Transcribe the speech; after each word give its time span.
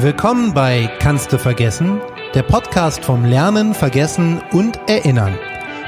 Willkommen 0.00 0.52
bei 0.52 0.90
Kannst 0.98 1.32
du 1.32 1.38
vergessen? 1.38 2.02
Der 2.34 2.42
Podcast 2.42 3.02
vom 3.02 3.24
Lernen, 3.24 3.72
Vergessen 3.72 4.42
und 4.52 4.78
Erinnern. 4.90 5.38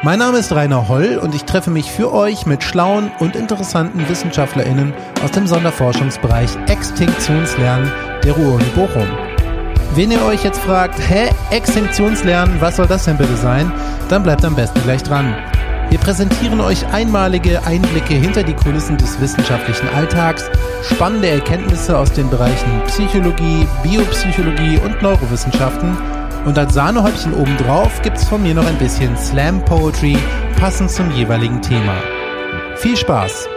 Mein 0.02 0.18
Name 0.18 0.38
ist 0.38 0.50
Rainer 0.50 0.88
Holl 0.88 1.18
und 1.22 1.34
ich 1.34 1.44
treffe 1.44 1.70
mich 1.70 1.92
für 1.92 2.10
euch 2.14 2.46
mit 2.46 2.62
schlauen 2.62 3.10
und 3.18 3.36
interessanten 3.36 4.08
WissenschaftlerInnen 4.08 4.94
aus 5.22 5.32
dem 5.32 5.46
Sonderforschungsbereich 5.46 6.56
Extinktionslernen 6.68 7.92
der 8.24 8.32
Ruhr-Uni 8.32 8.64
Bochum. 8.74 9.08
Wenn 9.94 10.10
ihr 10.10 10.24
euch 10.24 10.42
jetzt 10.42 10.60
fragt, 10.60 10.98
hä, 11.06 11.28
Extinktionslernen, 11.50 12.62
was 12.62 12.76
soll 12.76 12.86
das 12.86 13.04
denn 13.04 13.18
bitte 13.18 13.36
sein? 13.36 13.70
Dann 14.08 14.22
bleibt 14.22 14.42
am 14.42 14.56
besten 14.56 14.82
gleich 14.84 15.02
dran. 15.02 15.36
Wir 15.90 15.98
präsentieren 15.98 16.60
euch 16.62 16.86
einmalige 16.94 17.62
Einblicke 17.66 18.14
hinter 18.14 18.42
die 18.42 18.54
Kulissen 18.54 18.96
des 18.96 19.20
wissenschaftlichen 19.20 19.88
Alltags, 19.90 20.50
spannende 20.82 21.28
Erkenntnisse 21.28 21.96
aus 21.96 22.12
den 22.12 22.30
Bereichen 22.30 22.82
Psychologie, 22.86 23.66
Biopsychologie 23.82 24.78
und 24.84 25.02
Neurowissenschaften 25.02 25.96
und 26.44 26.58
als 26.58 26.74
Sahnehäubchen 26.74 27.34
obendrauf 27.34 28.00
gibt's 28.02 28.24
von 28.24 28.42
mir 28.42 28.54
noch 28.54 28.66
ein 28.66 28.78
bisschen 28.78 29.16
Slam 29.16 29.64
Poetry, 29.64 30.16
passend 30.58 30.90
zum 30.90 31.10
jeweiligen 31.10 31.60
Thema. 31.60 31.94
Viel 32.76 32.96
Spaß! 32.96 33.48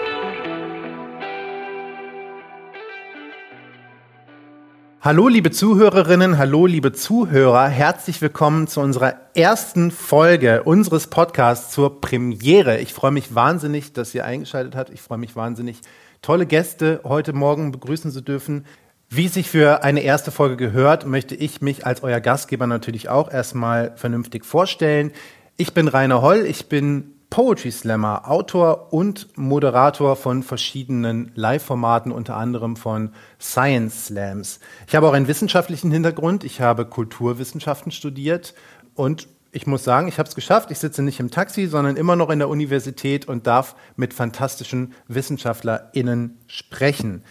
Hallo 5.04 5.28
liebe 5.28 5.50
Zuhörerinnen, 5.50 6.38
hallo 6.38 6.68
liebe 6.68 6.92
Zuhörer, 6.92 7.68
herzlich 7.68 8.22
willkommen 8.22 8.68
zu 8.68 8.82
unserer 8.82 9.16
ersten 9.34 9.90
Folge 9.90 10.62
unseres 10.62 11.08
Podcasts 11.08 11.74
zur 11.74 12.02
Premiere. 12.02 12.78
Ich 12.80 12.94
freue 12.94 13.10
mich 13.10 13.34
wahnsinnig, 13.34 13.94
dass 13.94 14.14
ihr 14.14 14.26
eingeschaltet 14.26 14.76
habt. 14.76 14.92
Ich 14.92 15.02
freue 15.02 15.18
mich 15.18 15.36
wahnsinnig, 15.36 15.82
tolle 16.22 16.46
Gäste 16.46 17.02
heute 17.04 17.34
Morgen 17.34 17.72
begrüßen 17.72 18.12
zu 18.12 18.22
dürfen. 18.22 18.66
Wie 19.10 19.26
es 19.26 19.34
sich 19.34 19.50
für 19.50 19.84
eine 19.84 20.02
erste 20.02 20.32
Folge 20.32 20.56
gehört, 20.56 21.06
möchte 21.06 21.36
ich 21.36 21.62
mich 21.62 21.86
als 21.86 22.04
euer 22.04 22.20
Gastgeber 22.20 22.68
natürlich 22.68 23.10
auch 23.10 23.32
erstmal 23.32 23.94
vernünftig 23.98 24.46
vorstellen. 24.46 25.12
Ich 25.58 25.74
bin 25.74 25.88
Rainer 25.88 26.22
Holl, 26.22 26.46
ich 26.46 26.70
bin 26.70 27.16
Poetry 27.30 27.72
Slammer, 27.72 28.30
Autor 28.30 28.94
und 28.94 29.38
Moderator 29.38 30.16
von 30.16 30.44
verschiedenen 30.44 31.32
Live-Formaten, 31.34 32.12
unter 32.12 32.36
anderem 32.36 32.76
von 32.76 33.12
Science 33.40 34.08
Slams. 34.08 34.60
Ich 34.86 34.96
habe 34.96 35.08
auch 35.08 35.14
einen 35.14 35.28
wissenschaftlichen 35.28 35.92
Hintergrund. 35.92 36.44
Ich 36.44 36.62
habe 36.62 36.86
Kulturwissenschaften 36.86 37.92
studiert 37.92 38.54
und 38.96 39.28
ich 39.52 39.68
muss 39.68 39.84
sagen, 39.84 40.08
ich 40.08 40.18
habe 40.18 40.30
es 40.30 40.36
geschafft. 40.36 40.72
Ich 40.72 40.80
sitze 40.80 41.04
nicht 41.04 41.20
im 41.20 41.30
Taxi, 41.30 41.68
sondern 41.68 41.98
immer 41.98 42.16
noch 42.16 42.30
in 42.30 42.40
der 42.40 42.50
Universität 42.50 43.28
und 43.28 43.48
darf 43.48 43.76
mit 43.96 44.14
fantastischen 44.14 44.94
WissenschaftlerInnen 45.08 46.38
sprechen. 46.48 47.24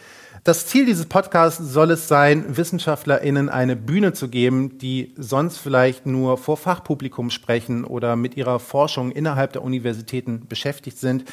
Das 0.44 0.66
Ziel 0.66 0.86
dieses 0.86 1.04
Podcasts 1.04 1.62
soll 1.62 1.91
es 1.91 2.08
sein, 2.08 2.56
WissenschaftlerInnen 2.56 3.50
eine 3.50 3.76
Bühne 3.76 4.14
zu 4.14 4.28
geben, 4.28 4.78
die 4.78 5.12
sonst 5.18 5.58
vielleicht 5.58 6.06
nur 6.06 6.38
vor 6.38 6.56
Fachpublikum 6.56 7.28
sprechen 7.28 7.84
oder 7.84 8.16
mit 8.16 8.38
ihrer 8.38 8.58
Forschung 8.58 9.12
innerhalb 9.12 9.52
der 9.52 9.62
Universitäten 9.62 10.46
beschäftigt 10.48 10.96
sind. 10.96 11.24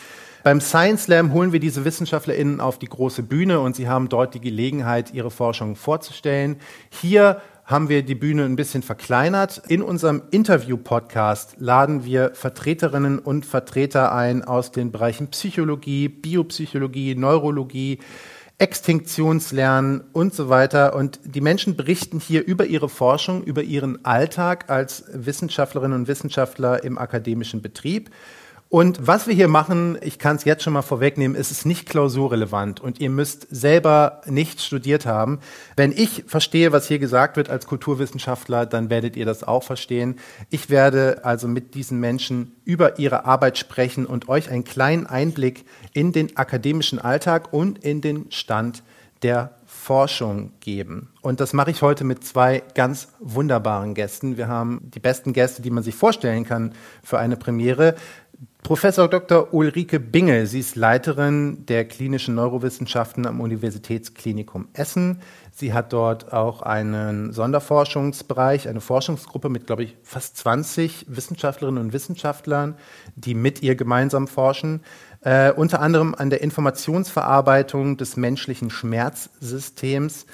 Beim 0.44 0.60
Science 0.60 1.04
Slam 1.04 1.32
holen 1.32 1.54
wir 1.54 1.62
diese 1.62 1.86
WissenschaftlerInnen 1.86 2.60
auf 2.60 2.80
die 2.80 2.88
große 2.88 3.24
Bühne 3.24 3.62
und 3.62 3.78
sie 3.78 3.88
haben 3.88 4.10
dort 4.10 4.34
die 4.34 4.42
Gelegenheit, 4.42 5.14
ihre 5.14 5.32
Forschung 5.32 5.78
vorzustellen. 5.78 6.58
Hier 6.90 7.42
haben 7.68 7.90
wir 7.90 8.02
die 8.02 8.16
Bühne 8.16 8.46
ein 8.46 8.56
bisschen 8.56 8.82
verkleinert. 8.82 9.62
In 9.68 9.82
unserem 9.82 10.24
Interview-Podcast 10.32 11.58
laden 11.60 12.06
wir 12.06 12.32
Vertreterinnen 12.34 13.20
und 13.20 13.46
Vertreter 13.46 14.14
ein 14.14 14.46
aus 14.46 14.72
den 14.72 14.94
Bereichen 14.94 15.28
Psychologie, 15.28 16.08
Biopsychologie, 16.08 17.14
Neurologie, 17.16 18.00
Extinktionslernen 18.58 20.02
und 20.14 20.34
so 20.34 20.48
weiter. 20.48 20.96
Und 20.96 21.20
die 21.26 21.42
Menschen 21.42 21.76
berichten 21.76 22.22
hier 22.22 22.46
über 22.46 22.66
ihre 22.66 22.88
Forschung, 22.88 23.44
über 23.44 23.64
ihren 23.64 24.04
Alltag 24.06 24.70
als 24.70 25.04
Wissenschaftlerinnen 25.14 26.00
und 26.00 26.08
Wissenschaftler 26.08 26.86
im 26.86 26.98
akademischen 26.98 27.62
Betrieb. 27.62 28.12
Und 28.70 29.08
was 29.08 29.28
wir 29.28 29.34
hier 29.34 29.48
machen, 29.48 29.98
ich 30.02 30.20
kann 30.20 30.36
es 30.36 30.44
jetzt 30.44 30.62
schon 30.62 30.74
mal 30.74 30.82
vorwegnehmen, 30.82 31.38
ist 31.38 31.52
es 31.52 31.64
nicht 31.64 31.88
klausurrelevant 31.88 32.82
und 32.82 33.00
ihr 33.00 33.10
müsst 33.10 33.48
selber 33.50 34.22
nicht 34.26 34.62
studiert 34.62 35.06
haben. 35.06 35.40
Wenn 35.78 35.94
ich 35.94 36.26
verstehe, 36.28 36.74
was 36.74 36.88
hier 36.88 37.00
gesagt 37.00 37.38
wird 37.38 37.50
als 37.50 37.66
Kulturwissenschaftler, 37.66 38.66
dann 38.66 38.90
werdet 38.90 39.16
ihr 39.16 39.26
das 39.26 39.46
auch 39.46 39.64
verstehen. 39.64 40.20
Ich 40.50 40.70
werde 40.70 41.22
also 41.24 41.48
mit 41.48 41.76
diesen 41.76 42.02
Menschen 42.02 42.58
über 42.66 43.00
ihre 43.00 43.24
Arbeit 43.24 43.58
sprechen 43.58 44.06
und 44.06 44.28
euch 44.28 44.50
einen 44.50 44.66
kleinen 44.66 45.08
Einblick 45.08 45.64
in 45.94 46.12
den 46.12 46.36
akademischen 46.36 47.00
Alltag 47.00 47.54
und 47.54 47.80
in 47.80 48.02
den 48.02 48.32
Stand 48.32 48.84
der 49.24 49.58
Forschung 49.66 50.52
geben. 50.60 51.10
Und 51.22 51.40
das 51.40 51.54
mache 51.54 51.72
ich 51.72 51.82
heute 51.82 52.04
mit 52.04 52.24
zwei 52.24 52.64
ganz 52.74 53.10
wunderbaren 53.20 53.94
Gästen. 53.94 54.38
Wir 54.38 54.48
haben 54.48 54.82
die 54.84 55.00
besten 55.00 55.34
Gäste, 55.34 55.62
die 55.62 55.72
man 55.72 55.84
sich 55.84 55.96
vorstellen 55.96 56.46
kann 56.46 56.74
für 57.04 57.20
eine 57.20 57.38
Premiere. 57.38 57.96
Professor 58.62 59.08
Dr. 59.08 59.54
Ulrike 59.54 60.00
Bingel, 60.00 60.46
sie 60.46 60.60
ist 60.60 60.76
Leiterin 60.76 61.66
der 61.68 61.86
klinischen 61.86 62.36
Neurowissenschaften 62.36 63.26
am 63.26 63.40
Universitätsklinikum 63.40 64.68
Essen. 64.74 65.22
Sie 65.54 65.74
hat 65.74 65.94
dort 65.94 66.34
auch 66.34 66.62
einen 66.62 67.32
Sonderforschungsbereich, 67.32 68.68
eine 68.68 68.82
Forschungsgruppe 68.82 69.48
mit, 69.48 69.68
glaube 69.68 69.84
ich, 69.84 69.96
fast 70.04 70.36
20 70.38 71.06
Wissenschaftlerinnen 71.08 71.82
und 71.82 71.94
Wissenschaftlern, 71.94 72.76
die 73.16 73.36
mit 73.36 73.64
ihr 73.64 73.76
gemeinsam 73.76 74.28
forschen. 74.28 74.82
Äh, 75.22 75.54
unter 75.54 75.80
anderem 75.80 76.14
an 76.14 76.30
der 76.30 76.42
Informationsverarbeitung 76.42 77.96
des 77.96 78.18
menschlichen 78.18 78.70
Schmerzsystems. 78.70 80.26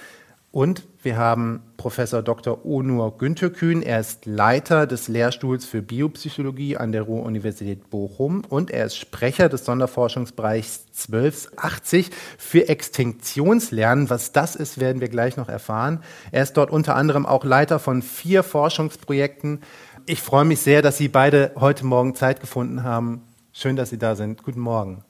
Und 0.54 0.84
wir 1.02 1.18
haben 1.18 1.64
Professor 1.78 2.22
Dr. 2.22 2.64
Onur 2.64 3.18
Günterkühn. 3.18 3.82
Er 3.82 4.00
ist 4.00 4.28
Leiter 4.28 4.86
des 4.86 5.08
Lehrstuhls 5.08 5.66
für 5.66 5.82
Biopsychologie 5.82 6.78
an 6.78 6.92
der 6.92 7.02
Ruhr-Universität 7.02 7.90
Bochum 7.90 8.44
und 8.48 8.70
er 8.70 8.86
ist 8.86 8.96
Sprecher 8.96 9.50
des 9.50 9.66
Sonderforschungsbereichs 9.66 10.86
1280 11.10 12.12
für 12.38 12.70
Extinktionslernen. 12.70 14.12
Was 14.12 14.32
das 14.32 14.56
ist, 14.56 14.80
werden 14.80 15.02
wir 15.02 15.10
gleich 15.10 15.38
noch 15.38 15.50
erfahren. 15.50 16.04
Er 16.32 16.44
ist 16.44 16.54
dort 16.54 16.70
unter 16.70 16.96
anderem 16.96 17.26
auch 17.26 17.46
Leiter 17.46 17.80
von 17.80 18.04
vier 18.04 18.44
Forschungsprojekten. 18.44 19.62
Ich 20.06 20.22
freue 20.22 20.46
mich 20.46 20.60
sehr, 20.60 20.84
dass 20.84 21.00
Sie 21.00 21.08
beide 21.08 21.54
heute 21.56 21.84
Morgen 21.84 22.14
Zeit 22.14 22.42
gefunden 22.42 22.84
haben. 22.84 23.24
Schön, 23.54 23.76
dass 23.76 23.90
Sie 23.90 23.98
da 23.98 24.16
sind. 24.16 24.44
Guten. 24.44 24.60
Morgen. 24.60 25.04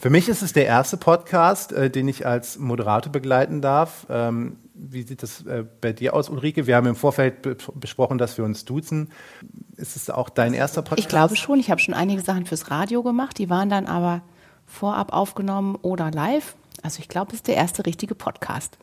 Für 0.00 0.08
mich 0.08 0.30
ist 0.30 0.40
es 0.40 0.54
der 0.54 0.64
erste 0.64 0.96
Podcast, 0.96 1.72
äh, 1.72 1.90
den 1.90 2.08
ich 2.08 2.26
als 2.26 2.58
Moderator 2.58 3.12
begleiten 3.12 3.60
darf. 3.60 4.06
Ähm, 4.08 4.56
wie 4.72 5.02
sieht 5.02 5.22
das 5.22 5.44
äh, 5.44 5.62
bei 5.82 5.92
dir 5.92 6.14
aus, 6.14 6.30
Ulrike? 6.30 6.66
Wir 6.66 6.76
haben 6.76 6.86
im 6.86 6.96
Vorfeld 6.96 7.42
be 7.42 7.54
besprochen, 7.74 8.16
dass 8.16 8.38
wir 8.38 8.46
uns 8.46 8.64
duzen. 8.64 9.10
Ist 9.76 9.96
es 9.96 10.08
auch 10.08 10.30
dein 10.30 10.54
erster 10.54 10.80
Podcast? 10.80 11.00
Ich 11.00 11.08
glaube 11.08 11.36
schon. 11.36 11.60
Ich 11.60 11.70
habe 11.70 11.82
schon 11.82 11.92
einige 11.92 12.22
Sachen 12.22 12.46
fürs 12.46 12.70
Radio 12.70 13.02
gemacht. 13.02 13.36
Die 13.36 13.50
waren 13.50 13.68
dann 13.68 13.84
aber 13.84 14.22
vorab 14.64 15.12
aufgenommen 15.12 15.76
oder 15.82 16.10
live. 16.10 16.54
Also 16.82 17.00
ich 17.00 17.10
glaube, 17.10 17.32
es 17.32 17.40
ist 17.40 17.48
der 17.48 17.56
erste 17.56 17.84
richtige 17.84 18.14
Podcast. 18.14 18.78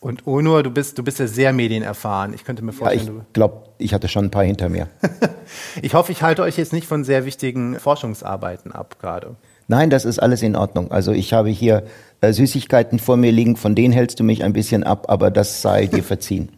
Und 0.00 0.26
Onur, 0.26 0.62
du 0.62 0.70
bist, 0.70 0.96
du 0.96 1.04
bist 1.04 1.18
ja 1.18 1.26
sehr 1.26 1.52
medienerfahren. 1.52 2.32
Ich 2.32 2.44
könnte 2.44 2.64
mir 2.64 2.72
vorstellen, 2.72 3.16
ja, 3.16 3.22
ich 3.28 3.32
glaube, 3.34 3.68
ich 3.76 3.92
hatte 3.92 4.08
schon 4.08 4.24
ein 4.24 4.30
paar 4.30 4.44
hinter 4.44 4.70
mir. 4.70 4.88
ich 5.82 5.92
hoffe, 5.92 6.10
ich 6.10 6.22
halte 6.22 6.40
euch 6.40 6.56
jetzt 6.56 6.72
nicht 6.72 6.86
von 6.86 7.04
sehr 7.04 7.26
wichtigen 7.26 7.78
Forschungsarbeiten 7.78 8.72
ab 8.72 8.96
gerade. 8.98 9.36
Nein, 9.72 9.88
das 9.88 10.04
ist 10.04 10.18
alles 10.18 10.42
in 10.42 10.54
Ordnung. 10.54 10.90
Also 10.90 11.12
ich 11.12 11.32
habe 11.32 11.48
hier 11.48 11.84
äh, 12.20 12.34
Süßigkeiten 12.34 12.98
vor 12.98 13.16
mir 13.16 13.32
liegen, 13.32 13.56
von 13.56 13.74
denen 13.74 13.94
hältst 13.94 14.20
du 14.20 14.22
mich 14.22 14.44
ein 14.44 14.52
bisschen 14.52 14.84
ab, 14.84 15.06
aber 15.08 15.30
das 15.30 15.62
sei 15.62 15.86
dir 15.92 16.04
verziehen. 16.04 16.50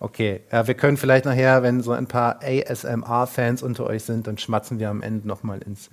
Okay, 0.00 0.40
ja, 0.50 0.66
wir 0.66 0.72
können 0.72 0.96
vielleicht 0.96 1.26
nachher, 1.26 1.62
wenn 1.62 1.82
so 1.82 1.92
ein 1.92 2.06
paar 2.06 2.40
ASMR-Fans 2.42 3.62
unter 3.62 3.84
euch 3.84 4.04
sind, 4.04 4.26
dann 4.26 4.38
schmatzen 4.38 4.78
wir 4.78 4.88
am 4.88 5.02
Ende 5.02 5.28
nochmal 5.28 5.60
ins 5.60 5.90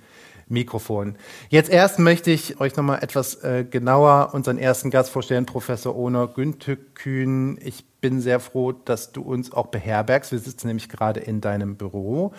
Mikrofon. 0.48 1.16
Jetzt 1.50 1.68
erst 1.68 1.98
möchte 1.98 2.30
ich 2.30 2.58
euch 2.58 2.74
nochmal 2.74 3.00
etwas 3.02 3.34
äh, 3.44 3.66
genauer 3.68 4.30
unseren 4.32 4.56
ersten 4.56 4.88
Gast 4.88 5.10
vorstellen, 5.10 5.44
Professor 5.44 5.94
Onur 5.94 6.32
Güntükün. 6.32 7.58
Ich 7.62 7.84
bin 8.00 8.22
sehr 8.22 8.40
froh, 8.40 8.72
dass 8.72 9.12
du 9.12 9.20
uns 9.20 9.52
auch 9.52 9.66
beherbergst. 9.66 10.32
Wir 10.32 10.38
sitzen 10.38 10.68
nämlich 10.68 10.88
gerade 10.88 11.20
in 11.20 11.42
deinem 11.42 11.76
Büro. 11.76 12.32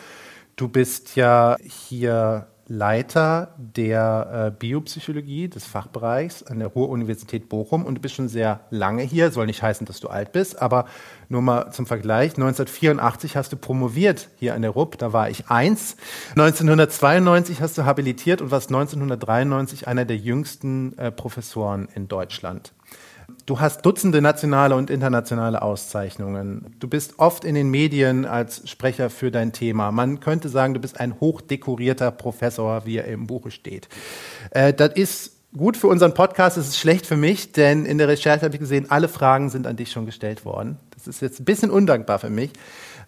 Du 0.55 0.69
bist 0.69 1.15
ja 1.15 1.55
hier 1.61 2.47
Leiter 2.67 3.55
der 3.57 4.47
äh, 4.47 4.51
Biopsychologie 4.57 5.49
des 5.49 5.65
Fachbereichs 5.65 6.43
an 6.43 6.59
der 6.59 6.69
Ruhr-Universität 6.69 7.49
Bochum 7.49 7.85
und 7.85 7.95
du 7.95 8.01
bist 8.01 8.15
schon 8.15 8.29
sehr 8.29 8.61
lange 8.69 9.03
hier. 9.03 9.31
Soll 9.31 9.47
nicht 9.47 9.61
heißen, 9.61 9.85
dass 9.85 9.99
du 9.99 10.07
alt 10.07 10.31
bist, 10.31 10.61
aber 10.61 10.85
nur 11.27 11.41
mal 11.41 11.71
zum 11.71 11.85
Vergleich. 11.85 12.31
1984 12.31 13.35
hast 13.35 13.51
du 13.51 13.57
promoviert 13.57 14.29
hier 14.37 14.55
an 14.55 14.61
der 14.61 14.71
RUB, 14.71 14.97
da 14.97 15.11
war 15.11 15.29
ich 15.29 15.49
eins. 15.49 15.97
1992 16.31 17.61
hast 17.61 17.77
du 17.77 17.85
habilitiert 17.85 18.41
und 18.41 18.51
warst 18.51 18.69
1993 18.69 19.87
einer 19.87 20.05
der 20.05 20.17
jüngsten 20.17 20.97
äh, 20.97 21.11
Professoren 21.11 21.89
in 21.93 22.07
Deutschland. 22.07 22.73
Du 23.45 23.59
hast 23.59 23.85
Dutzende 23.85 24.21
nationale 24.21 24.73
und 24.75 24.89
internationale 24.89 25.61
Auszeichnungen. 25.61 26.73
Du 26.79 26.87
bist 26.87 27.19
oft 27.19 27.43
in 27.43 27.55
den 27.55 27.69
Medien 27.69 28.25
als 28.25 28.69
Sprecher 28.69 29.09
für 29.09 29.31
dein 29.31 29.51
Thema. 29.51 29.91
Man 29.91 30.21
könnte 30.21 30.47
sagen, 30.47 30.73
du 30.73 30.79
bist 30.79 30.97
ein 30.97 31.19
hochdekorierter 31.19 32.11
Professor, 32.11 32.85
wie 32.85 32.97
er 32.97 33.05
im 33.05 33.27
Buche 33.27 33.51
steht. 33.51 33.89
Äh, 34.51 34.73
das 34.73 34.93
ist 34.93 35.31
gut 35.57 35.75
für 35.75 35.87
unseren 35.87 36.13
Podcast, 36.13 36.55
es 36.55 36.69
ist 36.69 36.79
schlecht 36.79 37.05
für 37.05 37.17
mich, 37.17 37.51
denn 37.51 37.85
in 37.85 37.97
der 37.97 38.07
Recherche 38.07 38.45
habe 38.45 38.55
ich 38.55 38.61
gesehen, 38.61 38.89
alle 38.89 39.09
Fragen 39.09 39.49
sind 39.49 39.67
an 39.67 39.75
dich 39.75 39.91
schon 39.91 40.05
gestellt 40.05 40.45
worden. 40.45 40.77
Das 40.95 41.07
ist 41.07 41.21
jetzt 41.21 41.41
ein 41.41 41.45
bisschen 41.45 41.69
undankbar 41.69 42.19
für 42.19 42.29
mich. 42.29 42.51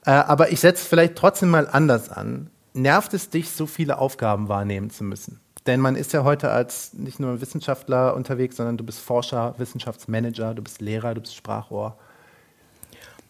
Äh, 0.05 0.11
aber 0.11 0.51
ich 0.51 0.59
setze 0.59 0.85
vielleicht 0.85 1.15
trotzdem 1.15 1.49
mal 1.49 1.69
anders 1.71 2.09
an. 2.09 2.49
Nervt 2.73 3.13
es 3.13 3.29
dich, 3.29 3.51
so 3.51 3.67
viele 3.67 3.99
Aufgaben 3.99 4.49
wahrnehmen 4.49 4.89
zu 4.89 5.05
müssen? 5.05 5.39
Denn 5.67 5.79
man 5.79 5.95
ist 5.95 6.13
ja 6.13 6.23
heute 6.23 6.51
als 6.51 6.93
nicht 6.93 7.19
nur 7.19 7.41
Wissenschaftler 7.41 8.15
unterwegs, 8.15 8.57
sondern 8.57 8.77
du 8.77 8.83
bist 8.83 8.99
Forscher, 8.99 9.55
Wissenschaftsmanager, 9.57 10.53
du 10.53 10.61
bist 10.61 10.81
Lehrer, 10.81 11.15
du 11.15 11.21
bist 11.21 11.35
Sprachrohr. 11.35 11.97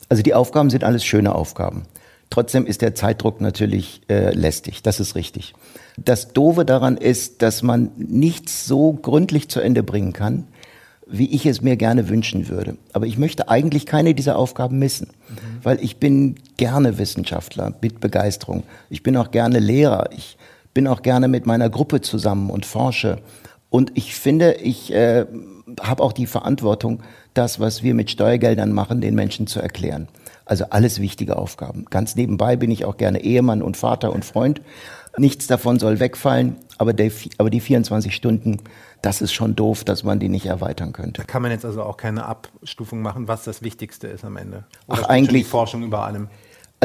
Also 0.09 0.21
die 0.21 0.33
Aufgaben 0.33 0.69
sind 0.69 0.83
alles 0.83 1.05
schöne 1.05 1.33
Aufgaben. 1.33 1.83
Trotzdem 2.29 2.65
ist 2.65 2.81
der 2.81 2.95
Zeitdruck 2.95 3.39
natürlich 3.39 4.01
äh, 4.09 4.33
lästig, 4.33 4.83
das 4.83 4.99
ist 4.99 5.15
richtig. 5.15 5.53
Das 5.97 6.33
Doofe 6.33 6.65
daran 6.65 6.97
ist, 6.97 7.41
dass 7.41 7.63
man 7.63 7.91
nichts 7.95 8.65
so 8.65 8.93
gründlich 8.93 9.47
zu 9.47 9.61
Ende 9.61 9.83
bringen 9.83 10.11
kann, 10.11 10.47
wie 11.07 11.33
ich 11.33 11.45
es 11.45 11.61
mir 11.61 11.77
gerne 11.77 12.09
wünschen 12.09 12.49
würde. 12.49 12.77
Aber 12.91 13.05
ich 13.05 13.17
möchte 13.17 13.47
eigentlich 13.47 13.85
keine 13.85 14.15
dieser 14.15 14.37
Aufgaben 14.37 14.79
missen, 14.79 15.11
mhm. 15.29 15.63
weil 15.63 15.81
ich 15.81 15.97
bin 15.97 16.35
gerne 16.57 16.97
Wissenschaftler 16.97 17.73
mit 17.81 17.99
Begeisterung. 17.99 18.63
Ich 18.89 19.03
bin 19.03 19.15
auch 19.15 19.31
gerne 19.31 19.59
Lehrer. 19.59 20.09
Ich 20.11 20.37
bin 20.75 20.87
auch 20.87 21.01
gerne 21.01 21.27
mit 21.27 21.47
meiner 21.47 21.71
Gruppe 21.71 22.01
zusammen 22.01 22.51
und 22.51 22.67
forsche. 22.67 23.17
Und 23.71 23.93
ich 23.95 24.13
finde, 24.13 24.55
ich 24.55 24.93
äh, 24.93 25.25
habe 25.81 26.03
auch 26.03 26.13
die 26.13 26.27
Verantwortung, 26.27 27.01
das, 27.33 27.59
was 27.59 27.81
wir 27.81 27.95
mit 27.95 28.11
Steuergeldern 28.11 28.71
machen, 28.71 29.01
den 29.01 29.15
Menschen 29.15 29.47
zu 29.47 29.59
erklären. 29.59 30.07
Also 30.45 30.65
alles 30.69 31.01
wichtige 31.01 31.37
Aufgaben. 31.37 31.85
Ganz 31.89 32.15
nebenbei 32.15 32.55
bin 32.57 32.69
ich 32.69 32.85
auch 32.85 32.97
gerne 32.97 33.23
Ehemann 33.23 33.63
und 33.63 33.77
Vater 33.77 34.13
und 34.13 34.25
Freund. 34.25 34.61
Nichts 35.17 35.47
davon 35.47 35.79
soll 35.79 36.01
wegfallen, 36.01 36.57
aber, 36.77 36.93
der, 36.93 37.09
aber 37.37 37.49
die 37.49 37.61
24 37.61 38.13
Stunden, 38.13 38.57
das 39.01 39.21
ist 39.21 39.31
schon 39.31 39.55
doof, 39.55 39.85
dass 39.85 40.03
man 40.03 40.19
die 40.19 40.27
nicht 40.27 40.45
erweitern 40.45 40.91
könnte. 40.91 41.21
Da 41.21 41.23
kann 41.23 41.41
man 41.41 41.51
jetzt 41.51 41.63
also 41.63 41.83
auch 41.83 41.95
keine 41.95 42.25
Abstufung 42.25 43.01
machen, 43.01 43.29
was 43.29 43.45
das 43.45 43.61
Wichtigste 43.61 44.07
ist 44.07 44.25
am 44.25 44.35
Ende. 44.35 44.65
Oder 44.87 45.03
Ach, 45.03 45.09
eigentlich 45.09 45.43
die 45.43 45.49
Forschung 45.49 45.83
über 45.83 46.03
allem. 46.03 46.27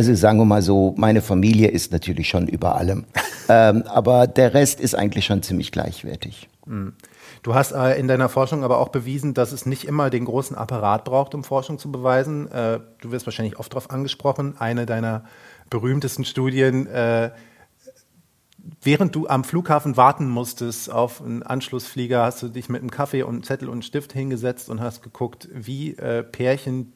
Also 0.01 0.15
sagen 0.15 0.39
wir 0.39 0.47
mal 0.47 0.63
so, 0.63 0.95
meine 0.97 1.21
Familie 1.21 1.69
ist 1.69 1.93
natürlich 1.93 2.27
schon 2.27 2.49
über 2.49 2.75
allem, 2.77 3.05
ähm, 3.51 3.83
aber 3.87 4.27
der 4.27 4.55
Rest 4.55 4.81
ist 4.81 4.95
eigentlich 4.95 5.27
schon 5.27 5.43
ziemlich 5.43 5.73
gleichwertig. 5.73 6.49
Mhm. 6.65 6.95
Du 7.43 7.55
hast 7.55 7.73
äh, 7.73 8.01
in 8.01 8.09
deiner 8.09 8.31
Forschung 8.31 8.65
aber 8.65 8.79
auch 8.79 8.89
bewiesen, 8.89 9.35
dass 9.35 9.53
es 9.53 9.67
nicht 9.67 9.85
immer 9.85 10.09
den 10.09 10.25
großen 10.25 10.57
Apparat 10.57 11.05
braucht, 11.05 11.35
um 11.35 11.45
Forschung 11.45 11.79
zu 11.79 11.93
beweisen. 11.93 12.51
Äh, 12.51 12.81
du 13.03 13.11
wirst 13.11 13.27
wahrscheinlich 13.27 13.59
oft 13.59 13.75
darauf 13.75 13.91
angesprochen. 13.91 14.55
Eine 14.59 14.87
deiner 14.87 15.25
berühmtesten 15.69 16.25
Studien, 16.25 16.87
äh, 16.87 17.33
während 18.83 19.15
du 19.15 19.29
am 19.29 19.45
Flughafen 19.45 19.99
warten 19.99 20.31
musstest 20.31 20.91
auf 20.91 21.21
einen 21.21 21.43
Anschlussflieger, 21.43 22.23
hast 22.23 22.43
du 22.43 22.49
dich 22.49 22.71
mit 22.71 22.81
einem 22.81 22.91
Kaffee 22.91 23.23
und 23.23 23.35
einem 23.35 23.43
Zettel 23.43 23.69
und 23.69 23.75
einem 23.75 23.83
Stift 23.83 24.15
hingesetzt 24.15 24.71
und 24.71 24.81
hast 24.81 25.03
geguckt, 25.03 25.51
wie 25.53 25.95
äh, 25.99 26.23
Pärchen 26.23 26.95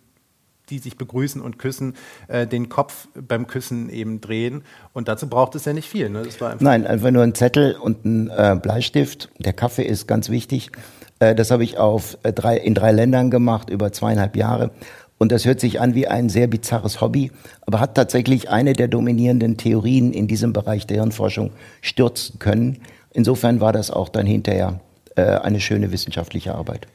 die 0.70 0.78
sich 0.78 0.96
begrüßen 0.96 1.40
und 1.40 1.58
küssen, 1.58 1.94
äh, 2.28 2.46
den 2.46 2.68
Kopf 2.68 3.08
beim 3.14 3.46
Küssen 3.46 3.90
eben 3.90 4.20
drehen. 4.20 4.62
Und 4.92 5.08
dazu 5.08 5.28
braucht 5.28 5.54
es 5.54 5.64
ja 5.64 5.72
nicht 5.72 5.88
viel. 5.88 6.08
Ne? 6.08 6.20
Einfach 6.20 6.60
Nein, 6.60 6.86
einfach 6.86 7.10
nur 7.10 7.22
ein 7.22 7.34
Zettel 7.34 7.74
und 7.74 8.04
ein 8.04 8.30
äh, 8.30 8.58
Bleistift. 8.60 9.30
Der 9.38 9.52
Kaffee 9.52 9.84
ist 9.84 10.06
ganz 10.06 10.30
wichtig. 10.30 10.70
Äh, 11.18 11.34
das 11.34 11.50
habe 11.50 11.64
ich 11.64 11.78
auf, 11.78 12.18
äh, 12.22 12.32
drei, 12.32 12.56
in 12.56 12.74
drei 12.74 12.92
Ländern 12.92 13.30
gemacht, 13.30 13.70
über 13.70 13.92
zweieinhalb 13.92 14.36
Jahre. 14.36 14.70
Und 15.18 15.32
das 15.32 15.44
hört 15.44 15.60
sich 15.60 15.80
an 15.80 15.94
wie 15.94 16.08
ein 16.08 16.28
sehr 16.28 16.48
bizarres 16.48 17.00
Hobby, 17.00 17.30
aber 17.62 17.80
hat 17.80 17.94
tatsächlich 17.94 18.50
eine 18.50 18.72
der 18.72 18.88
dominierenden 18.88 19.56
Theorien 19.56 20.12
in 20.12 20.26
diesem 20.26 20.52
Bereich 20.52 20.86
der 20.86 20.98
Hirnforschung 20.98 21.50
stürzen 21.82 22.38
können. 22.40 22.80
Insofern 23.12 23.60
war 23.60 23.72
das 23.72 23.90
auch 23.90 24.08
dann 24.08 24.26
hinterher 24.26 24.80
äh, 25.14 25.22
eine 25.22 25.60
schöne 25.60 25.92
wissenschaftliche 25.92 26.54
Arbeit. 26.54 26.88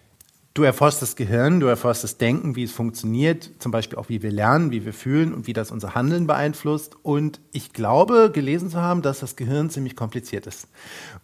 Du 0.60 0.66
erforschst 0.66 1.02
das 1.02 1.16
Gehirn, 1.16 1.62
du 1.62 1.68
erforschst 1.68 2.04
das 2.04 2.18
Denken, 2.18 2.58
wie 2.58 2.64
es 2.64 2.74
funktioniert, 2.74 3.50
zum 3.60 3.72
Beispiel 3.72 3.98
auch, 3.98 4.10
wie 4.10 4.22
wir 4.22 4.30
lernen, 4.30 4.72
wie 4.72 4.84
wir 4.84 4.92
fühlen 4.92 5.34
und 5.34 5.48
wie 5.48 5.54
das 5.54 5.72
unser 5.72 5.96
Handeln 5.96 6.28
beeinflusst. 6.28 6.98
Und 7.02 7.40
ich 7.54 7.72
glaube, 7.72 8.30
gelesen 8.30 8.70
zu 8.70 8.82
haben, 8.82 9.02
dass 9.02 9.22
das 9.22 9.38
Gehirn 9.38 9.70
ziemlich 9.70 9.96
kompliziert 9.96 10.48
ist 10.48 10.68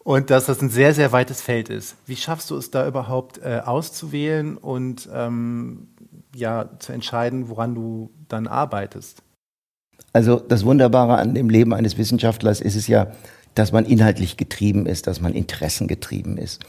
und 0.05 0.29
dass 0.29 0.45
das 0.45 0.61
ein 0.61 0.69
sehr, 0.69 0.93
sehr 0.93 1.11
weites 1.11 1.41
Feld 1.41 1.67
ist. 1.67 1.97
Wie 2.05 2.15
schaffst 2.15 2.49
du 2.49 2.55
es 2.55 2.71
da 2.71 2.87
überhaupt 2.87 3.39
äh, 3.39 3.59
auszuwählen 3.65 4.55
und 4.55 5.09
ähm, 5.13 5.89
ja, 6.33 6.69
zu 6.79 6.93
entscheiden, 6.93 7.49
woran 7.49 7.75
du 7.75 8.11
dann 8.29 8.47
arbeitest? 8.47 9.21
Also 10.13 10.39
das 10.39 10.63
Wunderbare 10.63 11.17
an 11.17 11.35
dem 11.35 11.49
Leben 11.49 11.73
eines 11.73 11.97
Wissenschaftlers 11.97 12.61
ist 12.61 12.77
es 12.77 12.87
ja, 12.87 13.11
dass 13.53 13.73
man 13.73 13.85
inhaltlich 13.85 14.37
getrieben 14.37 14.85
ist, 14.85 15.07
dass 15.07 15.19
man 15.19 15.33
interessengetrieben 15.33 16.37
ist. 16.37 16.61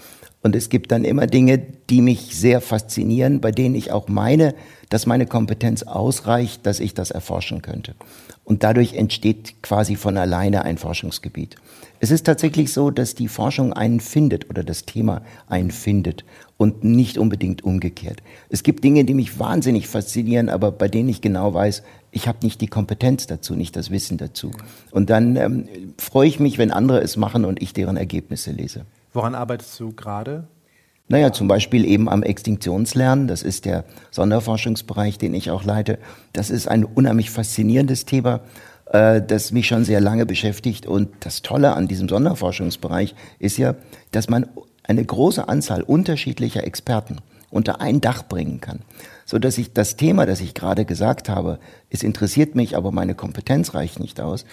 Und 0.46 0.54
es 0.54 0.68
gibt 0.68 0.92
dann 0.92 1.04
immer 1.04 1.26
Dinge, 1.26 1.58
die 1.58 2.00
mich 2.00 2.36
sehr 2.36 2.60
faszinieren, 2.60 3.40
bei 3.40 3.50
denen 3.50 3.74
ich 3.74 3.90
auch 3.90 4.06
meine, 4.06 4.54
dass 4.90 5.04
meine 5.04 5.26
Kompetenz 5.26 5.82
ausreicht, 5.82 6.64
dass 6.64 6.78
ich 6.78 6.94
das 6.94 7.10
erforschen 7.10 7.62
könnte. 7.62 7.96
Und 8.44 8.62
dadurch 8.62 8.94
entsteht 8.94 9.60
quasi 9.60 9.96
von 9.96 10.16
alleine 10.16 10.64
ein 10.64 10.78
Forschungsgebiet. 10.78 11.56
Es 11.98 12.12
ist 12.12 12.26
tatsächlich 12.26 12.72
so, 12.72 12.92
dass 12.92 13.16
die 13.16 13.26
Forschung 13.26 13.72
einen 13.72 13.98
findet 13.98 14.48
oder 14.48 14.62
das 14.62 14.84
Thema 14.84 15.22
einen 15.48 15.72
findet 15.72 16.24
und 16.58 16.84
nicht 16.84 17.18
unbedingt 17.18 17.64
umgekehrt. 17.64 18.22
Es 18.48 18.62
gibt 18.62 18.84
Dinge, 18.84 19.04
die 19.04 19.14
mich 19.14 19.40
wahnsinnig 19.40 19.88
faszinieren, 19.88 20.48
aber 20.48 20.70
bei 20.70 20.86
denen 20.86 21.08
ich 21.08 21.22
genau 21.22 21.54
weiß, 21.54 21.82
ich 22.12 22.28
habe 22.28 22.38
nicht 22.44 22.60
die 22.60 22.68
Kompetenz 22.68 23.26
dazu, 23.26 23.56
nicht 23.56 23.74
das 23.74 23.90
Wissen 23.90 24.16
dazu. 24.16 24.52
Und 24.92 25.10
dann 25.10 25.34
ähm, 25.34 25.68
freue 25.98 26.28
ich 26.28 26.38
mich, 26.38 26.56
wenn 26.56 26.70
andere 26.70 27.00
es 27.00 27.16
machen 27.16 27.44
und 27.44 27.60
ich 27.60 27.72
deren 27.72 27.96
Ergebnisse 27.96 28.52
lese. 28.52 28.86
Woran 29.16 29.34
arbeitest 29.34 29.80
du 29.80 29.92
gerade? 29.92 30.46
Naja, 31.08 31.32
zum 31.32 31.48
Beispiel 31.48 31.86
eben 31.86 32.06
am 32.10 32.22
Extinktionslernen. 32.22 33.28
Das 33.28 33.42
ist 33.42 33.64
der 33.64 33.84
Sonderforschungsbereich, 34.10 35.16
den 35.16 35.32
ich 35.32 35.50
auch 35.50 35.64
leite. 35.64 35.98
Das 36.34 36.50
ist 36.50 36.68
ein 36.68 36.84
unheimlich 36.84 37.30
faszinierendes 37.30 38.04
Thema, 38.04 38.40
äh, 38.92 39.22
das 39.22 39.52
mich 39.52 39.68
schon 39.68 39.86
sehr 39.86 40.02
lange 40.02 40.26
beschäftigt. 40.26 40.84
Und 40.84 41.08
das 41.20 41.40
Tolle 41.40 41.72
an 41.72 41.88
diesem 41.88 42.10
Sonderforschungsbereich 42.10 43.14
ist 43.38 43.56
ja, 43.56 43.74
dass 44.10 44.28
man 44.28 44.50
eine 44.82 45.02
große 45.02 45.48
Anzahl 45.48 45.80
unterschiedlicher 45.80 46.64
Experten 46.64 47.16
unter 47.50 47.80
ein 47.80 48.02
Dach 48.02 48.22
bringen 48.22 48.60
kann. 48.60 48.80
So 49.24 49.38
dass 49.38 49.56
ich 49.56 49.72
das 49.72 49.96
Thema, 49.96 50.26
das 50.26 50.42
ich 50.42 50.52
gerade 50.52 50.84
gesagt 50.84 51.30
habe, 51.30 51.58
es 51.88 52.02
interessiert 52.02 52.54
mich, 52.54 52.76
aber 52.76 52.92
meine 52.92 53.14
Kompetenz 53.14 53.72
reicht 53.72 53.98
nicht 53.98 54.20
aus, 54.20 54.44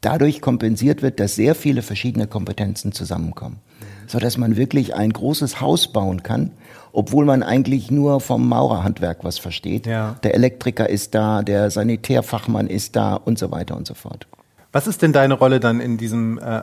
dadurch 0.00 0.40
kompensiert 0.40 1.02
wird, 1.02 1.20
dass 1.20 1.34
sehr 1.34 1.54
viele 1.54 1.82
verschiedene 1.82 2.26
Kompetenzen 2.26 2.92
zusammenkommen 2.92 3.60
so 4.06 4.18
dass 4.18 4.36
man 4.36 4.56
wirklich 4.56 4.94
ein 4.94 5.12
großes 5.12 5.60
Haus 5.60 5.88
bauen 5.88 6.22
kann, 6.22 6.52
obwohl 6.92 7.24
man 7.24 7.42
eigentlich 7.42 7.90
nur 7.90 8.20
vom 8.20 8.48
Maurerhandwerk 8.48 9.24
was 9.24 9.38
versteht. 9.38 9.86
Ja. 9.86 10.16
Der 10.22 10.34
Elektriker 10.34 10.88
ist 10.88 11.14
da, 11.14 11.42
der 11.42 11.70
Sanitärfachmann 11.70 12.68
ist 12.68 12.96
da 12.96 13.14
und 13.14 13.38
so 13.38 13.50
weiter 13.50 13.76
und 13.76 13.86
so 13.86 13.94
fort. 13.94 14.26
Was 14.72 14.86
ist 14.86 15.02
denn 15.02 15.12
deine 15.12 15.34
Rolle 15.34 15.58
dann 15.58 15.80
in 15.80 15.96
diesem 15.96 16.38
äh, 16.38 16.62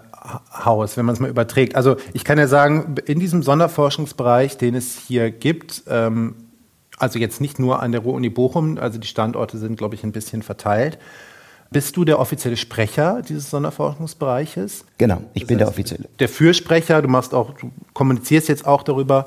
Haus, 0.53 0.97
wenn 0.97 1.05
man 1.05 1.13
es 1.13 1.19
mal 1.19 1.29
überträgt? 1.29 1.75
Also 1.75 1.95
ich 2.13 2.23
kann 2.23 2.37
ja 2.37 2.47
sagen, 2.47 2.95
in 3.05 3.19
diesem 3.19 3.41
Sonderforschungsbereich, 3.41 4.57
den 4.57 4.75
es 4.75 4.97
hier 4.97 5.31
gibt, 5.31 5.83
ähm, 5.87 6.35
also 6.99 7.17
jetzt 7.17 7.41
nicht 7.41 7.57
nur 7.57 7.81
an 7.81 7.91
der 7.91 8.01
Ruhr-Uni 8.01 8.29
Bochum, 8.29 8.77
also 8.77 8.99
die 8.99 9.07
Standorte 9.07 9.57
sind, 9.57 9.77
glaube 9.77 9.95
ich, 9.95 10.03
ein 10.03 10.11
bisschen 10.11 10.43
verteilt, 10.43 10.99
bist 11.73 11.97
du 11.97 12.05
der 12.05 12.19
offizielle 12.19 12.55
Sprecher 12.55 13.21
dieses 13.27 13.49
Sonderforschungsbereiches? 13.49 14.85
Genau, 14.97 15.21
ich 15.33 15.41
das 15.41 15.47
bin 15.47 15.57
der 15.57 15.67
offizielle. 15.67 16.05
Der 16.19 16.29
Fürsprecher, 16.29 17.01
du 17.01 17.09
machst 17.09 17.33
auch, 17.33 17.53
du 17.53 17.71
kommunizierst 17.93 18.47
jetzt 18.47 18.65
auch 18.65 18.83
darüber. 18.83 19.25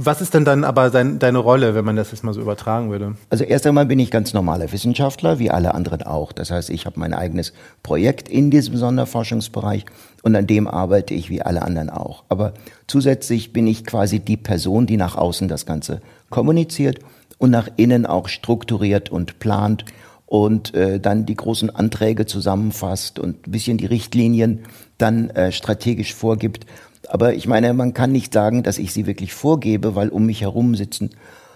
Was 0.00 0.20
ist 0.20 0.32
denn 0.32 0.44
dann 0.44 0.62
aber 0.62 0.90
dein, 0.90 1.18
deine 1.18 1.38
Rolle, 1.38 1.74
wenn 1.74 1.84
man 1.84 1.96
das 1.96 2.12
jetzt 2.12 2.22
mal 2.22 2.32
so 2.32 2.40
übertragen 2.40 2.90
würde? 2.90 3.16
Also 3.30 3.42
erst 3.42 3.66
einmal 3.66 3.84
bin 3.84 3.98
ich 3.98 4.12
ganz 4.12 4.32
normaler 4.32 4.70
Wissenschaftler, 4.70 5.40
wie 5.40 5.50
alle 5.50 5.74
anderen 5.74 6.02
auch. 6.02 6.30
Das 6.30 6.52
heißt, 6.52 6.70
ich 6.70 6.86
habe 6.86 7.00
mein 7.00 7.12
eigenes 7.12 7.52
Projekt 7.82 8.28
in 8.28 8.50
diesem 8.50 8.76
Sonderforschungsbereich 8.76 9.86
und 10.22 10.36
an 10.36 10.46
dem 10.46 10.68
arbeite 10.68 11.14
ich 11.14 11.30
wie 11.30 11.42
alle 11.42 11.62
anderen 11.62 11.90
auch. 11.90 12.22
Aber 12.28 12.54
zusätzlich 12.86 13.52
bin 13.52 13.66
ich 13.66 13.84
quasi 13.84 14.20
die 14.20 14.36
Person, 14.36 14.86
die 14.86 14.96
nach 14.96 15.16
außen 15.16 15.48
das 15.48 15.66
Ganze 15.66 16.00
kommuniziert 16.30 17.00
und 17.38 17.50
nach 17.50 17.68
innen 17.76 18.06
auch 18.06 18.28
strukturiert 18.28 19.10
und 19.10 19.40
plant 19.40 19.84
und 20.28 20.74
äh, 20.74 21.00
dann 21.00 21.24
die 21.24 21.34
großen 21.34 21.74
Anträge 21.74 22.26
zusammenfasst 22.26 23.18
und 23.18 23.48
ein 23.48 23.50
bisschen 23.50 23.78
die 23.78 23.86
Richtlinien 23.86 24.60
dann 24.98 25.30
äh, 25.30 25.52
strategisch 25.52 26.14
vorgibt. 26.14 26.66
Aber 27.08 27.32
ich 27.32 27.46
meine, 27.46 27.72
man 27.72 27.94
kann 27.94 28.12
nicht 28.12 28.34
sagen, 28.34 28.62
dass 28.62 28.76
ich 28.76 28.92
sie 28.92 29.06
wirklich 29.06 29.32
vorgebe, 29.32 29.94
weil 29.94 30.10
um 30.10 30.26
mich 30.26 30.42
herum 30.42 30.74
sitzen 30.74 31.10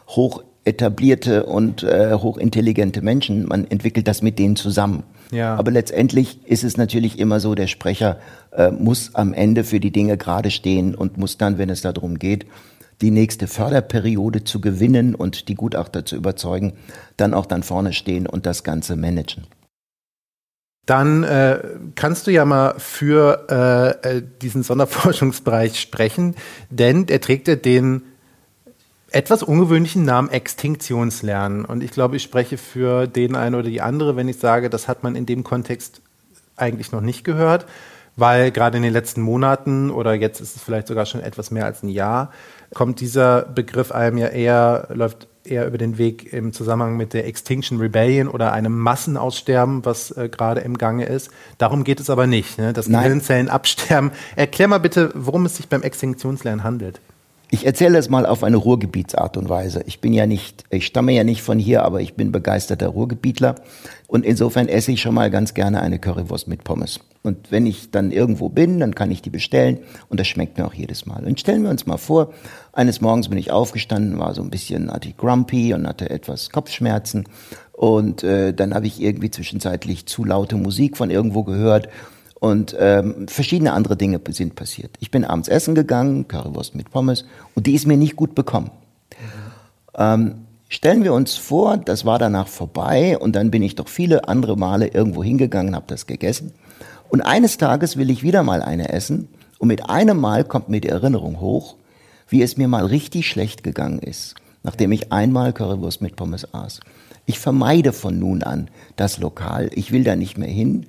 hoch 0.09 0.43
etablierte 0.64 1.45
und 1.45 1.83
äh, 1.83 2.14
hochintelligente 2.14 3.02
Menschen. 3.02 3.47
Man 3.47 3.71
entwickelt 3.71 4.09
das 4.09 4.23
mit 4.23 4.38
denen 4.38 4.57
zusammen. 4.57 5.02
Ja. 5.31 5.57
Aber 5.57 5.71
letztendlich 5.71 6.38
ist 6.47 6.64
es 6.64 6.76
natürlich 6.76 7.19
immer 7.19 7.41
so, 7.41 7.55
der 7.55 7.67
Sprecher 7.67 8.19
äh, 8.52 8.71
muss 8.71 9.14
am 9.14 9.35
Ende 9.35 9.64
für 9.64 9.81
die 9.81 9.91
Dinge 9.91 10.17
gerade 10.17 10.50
stehen 10.50 10.95
und 10.95 11.19
muss 11.19 11.37
dann, 11.37 11.59
wenn 11.59 11.71
es 11.71 11.83
darum 11.83 12.19
geht, 12.19 12.47
die 13.02 13.11
nächste 13.11 13.49
Förderperiode 13.49 14.44
zu 14.44 14.61
gewinnen 14.61 15.14
und 15.14 15.49
die 15.49 15.54
Gutachter 15.54 16.06
zu 16.06 16.16
überzeugen, 16.16 16.75
dann 17.16 17.35
auch 17.35 17.47
dann 17.47 17.62
vorne 17.62 17.92
stehen 17.92 18.26
und 18.26 18.47
das 18.47 18.64
Ganze 18.64 18.97
managen. 18.97 19.44
Dann 20.87 21.23
äh, 21.23 21.61
kannst 21.94 22.26
du 22.26 22.32
ja 22.32 22.44
mal 22.44 22.75
für 22.78 23.47
äh, 24.02 24.16
äh 24.16 24.23
diesen 24.40 24.62
Sonderforschungsbereich 24.62 25.80
sprechen, 25.80 26.35
denn 26.71 27.06
er 27.09 27.21
trägt 27.21 27.47
ja 27.49 27.56
den 27.56 28.02
etwas 29.12 29.42
ungewöhnlichen 29.42 30.04
Namen 30.04 30.30
Extinktionslernen. 30.30 31.64
Und 31.64 31.85
ich 31.85 31.90
glaube, 31.90 32.16
ich 32.16 32.23
spreche 32.23 32.56
für 32.56 33.06
den 33.06 33.37
einen 33.37 33.54
oder 33.54 33.68
die 33.68 33.82
andere, 33.82 34.16
wenn 34.16 34.28
ich 34.28 34.38
sage, 34.38 34.71
das 34.71 34.88
hat 34.88 35.02
man 35.02 35.14
in 35.14 35.26
dem 35.26 35.44
Kontext 35.44 36.00
eigentlich 36.56 36.92
noch 36.92 37.00
nicht 37.00 37.23
gehört, 37.23 37.66
weil 38.16 38.50
gerade 38.50 38.78
in 38.78 38.82
den 38.82 38.92
letzten 38.92 39.21
Monaten 39.21 39.90
oder 39.90 40.14
jetzt 40.14 40.40
ist 40.40 40.56
es 40.56 40.62
vielleicht 40.62 40.88
sogar 40.88 41.06
schon 41.06 41.21
etwas 41.21 41.50
mehr 41.50 41.66
als 41.66 41.82
ein 41.82 41.88
Jahr, 41.88 42.32
kommt 42.75 43.00
dieser 43.00 43.43
Begriff 43.43 43.93
einem 43.93 44.19
ja 44.19 44.29
eher, 44.29 44.88
läuft 44.93 45.29
eher 45.45 45.67
über 45.67 45.79
den 45.79 45.99
Weg 45.99 46.33
im 46.33 46.52
Zusammenhang 46.52 46.97
mit 46.97 47.14
der 47.14 47.26
Extinction 47.26 47.79
Rebellion 47.79 48.29
oder 48.29 48.52
einem 48.52 48.79
Massenaussterben, 48.79 49.85
was 49.85 50.11
äh, 50.12 50.29
gerade 50.29 50.61
im 50.61 50.79
Gange 50.79 51.07
ist. 51.07 51.31
Darum 51.59 51.85
geht 51.85 52.00
es 52.00 52.11
aber 52.11 52.26
nicht, 52.26 52.59
ne? 52.59 52.73
dass 52.73 52.87
Gehirnzellen 52.87 53.49
absterben. 53.49 54.12
Erklär 54.37 54.69
mal 54.69 54.79
bitte, 54.79 55.11
worum 55.14 55.47
es 55.47 55.57
sich 55.57 55.69
beim 55.69 55.83
Extinktionslernen 55.83 56.62
handelt. 56.64 57.00
Ich 57.54 57.66
erzähle 57.66 57.99
es 57.99 58.09
mal 58.09 58.25
auf 58.25 58.44
eine 58.44 58.56
Ruhrgebietsart 58.56 59.37
und 59.37 59.50
Weise. 59.50 59.85
Ich 59.87 60.00
bin 60.00 60.14
ja 60.14 60.26
nicht, 60.26 60.64
ich 60.71 60.87
stamme 60.87 61.12
ja 61.12 61.23
nicht 61.23 61.42
von 61.42 61.59
hier, 61.59 61.85
aber 61.85 62.00
ich 62.00 62.14
bin 62.14 62.32
begeisterter 62.32 62.88
Ruhrgebietler 62.88 63.56
und 64.06 64.25
insofern 64.25 64.68
esse 64.68 64.92
ich 64.92 65.02
schon 65.02 65.14
mal 65.14 65.30
ganz 65.30 65.52
gerne 65.52 65.82
eine 65.82 65.99
Currywurst 65.99 66.49
mit 66.49 66.64
Pommes. 66.64 67.00
Und 67.23 67.52
wenn 67.52 67.66
ich 67.66 67.90
dann 67.90 68.11
irgendwo 68.11 68.49
bin, 68.49 68.80
dann 68.80 68.94
kann 68.94 69.11
ich 69.11 69.21
die 69.21 69.28
bestellen 69.28 69.80
und 70.09 70.18
das 70.18 70.28
schmeckt 70.28 70.56
mir 70.56 70.64
auch 70.64 70.73
jedes 70.73 71.04
Mal. 71.04 71.26
Und 71.26 71.40
stellen 71.40 71.62
wir 71.62 71.68
uns 71.68 71.85
mal 71.85 71.99
vor, 71.99 72.32
eines 72.73 73.02
Morgens 73.02 73.28
bin 73.28 73.37
ich 73.37 73.50
aufgestanden, 73.50 74.18
war 74.18 74.32
so 74.32 74.40
ein 74.40 74.49
bisschen 74.49 74.90
hatte 74.90 75.11
ich 75.11 75.18
grumpy 75.18 75.75
und 75.75 75.87
hatte 75.87 76.09
etwas 76.09 76.49
Kopfschmerzen 76.49 77.25
und 77.73 78.25
äh, 78.25 78.54
dann 78.54 78.73
habe 78.73 78.87
ich 78.87 78.99
irgendwie 78.99 79.30
zwischenzeitlich 79.30 80.06
zu 80.06 80.25
laute 80.25 80.56
Musik 80.56 80.97
von 80.97 81.11
irgendwo 81.11 81.42
gehört 81.42 81.90
und 82.43 82.75
ähm, 82.77 83.29
verschiedene 83.29 83.73
andere 83.73 83.97
Dinge 83.97 84.21
sind 84.31 84.57
passiert. 84.57 84.97
Ich 84.99 85.13
bin 85.13 85.25
abends 85.25 85.47
essen 85.47 85.77
gegangen, 85.77 86.27
Currywurst 86.27 86.75
mit 86.75 86.91
Pommes, 86.91 87.25
und 87.55 87.69
die 87.69 87.75
ist 87.75 87.87
mir 87.87 87.97
nicht 87.97 88.17
gut 88.17 88.35
bekommen. 88.35 88.73
Ähm, 89.97 90.47
stellen 90.69 91.05
wir 91.05 91.15
uns 91.15 91.37
vor, 91.37 91.77
das 91.77 92.05
war 92.05 92.19
danach 92.19 92.49
vorbei 92.49 93.17
und 93.17 93.37
dann 93.37 93.53
bin 93.53 93.63
ich 93.63 93.77
doch 93.77 93.87
viele 93.87 94.27
andere 94.27 94.57
Male 94.57 94.89
irgendwo 94.89 95.23
hingegangen, 95.23 95.77
habe 95.77 95.85
das 95.87 96.09
gegessen. 96.09 96.53
Und 97.11 97.21
eines 97.21 97.59
Tages 97.59 97.97
will 97.97 98.11
ich 98.11 98.25
wieder 98.25 98.43
mal 98.43 98.61
eine 98.61 98.89
essen 98.89 99.29
und 99.61 99.69
mit 99.69 99.89
einem 99.89 100.19
Mal 100.19 100.43
kommt 100.43 100.69
mir 100.69 100.81
die 100.81 100.89
Erinnerung 100.89 101.39
hoch, 101.39 101.77
wie 102.29 102.43
es 102.43 102.57
mir 102.57 102.67
mal 102.67 102.87
richtig 102.87 103.29
schlecht 103.29 103.63
gegangen 103.63 104.01
ist, 104.01 104.35
nachdem 104.65 104.91
ich 104.91 105.13
einmal 105.13 105.53
Currywurst 105.53 106.03
mit 106.03 106.17
Pommes 106.17 106.53
aß. 106.53 106.81
Ich 107.25 107.39
vermeide 107.39 107.93
von 107.93 108.19
nun 108.19 108.43
an 108.43 108.69
das 108.97 109.19
Lokal. 109.19 109.71
Ich 109.75 109.93
will 109.93 110.03
da 110.03 110.17
nicht 110.17 110.39
mehr 110.39 110.49
hin. 110.49 110.87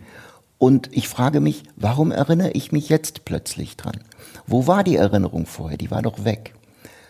Und 0.64 0.88
ich 0.94 1.10
frage 1.10 1.42
mich, 1.42 1.64
warum 1.76 2.14
erinnere 2.14 2.52
ich 2.52 2.72
mich 2.72 2.88
jetzt 2.88 3.26
plötzlich 3.26 3.76
dran? 3.76 4.00
Wo 4.48 4.66
war 4.66 4.86
die 4.86 4.96
Erinnerung 4.96 5.46
vorher? 5.46 5.78
Die 5.78 5.92
war 5.92 6.02
doch 6.02 6.24
weg. 6.24 6.54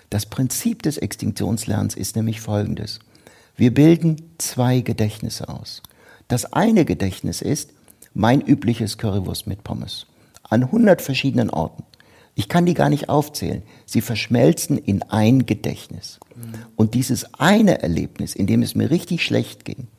Das 0.09 0.25
Prinzip 0.25 0.81
des 0.81 0.97
Extinktionslernens 0.97 1.93
ist 1.93 2.15
nämlich 2.15 2.41
folgendes. 2.41 2.97
Wir 3.55 3.71
bilden 3.71 4.15
zwei 4.39 4.79
Gedächtnisse 4.79 5.49
aus. 5.49 5.83
Das 6.27 6.51
eine 6.51 6.83
Gedächtnis 6.83 7.43
ist 7.43 7.73
mein 8.15 8.41
übliches 8.41 8.97
Currywurst 8.97 9.45
mit 9.45 9.63
Pommes. 9.63 10.07
An 10.41 10.63
100 10.63 10.99
verschiedenen 10.99 11.51
Orten. 11.51 11.83
Ich 12.33 12.49
kann 12.49 12.65
die 12.65 12.73
gar 12.73 12.89
nicht 12.89 13.07
aufzählen. 13.07 13.61
Sie 13.85 14.01
verschmelzen 14.01 14.79
in 14.79 15.03
ein 15.03 15.45
Gedächtnis. 15.45 16.19
Und 16.75 16.95
dieses 16.95 17.35
eine 17.35 17.83
Erlebnis, 17.83 18.33
in 18.33 18.47
dem 18.47 18.63
es 18.63 18.73
mir 18.73 18.89
richtig 18.89 19.23
schlecht 19.23 19.63
ging 19.63 19.89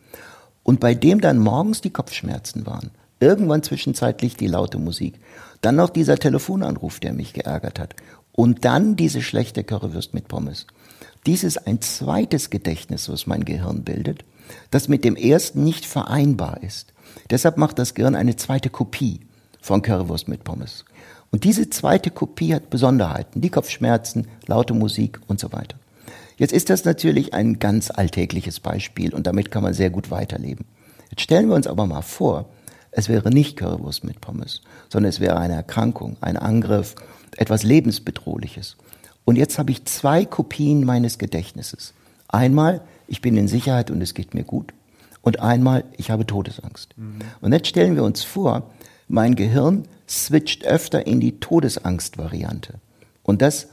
und 0.64 0.80
bei 0.80 0.96
dem 0.96 1.20
dann 1.20 1.38
morgens 1.38 1.82
die 1.82 1.90
Kopfschmerzen 1.90 2.66
waren, 2.66 2.90
Irgendwann 3.24 3.62
zwischenzeitlich 3.62 4.36
die 4.36 4.48
laute 4.48 4.76
Musik. 4.76 5.14
Dann 5.62 5.76
noch 5.76 5.88
dieser 5.88 6.18
Telefonanruf, 6.18 7.00
der 7.00 7.14
mich 7.14 7.32
geärgert 7.32 7.78
hat. 7.78 7.94
Und 8.32 8.66
dann 8.66 8.96
diese 8.96 9.22
schlechte 9.22 9.64
Currywurst 9.64 10.12
mit 10.12 10.28
Pommes. 10.28 10.66
Dies 11.24 11.42
ist 11.42 11.66
ein 11.66 11.80
zweites 11.80 12.50
Gedächtnis, 12.50 13.08
was 13.08 13.26
mein 13.26 13.46
Gehirn 13.46 13.82
bildet, 13.82 14.26
das 14.70 14.88
mit 14.88 15.04
dem 15.04 15.16
ersten 15.16 15.64
nicht 15.64 15.86
vereinbar 15.86 16.62
ist. 16.62 16.92
Deshalb 17.30 17.56
macht 17.56 17.78
das 17.78 17.94
Gehirn 17.94 18.14
eine 18.14 18.36
zweite 18.36 18.68
Kopie 18.68 19.20
von 19.62 19.80
Currywurst 19.80 20.28
mit 20.28 20.44
Pommes. 20.44 20.84
Und 21.30 21.44
diese 21.44 21.70
zweite 21.70 22.10
Kopie 22.10 22.54
hat 22.54 22.68
Besonderheiten, 22.68 23.40
die 23.40 23.48
Kopfschmerzen, 23.48 24.28
laute 24.46 24.74
Musik 24.74 25.18
und 25.28 25.40
so 25.40 25.50
weiter. 25.50 25.78
Jetzt 26.36 26.52
ist 26.52 26.68
das 26.68 26.84
natürlich 26.84 27.32
ein 27.32 27.58
ganz 27.58 27.90
alltägliches 27.90 28.60
Beispiel 28.60 29.14
und 29.14 29.26
damit 29.26 29.50
kann 29.50 29.62
man 29.62 29.72
sehr 29.72 29.88
gut 29.88 30.10
weiterleben. 30.10 30.66
Jetzt 31.08 31.22
stellen 31.22 31.48
wir 31.48 31.54
uns 31.54 31.66
aber 31.66 31.86
mal 31.86 32.02
vor, 32.02 32.50
es 32.96 33.08
wäre 33.08 33.30
nicht 33.30 33.56
Currywurst 33.56 34.04
mit 34.04 34.20
Pommes, 34.20 34.60
sondern 34.88 35.10
es 35.10 35.20
wäre 35.20 35.36
eine 35.36 35.54
Erkrankung, 35.54 36.16
ein 36.20 36.36
Angriff, 36.36 36.94
etwas 37.36 37.64
lebensbedrohliches. 37.64 38.76
Und 39.24 39.36
jetzt 39.36 39.58
habe 39.58 39.72
ich 39.72 39.84
zwei 39.84 40.24
Kopien 40.24 40.84
meines 40.84 41.18
Gedächtnisses. 41.18 41.92
Einmal, 42.28 42.82
ich 43.08 43.20
bin 43.20 43.36
in 43.36 43.48
Sicherheit 43.48 43.90
und 43.90 44.00
es 44.00 44.14
geht 44.14 44.34
mir 44.34 44.44
gut. 44.44 44.72
Und 45.22 45.40
einmal, 45.40 45.84
ich 45.96 46.10
habe 46.10 46.26
Todesangst. 46.26 46.96
Mhm. 46.96 47.18
Und 47.40 47.52
jetzt 47.52 47.68
stellen 47.68 47.96
wir 47.96 48.04
uns 48.04 48.22
vor, 48.22 48.70
mein 49.08 49.34
Gehirn 49.34 49.88
switcht 50.08 50.64
öfter 50.64 51.06
in 51.06 51.20
die 51.20 51.40
Todesangst-Variante. 51.40 52.74
Und 53.22 53.42
das 53.42 53.68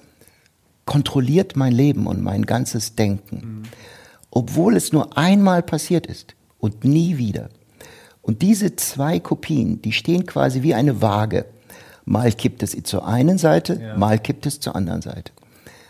kontrolliert 0.85 1.55
mein 1.55 1.73
Leben 1.73 2.07
und 2.07 2.23
mein 2.23 2.45
ganzes 2.45 2.95
Denken. 2.95 3.35
Mhm. 3.35 3.63
Obwohl 4.31 4.75
es 4.75 4.93
nur 4.93 5.17
einmal 5.17 5.61
passiert 5.61 6.07
ist 6.07 6.35
und 6.57 6.85
nie 6.85 7.17
wieder. 7.17 7.49
Und 8.21 8.41
diese 8.41 8.75
zwei 8.75 9.19
Kopien, 9.19 9.81
die 9.81 9.91
stehen 9.91 10.25
quasi 10.25 10.61
wie 10.61 10.73
eine 10.73 11.01
Waage. 11.01 11.45
Mal 12.05 12.31
kippt 12.31 12.63
es 12.63 12.75
zur 12.83 13.07
einen 13.07 13.37
Seite, 13.37 13.79
ja. 13.81 13.97
mal 13.97 14.19
kippt 14.19 14.45
es 14.45 14.59
zur 14.59 14.75
anderen 14.75 15.01
Seite. 15.01 15.31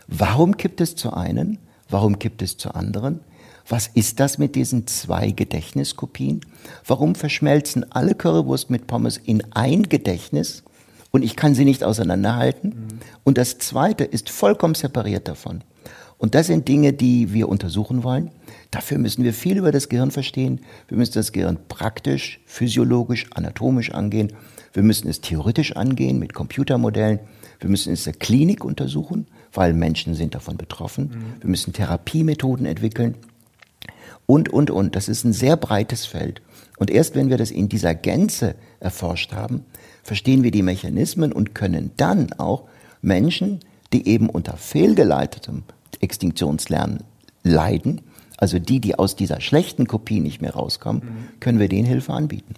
Warum 0.08 0.58
kippt 0.58 0.82
es 0.82 0.96
zur 0.96 1.18
einen? 1.18 1.58
Warum 1.90 2.20
kippt 2.20 2.42
es 2.42 2.58
zur 2.58 2.76
anderen? 2.76 3.22
Was 3.68 3.88
ist 3.88 4.20
das 4.20 4.38
mit 4.38 4.56
diesen 4.56 4.88
zwei 4.88 5.32
Gedächtniskopien? 5.32 6.42
Warum 6.86 7.16
verschmelzen 7.16 7.90
alle 7.92 8.16
Currywurst 8.16 8.70
mit 8.70 8.88
Pommes 8.88 9.18
in 9.18 9.44
ein 9.52 9.84
Gedächtnis 9.84 10.64
und 11.12 11.24
ich 11.24 11.36
kann 11.36 11.56
sie 11.56 11.66
nicht 11.66 11.84
auseinanderhalten? 11.84 12.70
Mhm. 12.70 12.88
Und 13.24 13.38
das 13.38 13.60
zweite 13.60 14.04
ist 14.04 14.30
vollkommen 14.30 14.76
separiert 14.76 15.28
davon. 15.28 15.64
Und 16.22 16.36
das 16.36 16.46
sind 16.46 16.68
Dinge, 16.68 16.94
die 16.94 17.34
wir 17.34 17.50
untersuchen 17.50 18.04
wollen. 18.04 18.30
Dafür 18.70 19.00
müssen 19.00 19.24
wir 19.24 19.34
viel 19.34 19.58
über 19.58 19.72
das 19.72 19.90
Gehirn 19.90 20.12
verstehen. 20.12 20.62
Wir 20.88 20.96
müssen 20.96 21.14
das 21.14 21.32
Gehirn 21.32 21.58
praktisch, 21.68 22.40
physiologisch, 22.46 23.26
anatomisch 23.34 23.92
angehen. 23.92 24.32
Wir 24.72 24.84
müssen 24.84 25.10
es 25.10 25.22
theoretisch 25.22 25.76
angehen 25.76 26.20
mit 26.20 26.36
Computermodellen. 26.36 27.22
Wir 27.60 27.72
müssen 27.72 27.92
es 27.92 28.06
in 28.06 28.14
der 28.14 28.20
Klinik 28.20 28.64
untersuchen, 28.64 29.26
weil 29.52 29.74
Menschen 29.74 30.14
sind 30.14 30.36
davon 30.36 30.58
betroffen. 30.58 31.06
Mhm. 31.06 31.42
Wir 31.42 31.50
müssen 31.50 31.74
Therapiemethoden 31.74 32.68
entwickeln. 32.68 33.16
Und, 34.28 34.48
und, 34.48 34.70
und. 34.70 34.96
Das 34.96 35.10
ist 35.10 35.24
ein 35.24 35.34
sehr 35.34 35.58
breites 35.58 36.06
Feld. 36.06 36.44
Und 36.78 36.92
erst 36.92 37.16
wenn 37.16 37.32
wir 37.32 37.38
das 37.38 37.50
in 37.50 37.68
dieser 37.68 37.96
Gänze 37.96 38.54
erforscht 38.80 39.34
haben, 39.34 39.66
verstehen 40.04 40.44
wir 40.44 40.52
die 40.52 40.62
Mechanismen 40.62 41.32
und 41.32 41.56
können 41.56 41.90
dann 41.98 42.32
auch 42.34 42.66
Menschen, 43.02 43.62
die 43.92 44.08
eben 44.08 44.30
unter 44.30 44.56
fehlgeleitetem 44.56 45.64
Extinktionslernen 46.02 47.04
leiden, 47.44 48.02
also 48.38 48.60
die, 48.60 48.80
die 48.80 48.98
aus 48.98 49.16
dieser 49.16 49.40
schlechten 49.40 49.88
Kopie 49.88 50.20
nicht 50.20 50.42
mehr 50.42 50.54
rauskommen, 50.54 51.02
mhm. 51.04 51.40
können 51.40 51.60
wir 51.60 51.70
denen 51.70 51.88
Hilfe 51.88 52.14
anbieten. 52.14 52.56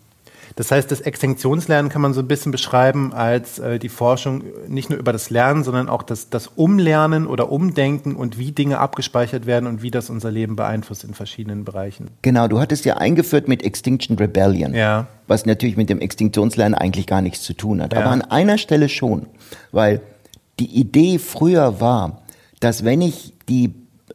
Das 0.56 0.72
heißt, 0.72 0.92
das 0.92 1.02
Extinktionslernen 1.02 1.92
kann 1.92 2.02
man 2.02 2.14
so 2.14 2.22
ein 2.22 2.28
bisschen 2.28 2.52
beschreiben 2.52 3.14
als 3.14 3.60
äh, 3.60 3.80
die 3.80 3.90
Forschung 3.90 4.44
nicht 4.68 4.90
nur 4.90 5.00
über 5.00 5.12
das 5.12 5.30
Lernen, 5.30 5.64
sondern 5.64 5.90
auch 5.90 6.04
das, 6.04 6.30
das 6.30 6.48
Umlernen 6.48 7.26
oder 7.26 7.52
Umdenken 7.52 8.16
und 8.16 8.38
wie 8.38 8.52
Dinge 8.52 8.80
abgespeichert 8.80 9.46
werden 9.46 9.68
und 9.68 9.82
wie 9.82 9.90
das 9.90 10.10
unser 10.10 10.32
Leben 10.32 10.56
beeinflusst 10.56 11.04
in 11.04 11.14
verschiedenen 11.14 11.66
Bereichen. 11.66 12.12
Genau, 12.22 12.48
du 12.48 12.60
hattest 12.60 12.86
ja 12.86 12.98
eingeführt 12.98 13.48
mit 13.48 13.64
Extinction 13.64 14.18
Rebellion, 14.18 14.76
ja. 14.76 15.08
was 15.28 15.46
natürlich 15.46 15.78
mit 15.78 15.90
dem 15.90 16.00
Extinktionslernen 16.00 16.76
eigentlich 16.76 17.08
gar 17.08 17.22
nichts 17.22 17.42
zu 17.42 17.54
tun 17.54 17.82
hat. 17.82 17.94
Ja. 17.94 18.02
Aber 18.02 18.12
an 18.12 18.22
einer 18.22 18.58
Stelle 18.58 18.90
schon, 18.90 19.26
weil 19.72 20.02
die 20.60 20.80
Idee 20.80 21.18
früher 21.18 21.82
war, 21.82 22.23
dass 22.64 22.86
wenn 22.86 23.02
ich 23.02 23.34
die 23.50 23.74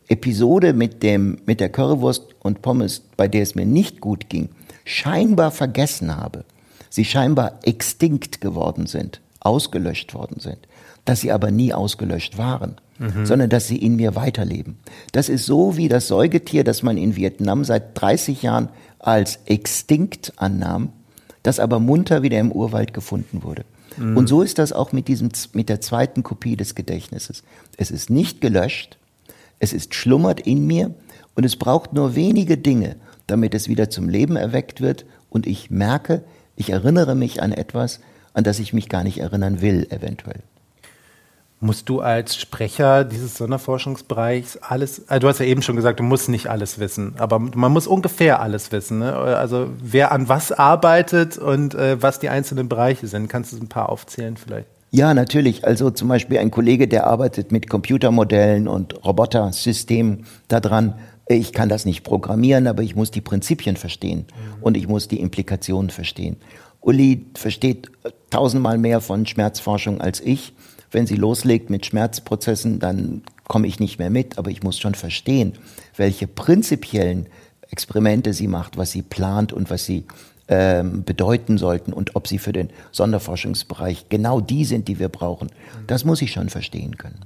Episode 0.08 0.72
mit 0.72 1.02
dem, 1.02 1.38
mit 1.44 1.60
der 1.60 1.68
Currywurst 1.68 2.34
und 2.40 2.62
Pommes, 2.62 3.02
bei 3.18 3.28
der 3.28 3.42
es 3.42 3.54
mir 3.54 3.66
nicht 3.66 4.00
gut 4.00 4.30
ging, 4.30 4.48
scheinbar 4.86 5.50
vergessen 5.50 6.16
habe, 6.16 6.44
sie 6.88 7.04
scheinbar 7.04 7.58
extinkt 7.62 8.40
geworden 8.40 8.86
sind, 8.86 9.20
ausgelöscht 9.40 10.14
worden 10.14 10.40
sind, 10.40 10.56
dass 11.04 11.20
sie 11.20 11.30
aber 11.30 11.50
nie 11.50 11.74
ausgelöscht 11.74 12.38
waren, 12.38 12.76
mhm. 12.98 13.26
sondern 13.26 13.50
dass 13.50 13.68
sie 13.68 13.76
in 13.76 13.96
mir 13.96 14.14
weiterleben. 14.14 14.78
Das 15.12 15.28
ist 15.28 15.44
so 15.44 15.76
wie 15.76 15.88
das 15.88 16.08
Säugetier, 16.08 16.64
das 16.64 16.82
man 16.82 16.96
in 16.96 17.16
Vietnam 17.16 17.64
seit 17.64 18.00
30 18.00 18.40
Jahren 18.40 18.70
als 18.98 19.40
extinkt 19.44 20.32
annahm, 20.36 20.88
das 21.42 21.60
aber 21.60 21.80
munter 21.80 22.22
wieder 22.22 22.40
im 22.40 22.50
Urwald 22.50 22.94
gefunden 22.94 23.42
wurde. 23.42 23.66
Mhm. 23.98 24.16
Und 24.16 24.26
so 24.28 24.42
ist 24.42 24.58
das 24.58 24.72
auch 24.72 24.92
mit 24.92 25.08
diesem, 25.08 25.30
mit 25.52 25.68
der 25.68 25.80
zweiten 25.80 26.22
Kopie 26.22 26.56
des 26.56 26.74
Gedächtnisses. 26.74 27.42
Es 27.76 27.90
ist 27.90 28.10
nicht 28.10 28.40
gelöscht, 28.40 28.98
es 29.58 29.72
ist 29.72 29.94
schlummert 29.94 30.40
in 30.40 30.66
mir 30.66 30.94
und 31.34 31.44
es 31.44 31.56
braucht 31.56 31.92
nur 31.92 32.14
wenige 32.14 32.56
Dinge, 32.56 32.96
damit 33.26 33.54
es 33.54 33.68
wieder 33.68 33.90
zum 33.90 34.08
Leben 34.08 34.36
erweckt 34.36 34.80
wird 34.80 35.04
und 35.30 35.46
ich 35.46 35.70
merke, 35.70 36.24
Ich 36.56 36.70
erinnere 36.70 37.14
mich 37.14 37.40
an 37.40 37.52
etwas, 37.52 38.00
an 38.34 38.42
das 38.42 38.58
ich 38.58 38.72
mich 38.72 38.88
gar 38.88 39.04
nicht 39.04 39.18
erinnern 39.18 39.60
will, 39.60 39.86
eventuell. 39.90 40.42
Musst 41.60 41.88
du 41.88 42.00
als 42.00 42.36
Sprecher 42.36 43.04
dieses 43.04 43.36
Sonderforschungsbereichs 43.36 44.58
alles, 44.58 45.08
also 45.08 45.20
du 45.20 45.28
hast 45.28 45.40
ja 45.40 45.46
eben 45.46 45.60
schon 45.62 45.74
gesagt, 45.74 45.98
du 45.98 46.04
musst 46.04 46.28
nicht 46.28 46.46
alles 46.46 46.78
wissen, 46.78 47.14
aber 47.18 47.40
man 47.40 47.72
muss 47.72 47.88
ungefähr 47.88 48.40
alles 48.40 48.70
wissen. 48.70 49.00
Ne? 49.00 49.12
Also 49.12 49.68
wer 49.82 50.12
an 50.12 50.28
was 50.28 50.52
arbeitet 50.52 51.36
und 51.36 51.74
äh, 51.74 52.00
was 52.00 52.20
die 52.20 52.28
einzelnen 52.28 52.68
Bereiche 52.68 53.08
sind. 53.08 53.28
Kannst 53.28 53.52
du 53.52 53.56
ein 53.56 53.68
paar 53.68 53.88
aufzählen 53.88 54.36
vielleicht? 54.36 54.68
Ja, 54.90 55.12
natürlich. 55.14 55.66
Also 55.66 55.90
zum 55.90 56.08
Beispiel 56.08 56.38
ein 56.38 56.52
Kollege, 56.52 56.86
der 56.86 57.06
arbeitet 57.08 57.50
mit 57.50 57.68
Computermodellen 57.68 58.68
und 58.68 59.04
Robotersystemen 59.04 60.26
daran. 60.46 60.94
Ich 61.26 61.52
kann 61.52 61.68
das 61.68 61.84
nicht 61.84 62.04
programmieren, 62.04 62.68
aber 62.68 62.82
ich 62.82 62.94
muss 62.94 63.10
die 63.10 63.20
Prinzipien 63.20 63.76
verstehen 63.76 64.26
mhm. 64.28 64.62
und 64.62 64.76
ich 64.76 64.86
muss 64.86 65.08
die 65.08 65.20
Implikationen 65.20 65.90
verstehen. 65.90 66.36
Uli 66.80 67.26
versteht 67.34 67.90
tausendmal 68.30 68.78
mehr 68.78 69.00
von 69.00 69.26
Schmerzforschung 69.26 70.00
als 70.00 70.20
ich 70.20 70.54
wenn 70.90 71.06
sie 71.06 71.16
loslegt 71.16 71.70
mit 71.70 71.86
Schmerzprozessen, 71.86 72.78
dann 72.78 73.22
komme 73.46 73.66
ich 73.66 73.80
nicht 73.80 73.98
mehr 73.98 74.10
mit, 74.10 74.38
aber 74.38 74.50
ich 74.50 74.62
muss 74.62 74.78
schon 74.78 74.94
verstehen, 74.94 75.54
welche 75.96 76.26
prinzipiellen 76.26 77.26
Experimente 77.70 78.32
sie 78.32 78.48
macht, 78.48 78.76
was 78.76 78.92
sie 78.92 79.02
plant 79.02 79.52
und 79.52 79.70
was 79.70 79.84
sie 79.84 80.04
ähm, 80.48 81.04
bedeuten 81.04 81.58
sollten 81.58 81.92
und 81.92 82.16
ob 82.16 82.26
sie 82.26 82.38
für 82.38 82.52
den 82.52 82.70
Sonderforschungsbereich 82.92 84.08
genau 84.08 84.40
die 84.40 84.64
sind, 84.64 84.88
die 84.88 84.98
wir 84.98 85.08
brauchen. 85.08 85.50
Das 85.86 86.04
muss 86.04 86.22
ich 86.22 86.32
schon 86.32 86.48
verstehen 86.48 86.96
können. 86.96 87.20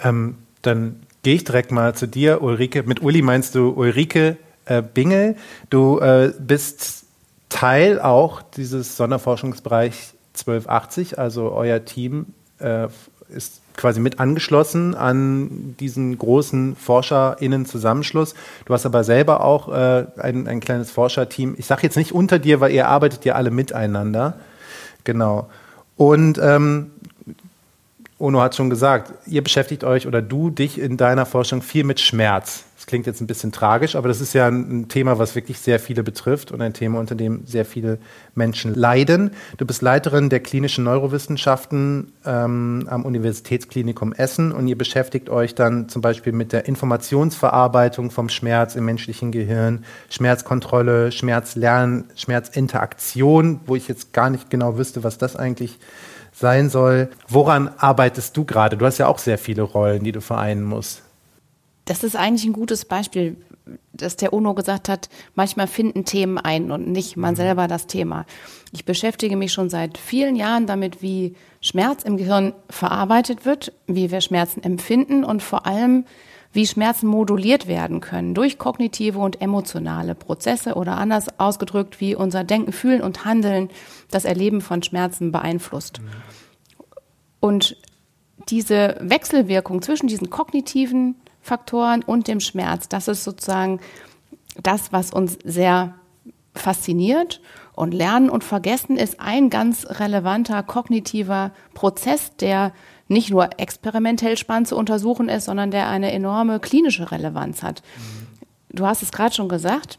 Ähm, 0.00 0.36
dann 0.62 1.00
gehe 1.22 1.34
ich 1.34 1.44
direkt 1.44 1.70
mal 1.70 1.94
zu 1.94 2.06
dir, 2.06 2.42
Ulrike. 2.42 2.82
Mit 2.84 3.02
Uli 3.02 3.20
meinst 3.20 3.54
du 3.54 3.70
Ulrike 3.70 4.38
äh, 4.64 4.82
Bingel. 4.82 5.36
Du 5.68 5.98
äh, 5.98 6.32
bist 6.38 7.04
Teil 7.50 8.00
auch 8.00 8.42
dieses 8.42 8.96
Sonderforschungsbereich 8.96 10.14
1280, 10.32 11.18
also 11.18 11.52
euer 11.52 11.84
Team 11.84 12.26
äh, 12.64 12.88
ist 13.34 13.60
quasi 13.76 14.00
mit 14.00 14.20
angeschlossen 14.20 14.94
an 14.94 15.74
diesen 15.80 16.16
großen 16.16 16.76
ForscherInnen-Zusammenschluss. 16.76 18.34
Du 18.64 18.74
hast 18.74 18.86
aber 18.86 19.04
selber 19.04 19.42
auch 19.42 19.68
äh, 19.68 20.06
ein, 20.16 20.46
ein 20.46 20.60
kleines 20.60 20.90
Forscherteam. 20.90 21.54
Ich 21.58 21.66
sage 21.66 21.82
jetzt 21.82 21.96
nicht 21.96 22.12
unter 22.12 22.38
dir, 22.38 22.60
weil 22.60 22.72
ihr 22.72 22.88
arbeitet 22.88 23.24
ja 23.24 23.34
alle 23.34 23.50
miteinander. 23.50 24.38
Genau. 25.02 25.48
Und 25.96 26.38
ähm, 26.42 26.92
Ono 28.18 28.40
hat 28.40 28.54
schon 28.54 28.70
gesagt, 28.70 29.12
ihr 29.26 29.42
beschäftigt 29.42 29.82
euch 29.82 30.06
oder 30.06 30.22
du 30.22 30.48
dich 30.48 30.78
in 30.78 30.96
deiner 30.96 31.26
Forschung 31.26 31.62
viel 31.62 31.82
mit 31.82 31.98
Schmerz. 31.98 32.64
Das 32.76 32.86
klingt 32.86 33.06
jetzt 33.06 33.20
ein 33.20 33.26
bisschen 33.26 33.50
tragisch, 33.50 33.96
aber 33.96 34.08
das 34.08 34.20
ist 34.20 34.34
ja 34.34 34.46
ein 34.46 34.88
Thema, 34.88 35.18
was 35.18 35.34
wirklich 35.34 35.58
sehr 35.58 35.80
viele 35.80 36.04
betrifft 36.04 36.52
und 36.52 36.60
ein 36.60 36.74
Thema, 36.74 37.00
unter 37.00 37.14
dem 37.14 37.44
sehr 37.46 37.64
viele 37.64 37.98
Menschen 38.34 38.74
leiden. 38.74 39.30
Du 39.56 39.64
bist 39.64 39.82
Leiterin 39.82 40.28
der 40.28 40.40
klinischen 40.40 40.84
Neurowissenschaften 40.84 42.12
ähm, 42.24 42.86
am 42.88 43.04
Universitätsklinikum 43.04 44.12
Essen 44.12 44.52
und 44.52 44.68
ihr 44.68 44.78
beschäftigt 44.78 45.28
euch 45.28 45.54
dann 45.54 45.88
zum 45.88 46.02
Beispiel 46.02 46.32
mit 46.32 46.52
der 46.52 46.66
Informationsverarbeitung 46.68 48.10
vom 48.10 48.28
Schmerz 48.28 48.76
im 48.76 48.84
menschlichen 48.84 49.32
Gehirn, 49.32 49.84
Schmerzkontrolle, 50.10 51.10
Schmerzlernen, 51.10 52.04
Schmerzinteraktion, 52.14 53.60
wo 53.66 53.74
ich 53.74 53.88
jetzt 53.88 54.12
gar 54.12 54.30
nicht 54.30 54.50
genau 54.50 54.78
wüsste, 54.78 55.02
was 55.02 55.18
das 55.18 55.36
eigentlich 55.36 55.78
sein 56.34 56.68
soll. 56.68 57.08
Woran 57.28 57.70
arbeitest 57.78 58.36
du 58.36 58.44
gerade? 58.44 58.76
Du 58.76 58.84
hast 58.84 58.98
ja 58.98 59.06
auch 59.06 59.18
sehr 59.18 59.38
viele 59.38 59.62
Rollen, 59.62 60.04
die 60.04 60.12
du 60.12 60.20
vereinen 60.20 60.64
musst. 60.64 61.02
Das 61.86 62.02
ist 62.02 62.16
eigentlich 62.16 62.44
ein 62.44 62.52
gutes 62.52 62.84
Beispiel, 62.84 63.36
dass 63.92 64.16
der 64.16 64.32
UNO 64.32 64.54
gesagt 64.54 64.88
hat, 64.88 65.08
manchmal 65.34 65.66
finden 65.66 66.04
Themen 66.04 66.38
ein 66.38 66.70
und 66.70 66.88
nicht 66.88 67.16
man 67.16 67.32
mhm. 67.32 67.36
selber 67.36 67.68
das 67.68 67.86
Thema. 67.86 68.26
Ich 68.72 68.84
beschäftige 68.84 69.36
mich 69.36 69.52
schon 69.52 69.70
seit 69.70 69.96
vielen 69.96 70.36
Jahren 70.36 70.66
damit, 70.66 71.00
wie 71.02 71.36
Schmerz 71.60 72.02
im 72.02 72.16
Gehirn 72.16 72.52
verarbeitet 72.68 73.46
wird, 73.46 73.72
wie 73.86 74.10
wir 74.10 74.20
Schmerzen 74.20 74.62
empfinden 74.62 75.24
und 75.24 75.42
vor 75.42 75.66
allem, 75.66 76.04
wie 76.54 76.66
Schmerzen 76.66 77.08
moduliert 77.08 77.66
werden 77.66 78.00
können 78.00 78.32
durch 78.32 78.58
kognitive 78.58 79.18
und 79.18 79.42
emotionale 79.42 80.14
Prozesse 80.14 80.74
oder 80.74 80.96
anders 80.96 81.38
ausgedrückt, 81.38 82.00
wie 82.00 82.14
unser 82.14 82.44
Denken, 82.44 82.72
Fühlen 82.72 83.02
und 83.02 83.24
Handeln 83.24 83.68
das 84.10 84.24
Erleben 84.24 84.60
von 84.60 84.82
Schmerzen 84.82 85.32
beeinflusst. 85.32 86.00
Und 87.40 87.76
diese 88.48 88.96
Wechselwirkung 89.00 89.82
zwischen 89.82 90.06
diesen 90.06 90.30
kognitiven 90.30 91.16
Faktoren 91.40 92.02
und 92.02 92.28
dem 92.28 92.40
Schmerz. 92.40 92.88
Das 92.88 93.08
ist 93.08 93.24
sozusagen 93.24 93.80
das, 94.62 94.92
was 94.92 95.12
uns 95.12 95.38
sehr 95.44 95.94
fasziniert. 96.54 97.40
Und 97.74 97.92
Lernen 97.92 98.30
und 98.30 98.44
Vergessen 98.44 98.96
ist 98.96 99.18
ein 99.18 99.50
ganz 99.50 99.84
relevanter 99.86 100.62
kognitiver 100.62 101.52
Prozess, 101.74 102.36
der 102.36 102.72
nicht 103.14 103.30
nur 103.30 103.48
experimentell 103.58 104.36
spannend 104.36 104.68
zu 104.68 104.76
untersuchen 104.76 105.30
ist, 105.30 105.46
sondern 105.46 105.70
der 105.70 105.88
eine 105.88 106.12
enorme 106.12 106.60
klinische 106.60 107.10
Relevanz 107.10 107.62
hat. 107.62 107.82
Du 108.68 108.86
hast 108.86 109.02
es 109.02 109.12
gerade 109.12 109.34
schon 109.34 109.48
gesagt, 109.48 109.98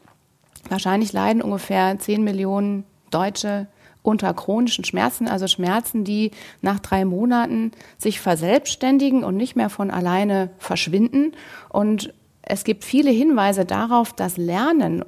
wahrscheinlich 0.70 1.14
leiden 1.14 1.42
ungefähr 1.42 1.98
10 1.98 2.24
Millionen 2.24 2.84
Deutsche 3.10 3.68
unter 4.04 4.34
chronischen 4.34 4.84
Schmerzen, 4.84 5.28
also 5.28 5.48
Schmerzen, 5.48 6.04
die 6.04 6.32
nach 6.62 6.80
drei 6.80 7.06
Monaten 7.06 7.72
sich 7.98 8.20
verselbstständigen 8.20 9.24
und 9.24 9.36
nicht 9.36 9.56
mehr 9.56 9.70
von 9.70 9.90
alleine 9.90 10.52
verschwinden. 10.60 11.32
Und 11.70 12.14
es 12.44 12.64
gibt 12.64 12.84
viele 12.84 13.10
Hinweise 13.10 13.66
darauf, 13.66 14.14
dass 14.14 14.38
Lernen 14.38 15.04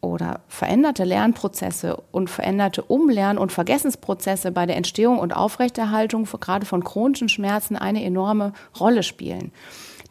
oder 0.00 0.40
veränderte 0.48 1.04
Lernprozesse 1.04 2.02
und 2.12 2.30
veränderte 2.30 2.82
Umlern- 2.82 3.38
und 3.38 3.52
Vergessensprozesse 3.52 4.52
bei 4.52 4.66
der 4.66 4.76
Entstehung 4.76 5.18
und 5.18 5.34
Aufrechterhaltung 5.34 6.24
gerade 6.24 6.66
von 6.66 6.84
chronischen 6.84 7.28
Schmerzen 7.28 7.76
eine 7.76 8.04
enorme 8.04 8.52
Rolle 8.78 9.02
spielen. 9.02 9.52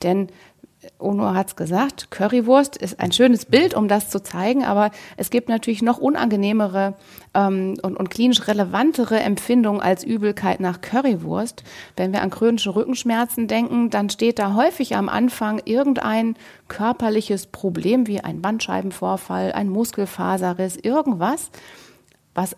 Denn 0.04 0.28
Ono 1.00 1.34
hat 1.34 1.48
es 1.48 1.56
gesagt, 1.56 2.10
Currywurst 2.10 2.78
ist 2.78 3.00
ein 3.00 3.12
schönes 3.12 3.46
Bild, 3.46 3.74
um 3.74 3.88
das 3.88 4.10
zu 4.10 4.22
zeigen, 4.22 4.64
aber 4.64 4.92
es 5.18 5.30
gibt 5.30 5.50
natürlich 5.50 5.82
noch 5.82 5.98
unangenehmere 5.98 6.96
ähm, 7.34 7.76
und, 7.82 7.98
und 7.98 8.10
klinisch 8.10 8.48
relevantere 8.48 9.20
Empfindungen 9.20 9.82
als 9.82 10.04
Übelkeit 10.04 10.60
nach 10.60 10.82
Currywurst. 10.82 11.64
Wenn 11.98 12.14
wir 12.14 12.22
an 12.22 12.30
chronische 12.30 12.76
Rückenschmerzen 12.76 13.48
denken, 13.48 13.90
dann 13.90 14.10
steht 14.10 14.40
da 14.40 14.54
häufig 14.56 14.96
am 14.96 15.10
Anfang 15.10 15.62
irgendein 15.66 16.36
körperliches 16.68 17.48
Problem 17.48 18.08
wie 18.08 18.22
ein 18.22 18.42
Bandscheibenvorfall, 18.42 19.52
ein 19.52 19.70
Muskelfaserriss, 19.70 20.78
irgendwas, 20.78 21.52
was 22.34 22.56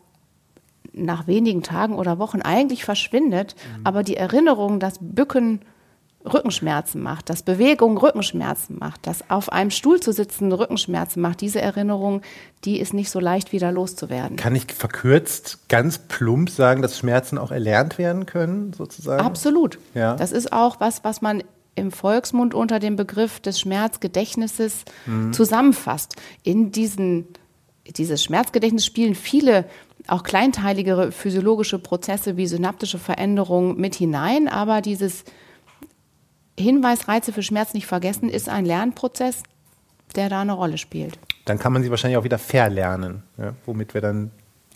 nach 0.93 1.27
wenigen 1.27 1.63
Tagen 1.63 1.95
oder 1.95 2.19
Wochen 2.19 2.41
eigentlich 2.41 2.85
verschwindet, 2.85 3.55
mhm. 3.55 3.81
aber 3.85 4.03
die 4.03 4.17
Erinnerung, 4.17 4.79
dass 4.79 4.99
Bücken 4.99 5.61
Rückenschmerzen 6.25 7.01
macht, 7.01 7.29
dass 7.29 7.43
Bewegung 7.43 7.97
Rückenschmerzen 7.97 8.77
macht, 8.79 9.07
dass 9.07 9.29
auf 9.29 9.51
einem 9.51 9.71
Stuhl 9.71 9.99
zu 9.99 10.11
sitzen 10.11 10.51
Rückenschmerzen 10.51 11.21
macht, 11.21 11.41
diese 11.41 11.61
Erinnerung, 11.61 12.21
die 12.65 12.79
ist 12.79 12.93
nicht 12.93 13.09
so 13.09 13.19
leicht 13.19 13.51
wieder 13.51 13.71
loszuwerden. 13.71 14.35
Kann 14.35 14.55
ich 14.55 14.65
verkürzt 14.73 15.69
ganz 15.69 15.99
plump 15.99 16.49
sagen, 16.49 16.81
dass 16.81 16.97
Schmerzen 16.97 17.37
auch 17.37 17.51
erlernt 17.51 17.97
werden 17.97 18.25
können, 18.25 18.73
sozusagen? 18.73 19.23
Absolut. 19.23 19.79
Ja. 19.93 20.15
Das 20.15 20.31
ist 20.31 20.51
auch 20.51 20.79
was, 20.79 21.03
was 21.03 21.21
man 21.21 21.43
im 21.75 21.91
Volksmund 21.91 22.53
unter 22.53 22.79
dem 22.79 22.95
Begriff 22.95 23.39
des 23.39 23.59
Schmerzgedächtnisses 23.59 24.83
mhm. 25.05 25.31
zusammenfasst. 25.31 26.15
In 26.43 26.71
diesen, 26.71 27.27
dieses 27.85 28.23
Schmerzgedächtnis 28.23 28.85
spielen 28.85 29.15
viele 29.15 29.65
auch 30.07 30.23
kleinteiligere 30.23 31.11
physiologische 31.11 31.79
Prozesse 31.79 32.37
wie 32.37 32.47
synaptische 32.47 32.97
Veränderungen 32.97 33.77
mit 33.77 33.95
hinein, 33.95 34.47
aber 34.47 34.81
dieses 34.81 35.23
Hinweisreize 36.57 37.33
für 37.33 37.43
Schmerz 37.43 37.73
nicht 37.73 37.87
vergessen 37.87 38.29
ist 38.29 38.49
ein 38.49 38.65
Lernprozess, 38.65 39.43
der 40.15 40.29
da 40.29 40.41
eine 40.41 40.53
Rolle 40.53 40.77
spielt. 40.77 41.19
Dann 41.45 41.59
kann 41.59 41.73
man 41.73 41.83
sie 41.83 41.89
wahrscheinlich 41.89 42.17
auch 42.17 42.23
wieder 42.23 42.39
verlernen, 42.39 43.23
ja, 43.37 43.53
womit 43.65 43.93
wir 43.93 44.01
dann 44.01 44.31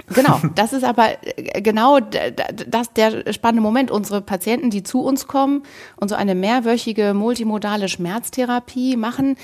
Genau, 0.14 0.40
das 0.56 0.74
ist 0.74 0.84
aber 0.84 1.10
äh, 1.22 1.62
genau 1.62 2.00
das 2.00 2.94
der 2.94 3.32
spannende 3.34 3.62
Moment. 3.62 3.92
Unsere 3.92 4.22
Patienten, 4.22 4.70
die 4.70 4.84
zu 4.84 5.02
uns 5.02 5.28
kommen 5.28 5.64
und 5.96 6.10
so 6.10 6.16
eine 6.16 6.36
mehrwöchige 6.36 7.14
multimodale 7.14 7.88
Schmerztherapie 7.88 8.98
machen, 8.98 9.38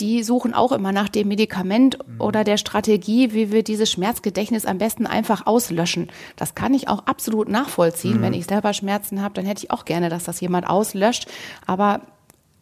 die 0.00 0.22
suchen 0.22 0.54
auch 0.54 0.72
immer 0.72 0.92
nach 0.92 1.08
dem 1.08 1.28
Medikament 1.28 1.98
oder 2.18 2.44
der 2.44 2.56
Strategie, 2.56 3.32
wie 3.32 3.52
wir 3.52 3.62
dieses 3.62 3.90
Schmerzgedächtnis 3.90 4.66
am 4.66 4.78
besten 4.78 5.06
einfach 5.06 5.46
auslöschen. 5.46 6.08
Das 6.36 6.54
kann 6.54 6.74
ich 6.74 6.88
auch 6.88 7.06
absolut 7.06 7.48
nachvollziehen. 7.48 8.18
Mhm. 8.18 8.22
Wenn 8.22 8.32
ich 8.32 8.46
selber 8.46 8.72
Schmerzen 8.72 9.22
habe, 9.22 9.34
dann 9.34 9.44
hätte 9.44 9.64
ich 9.64 9.70
auch 9.70 9.84
gerne, 9.84 10.08
dass 10.08 10.24
das 10.24 10.40
jemand 10.40 10.68
auslöscht. 10.68 11.28
Aber 11.66 12.00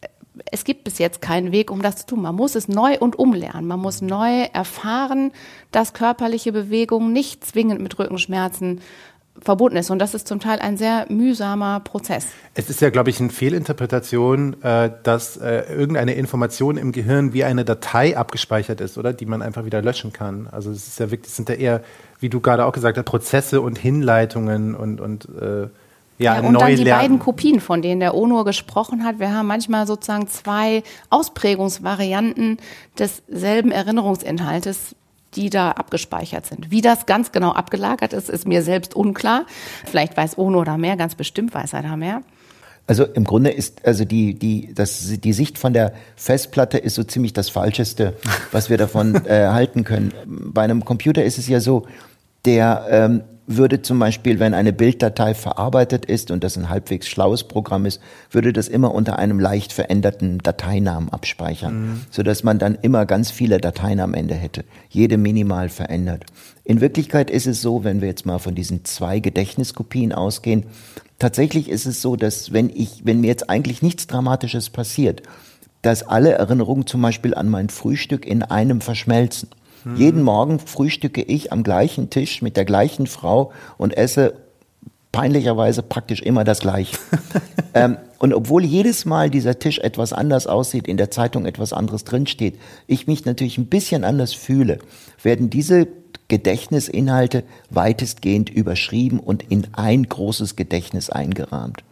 äh, 0.01 0.07
es 0.51 0.63
gibt 0.63 0.83
bis 0.83 0.97
jetzt 0.97 1.21
keinen 1.21 1.51
Weg, 1.51 1.71
um 1.71 1.81
das 1.81 1.97
zu 1.97 2.07
tun. 2.07 2.21
Man 2.21 2.35
muss 2.35 2.55
es 2.55 2.67
neu 2.67 2.97
und 2.99 3.17
umlernen. 3.17 3.67
Man 3.67 3.79
muss 3.79 4.01
neu 4.01 4.43
erfahren, 4.53 5.31
dass 5.71 5.93
körperliche 5.93 6.51
Bewegung 6.51 7.13
nicht 7.13 7.45
zwingend 7.45 7.81
mit 7.81 7.97
Rückenschmerzen 7.97 8.81
verbunden 9.41 9.77
ist. 9.77 9.89
Und 9.89 9.99
das 9.99 10.13
ist 10.13 10.27
zum 10.27 10.39
Teil 10.39 10.59
ein 10.59 10.77
sehr 10.77 11.05
mühsamer 11.09 11.79
Prozess. 11.79 12.27
Es 12.53 12.69
ist 12.69 12.81
ja, 12.81 12.89
glaube 12.89 13.09
ich, 13.09 13.19
eine 13.19 13.29
Fehlinterpretation, 13.29 14.61
äh, 14.63 14.91
dass 15.03 15.37
äh, 15.37 15.73
irgendeine 15.73 16.13
Information 16.13 16.77
im 16.77 16.91
Gehirn 16.91 17.33
wie 17.33 17.43
eine 17.43 17.65
Datei 17.65 18.17
abgespeichert 18.17 18.81
ist, 18.81 18.97
oder? 18.97 19.13
Die 19.13 19.25
man 19.25 19.41
einfach 19.41 19.65
wieder 19.65 19.81
löschen 19.81 20.13
kann. 20.13 20.47
Also 20.51 20.71
es 20.71 20.87
ist 20.87 20.99
ja 20.99 21.11
wirklich, 21.11 21.33
sind 21.33 21.49
ja 21.49 21.55
eher, 21.55 21.81
wie 22.19 22.29
du 22.29 22.39
gerade 22.39 22.65
auch 22.65 22.73
gesagt 22.73 22.97
hast, 22.97 23.05
Prozesse 23.05 23.61
und 23.61 23.77
Hinleitungen 23.77 24.75
und, 24.75 24.99
und 24.99 25.27
äh, 25.39 25.67
ja, 26.19 26.35
ja, 26.35 26.45
und 26.45 26.59
dann 26.59 26.67
die 26.75 26.83
Lernen. 26.83 27.01
beiden 27.01 27.19
Kopien, 27.19 27.61
von 27.61 27.81
denen 27.81 28.01
der 28.01 28.13
Onur 28.13 28.43
gesprochen 28.43 29.05
hat. 29.05 29.19
Wir 29.19 29.33
haben 29.33 29.47
manchmal 29.47 29.87
sozusagen 29.87 30.27
zwei 30.27 30.83
Ausprägungsvarianten 31.09 32.57
desselben 32.97 33.71
Erinnerungsinhaltes 33.71 34.95
die 35.35 35.49
da 35.49 35.71
abgespeichert 35.71 36.45
sind. 36.45 36.71
Wie 36.71 36.81
das 36.81 37.05
ganz 37.05 37.31
genau 37.31 37.51
abgelagert 37.51 38.13
ist, 38.13 38.29
ist 38.29 38.47
mir 38.47 38.63
selbst 38.63 38.95
unklar. 38.95 39.45
Vielleicht 39.85 40.17
weiß 40.17 40.37
Ono 40.37 40.63
da 40.63 40.77
mehr, 40.77 40.97
ganz 40.97 41.15
bestimmt 41.15 41.53
weiß 41.53 41.73
er 41.73 41.83
da 41.83 41.95
mehr. 41.95 42.21
Also 42.87 43.05
im 43.05 43.23
Grunde 43.23 43.51
ist 43.51 43.85
also 43.85 44.03
die 44.03 44.33
die 44.33 44.73
das 44.73 45.19
die 45.19 45.33
Sicht 45.33 45.59
von 45.59 45.73
der 45.73 45.93
Festplatte 46.15 46.79
ist 46.79 46.95
so 46.95 47.03
ziemlich 47.03 47.33
das 47.33 47.47
Falscheste, 47.49 48.15
was 48.51 48.71
wir 48.71 48.77
davon 48.77 49.13
äh, 49.25 49.49
halten 49.49 49.83
können. 49.83 50.11
Bei 50.25 50.63
einem 50.63 50.83
Computer 50.83 51.23
ist 51.23 51.37
es 51.37 51.47
ja 51.47 51.59
so, 51.59 51.85
der 52.45 52.87
ähm, 52.89 53.23
würde 53.51 53.81
zum 53.81 53.97
Beispiel, 53.97 54.39
wenn 54.39 54.53
eine 54.53 54.71
Bilddatei 54.71 55.33
verarbeitet 55.33 56.05
ist 56.05 56.29
und 56.29 56.43
das 56.43 56.55
ein 56.55 56.69
halbwegs 56.69 57.07
schlaues 57.07 57.43
Programm 57.43 57.87
ist, 57.87 57.99
würde 58.29 58.53
das 58.53 58.67
immer 58.67 58.93
unter 58.93 59.17
einem 59.17 59.39
leicht 59.39 59.73
veränderten 59.73 60.37
Dateinamen 60.37 61.09
abspeichern, 61.09 61.81
mhm. 61.81 62.01
so 62.11 62.21
dass 62.21 62.43
man 62.43 62.59
dann 62.59 62.77
immer 62.79 63.07
ganz 63.07 63.31
viele 63.31 63.57
Dateien 63.57 64.01
am 64.01 64.13
Ende 64.13 64.35
hätte, 64.35 64.65
jede 64.89 65.17
minimal 65.17 65.69
verändert. 65.69 66.25
In 66.63 66.79
Wirklichkeit 66.79 67.31
ist 67.31 67.47
es 67.47 67.59
so, 67.59 67.83
wenn 67.83 68.01
wir 68.01 68.07
jetzt 68.07 68.27
mal 68.27 68.37
von 68.37 68.53
diesen 68.53 68.85
zwei 68.85 69.19
Gedächtniskopien 69.19 70.13
ausgehen, 70.13 70.65
tatsächlich 71.17 71.69
ist 71.69 71.87
es 71.87 72.03
so, 72.03 72.15
dass 72.15 72.53
wenn 72.53 72.69
ich, 72.69 73.01
wenn 73.03 73.21
mir 73.21 73.27
jetzt 73.27 73.49
eigentlich 73.49 73.81
nichts 73.81 74.05
Dramatisches 74.05 74.69
passiert, 74.69 75.23
dass 75.81 76.03
alle 76.03 76.33
Erinnerungen 76.33 76.85
zum 76.85 77.01
Beispiel 77.01 77.33
an 77.33 77.49
mein 77.49 77.69
Frühstück 77.69 78.27
in 78.27 78.43
einem 78.43 78.81
verschmelzen. 78.81 79.49
Jeden 79.95 80.23
Morgen 80.23 80.59
frühstücke 80.59 81.21
ich 81.21 81.51
am 81.51 81.63
gleichen 81.63 82.09
Tisch 82.09 82.41
mit 82.41 82.57
der 82.57 82.65
gleichen 82.65 83.07
Frau 83.07 83.51
und 83.77 83.95
esse 83.97 84.33
peinlicherweise 85.11 85.81
praktisch 85.81 86.21
immer 86.21 86.43
das 86.43 86.59
Gleiche. 86.59 86.97
ähm, 87.73 87.97
und 88.19 88.33
obwohl 88.33 88.63
jedes 88.63 89.05
Mal 89.05 89.29
dieser 89.29 89.57
Tisch 89.57 89.79
etwas 89.79 90.13
anders 90.13 90.45
aussieht, 90.45 90.87
in 90.87 90.97
der 90.97 91.09
Zeitung 91.09 91.45
etwas 91.45 91.73
anderes 91.73 92.03
drinsteht, 92.03 92.59
ich 92.85 93.07
mich 93.07 93.25
natürlich 93.25 93.57
ein 93.57 93.67
bisschen 93.67 94.03
anders 94.03 94.33
fühle, 94.33 94.79
werden 95.23 95.49
diese 95.49 95.87
Gedächtnisinhalte 96.27 97.43
weitestgehend 97.71 98.49
überschrieben 98.49 99.19
und 99.19 99.43
in 99.49 99.67
ein 99.73 100.03
großes 100.03 100.55
Gedächtnis 100.55 101.09
eingerahmt. 101.09 101.83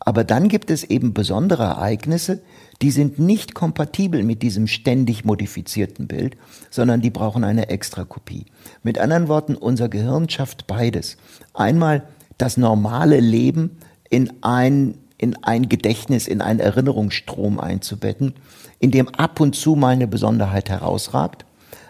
Aber 0.00 0.24
dann 0.24 0.48
gibt 0.48 0.70
es 0.70 0.82
eben 0.82 1.12
besondere 1.12 1.64
Ereignisse, 1.64 2.40
die 2.80 2.90
sind 2.90 3.18
nicht 3.18 3.54
kompatibel 3.54 4.22
mit 4.22 4.42
diesem 4.42 4.66
ständig 4.66 5.24
modifizierten 5.26 6.08
Bild, 6.08 6.38
sondern 6.70 7.02
die 7.02 7.10
brauchen 7.10 7.44
eine 7.44 7.68
Extrakopie. 7.68 8.46
Mit 8.82 8.98
anderen 8.98 9.28
Worten, 9.28 9.54
unser 9.54 9.90
Gehirn 9.90 10.30
schafft 10.30 10.66
beides. 10.66 11.18
Einmal 11.52 12.04
das 12.38 12.56
normale 12.56 13.20
Leben 13.20 13.76
in 14.08 14.32
ein, 14.40 14.94
in 15.18 15.36
ein 15.44 15.68
Gedächtnis, 15.68 16.26
in 16.26 16.40
einen 16.40 16.60
Erinnerungsstrom 16.60 17.60
einzubetten, 17.60 18.34
in 18.78 18.90
dem 18.90 19.08
ab 19.10 19.38
und 19.40 19.54
zu 19.54 19.76
mal 19.76 19.88
eine 19.88 20.08
Besonderheit 20.08 20.70
herausragt 20.70 21.44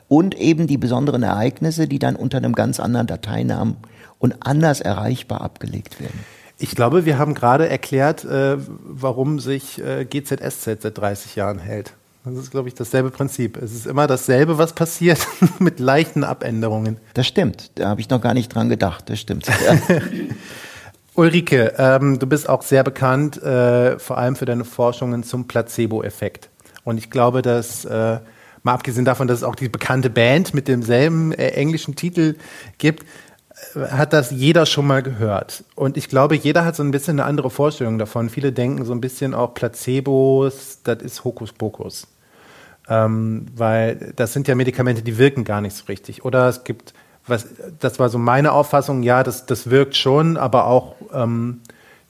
und 0.08 0.34
eben 0.34 0.66
die 0.66 0.78
besonderen 0.78 1.22
Ereignisse, 1.22 1.86
die 1.86 2.00
dann 2.00 2.16
unter 2.16 2.38
einem 2.38 2.54
ganz 2.54 2.80
anderen 2.80 3.06
Dateinamen 3.06 3.76
und 4.18 4.44
anders 4.44 4.80
erreichbar 4.80 5.40
abgelegt 5.40 6.00
werden. 6.00 6.18
Ich 6.62 6.74
glaube, 6.74 7.06
wir 7.06 7.18
haben 7.18 7.32
gerade 7.32 7.68
erklärt, 7.70 8.22
äh, 8.24 8.58
warum 8.58 9.40
sich 9.40 9.82
äh, 9.82 10.04
GZSZ 10.04 10.82
seit 10.82 10.98
30 10.98 11.34
Jahren 11.34 11.58
hält. 11.58 11.94
Das 12.22 12.34
ist, 12.34 12.50
glaube 12.50 12.68
ich, 12.68 12.74
dasselbe 12.74 13.10
Prinzip. 13.10 13.56
Es 13.56 13.72
ist 13.72 13.86
immer 13.86 14.06
dasselbe, 14.06 14.58
was 14.58 14.74
passiert, 14.74 15.26
mit 15.58 15.80
leichten 15.80 16.22
Abänderungen. 16.22 16.98
Das 17.14 17.26
stimmt. 17.26 17.70
Da 17.76 17.88
habe 17.88 18.02
ich 18.02 18.10
noch 18.10 18.20
gar 18.20 18.34
nicht 18.34 18.54
dran 18.54 18.68
gedacht. 18.68 19.08
Das 19.08 19.18
stimmt. 19.18 19.46
Ja. 19.64 20.00
Ulrike, 21.14 21.74
ähm, 21.76 22.18
du 22.18 22.26
bist 22.26 22.48
auch 22.48 22.62
sehr 22.62 22.84
bekannt, 22.84 23.42
äh, 23.42 23.98
vor 23.98 24.16
allem 24.18 24.36
für 24.36 24.44
deine 24.44 24.64
Forschungen 24.64 25.22
zum 25.22 25.48
Placebo-Effekt. 25.48 26.50
Und 26.84 26.98
ich 26.98 27.10
glaube, 27.10 27.42
dass, 27.42 27.84
äh, 27.84 28.20
mal 28.62 28.74
abgesehen 28.74 29.04
davon, 29.04 29.26
dass 29.26 29.38
es 29.38 29.44
auch 29.44 29.56
die 29.56 29.68
bekannte 29.68 30.08
Band 30.08 30.54
mit 30.54 30.68
demselben 30.68 31.32
äh, 31.32 31.48
englischen 31.48 31.96
Titel 31.96 32.36
gibt, 32.78 33.04
hat 33.74 34.12
das 34.12 34.30
jeder 34.30 34.66
schon 34.66 34.86
mal 34.86 35.02
gehört. 35.02 35.64
Und 35.74 35.96
ich 35.96 36.08
glaube, 36.08 36.34
jeder 36.34 36.64
hat 36.64 36.76
so 36.76 36.82
ein 36.82 36.90
bisschen 36.90 37.20
eine 37.20 37.28
andere 37.28 37.50
Vorstellung 37.50 37.98
davon. 37.98 38.30
Viele 38.30 38.52
denken 38.52 38.84
so 38.84 38.92
ein 38.92 39.00
bisschen 39.00 39.34
auch 39.34 39.54
Placebos, 39.54 40.80
das 40.82 41.02
ist 41.02 41.24
Hokuspokus. 41.24 42.06
Ähm, 42.88 43.46
weil 43.54 44.12
das 44.16 44.32
sind 44.32 44.48
ja 44.48 44.54
Medikamente, 44.54 45.02
die 45.02 45.18
wirken 45.18 45.44
gar 45.44 45.60
nicht 45.60 45.76
so 45.76 45.84
richtig. 45.86 46.24
Oder 46.24 46.48
es 46.48 46.64
gibt, 46.64 46.94
was, 47.26 47.46
das 47.78 47.98
war 47.98 48.08
so 48.08 48.18
meine 48.18 48.52
Auffassung, 48.52 49.02
ja, 49.02 49.22
das, 49.22 49.46
das 49.46 49.70
wirkt 49.70 49.96
schon, 49.96 50.36
aber 50.36 50.66
auch 50.66 50.96
ähm, 51.12 51.60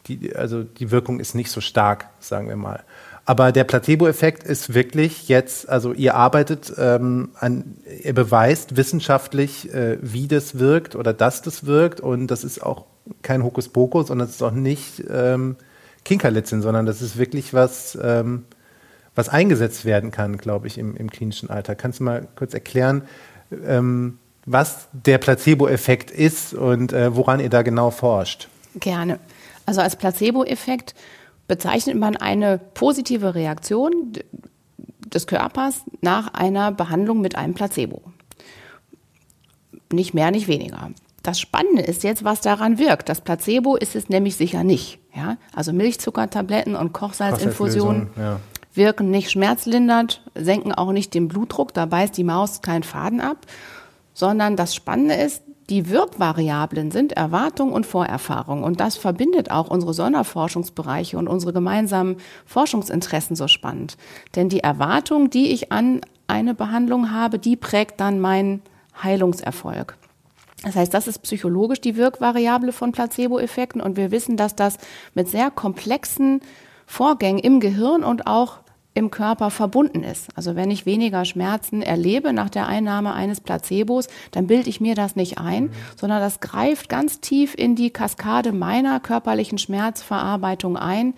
die, 0.07 0.35
also 0.35 0.63
die 0.63 0.91
Wirkung 0.91 1.21
ist 1.21 1.35
nicht 1.35 1.51
so 1.51 1.61
stark, 1.61 2.09
sagen 2.21 2.49
wir 2.49 2.57
mal. 2.57 2.85
Aber 3.25 3.53
der 3.53 3.65
Placebo-Effekt 3.65 4.43
ist 4.43 4.75
wirklich 4.75 5.29
jetzt, 5.29 5.69
also 5.69 5.93
ihr 5.93 6.15
arbeitet 6.15 6.73
ähm, 6.79 7.31
an, 7.39 7.77
ihr 8.03 8.15
beweist 8.15 8.77
wissenschaftlich, 8.77 9.73
äh, 9.73 9.99
wie 10.01 10.27
das 10.27 10.59
wirkt 10.59 10.97
oder 10.97 11.13
dass 11.13 11.43
das 11.43 11.67
wirkt. 11.67 12.01
Und 12.01 12.29
das 12.29 12.45
ist 12.45 12.63
auch 12.63 12.87
kein 13.23 13.43
Hokuspokus 13.43 14.09
sondern 14.09 14.29
das 14.29 14.37
ist 14.37 14.43
auch 14.43 14.53
nicht 14.53 15.03
ähm, 15.11 15.57
Kinkerlitzin, 16.05 16.63
sondern 16.63 16.87
das 16.87 17.03
ist 17.03 17.19
wirklich 17.19 17.53
was, 17.55 17.99
ähm, 18.03 18.45
was 19.15 19.29
eingesetzt 19.29 19.85
werden 19.85 20.11
kann, 20.11 20.39
glaube 20.39 20.67
ich, 20.67 20.79
im, 20.79 20.97
im 20.97 21.11
klinischen 21.11 21.51
Alter. 21.51 21.75
Kannst 21.75 22.01
du 22.01 22.05
mal 22.05 22.27
kurz 22.37 22.55
erklären, 22.55 23.03
ähm, 23.67 24.19
was 24.47 24.89
der 24.93 25.19
Placebo-Effekt 25.19 26.11
ist 26.11 26.55
und 26.55 26.93
äh, 26.93 27.15
woran 27.15 27.41
ihr 27.41 27.51
da 27.51 27.63
genau 27.63 27.91
forscht? 27.91 28.49
Gerne. 28.77 29.19
Also 29.67 29.81
als 29.83 29.97
Placebo-Effekt 29.97 30.95
bezeichnet 31.51 31.97
man 31.97 32.17
eine 32.17 32.59
positive 32.59 33.35
Reaktion 33.35 34.13
des 35.05 35.27
Körpers 35.27 35.83
nach 36.01 36.33
einer 36.33 36.71
Behandlung 36.71 37.21
mit 37.21 37.35
einem 37.35 37.55
Placebo. 37.55 38.03
Nicht 39.93 40.15
mehr, 40.15 40.31
nicht 40.31 40.47
weniger. 40.47 40.93
Das 41.25 41.41
Spannende 41.41 41.83
ist 41.83 42.05
jetzt, 42.05 42.23
was 42.23 42.41
daran 42.41 42.79
wirkt. 42.79 43.09
Das 43.09 43.21
Placebo 43.21 43.75
ist 43.75 43.97
es 43.97 44.09
nämlich 44.09 44.37
sicher 44.37 44.63
nicht. 44.63 45.01
Ja? 45.13 45.39
Also 45.53 45.73
Milchzuckertabletten 45.73 46.77
und 46.77 46.93
Kochsalzinfusionen 46.93 48.11
ja. 48.17 48.39
wirken 48.73 49.11
nicht 49.11 49.33
schmerzlindernd, 49.33 50.23
senken 50.37 50.71
auch 50.71 50.93
nicht 50.93 51.15
den 51.15 51.27
Blutdruck, 51.27 51.75
da 51.75 51.87
beißt 51.87 52.17
die 52.17 52.23
Maus 52.23 52.63
keinen 52.63 52.85
Faden 52.85 53.21
ab, 53.21 53.39
sondern 54.15 54.55
das 54.55 54.73
Spannende 54.73 55.17
ist, 55.17 55.43
die 55.71 55.89
Wirkvariablen 55.89 56.91
sind 56.91 57.13
Erwartung 57.13 57.73
und 57.73 57.87
Vorerfahrung. 57.87 58.65
Und 58.65 58.81
das 58.81 58.97
verbindet 58.97 59.51
auch 59.53 59.69
unsere 59.69 59.95
Sonderforschungsbereiche 59.95 61.17
und 61.17 61.29
unsere 61.29 61.53
gemeinsamen 61.53 62.17
Forschungsinteressen 62.45 63.37
so 63.37 63.47
spannend. 63.47 63.97
Denn 64.35 64.49
die 64.49 64.61
Erwartung, 64.61 65.31
die 65.31 65.53
ich 65.53 65.71
an 65.71 66.01
eine 66.27 66.55
Behandlung 66.55 67.13
habe, 67.13 67.39
die 67.39 67.57
prägt 67.57 68.01
dann 68.01 68.21
meinen 68.21 68.63
Heilungserfolg. 69.03 69.97
Das 70.65 70.75
heißt, 70.75 70.93
das 70.93 71.07
ist 71.07 71.21
psychologisch 71.21 71.81
die 71.81 71.97
Wirkvariable 71.97 72.73
von 72.73 72.93
Placebo-Effekten 72.93 73.81
und 73.81 73.97
wir 73.97 74.11
wissen, 74.11 74.37
dass 74.37 74.57
das 74.57 74.77
mit 75.15 75.29
sehr 75.29 75.51
komplexen 75.51 76.41
Vorgängen 76.85 77.39
im 77.39 77.61
Gehirn 77.61 78.03
und 78.03 78.27
auch 78.27 78.59
im 78.95 79.11
Körper 79.11 79.51
verbunden 79.51 80.03
ist. 80.03 80.29
Also 80.37 80.57
wenn 80.57 80.71
ich 80.71 80.85
weniger 80.85 81.25
Schmerzen 81.25 81.81
erlebe 81.81 82.33
nach 82.33 82.51
der 82.51 82.67
Einnahme 82.67 83.13
eines 83.15 83.41
Placebos, 83.41 84.09
dann 84.33 84.49
bilde 84.49 84.69
ich 84.69 84.81
mir 84.81 84.95
das 84.95 85.15
nicht 85.15 85.39
ein, 85.39 85.65
mhm. 85.65 85.71
sondern 85.97 86.21
das 86.21 86.41
greift 86.41 86.89
ganz 86.89 87.21
tief 87.21 87.55
in 87.57 87.77
die 87.77 87.91
Kaskade 87.91 88.53
meiner 88.53 88.99
körperlichen 88.99 89.59
Schmerzverarbeitung 89.59 90.77
ein 90.77 91.15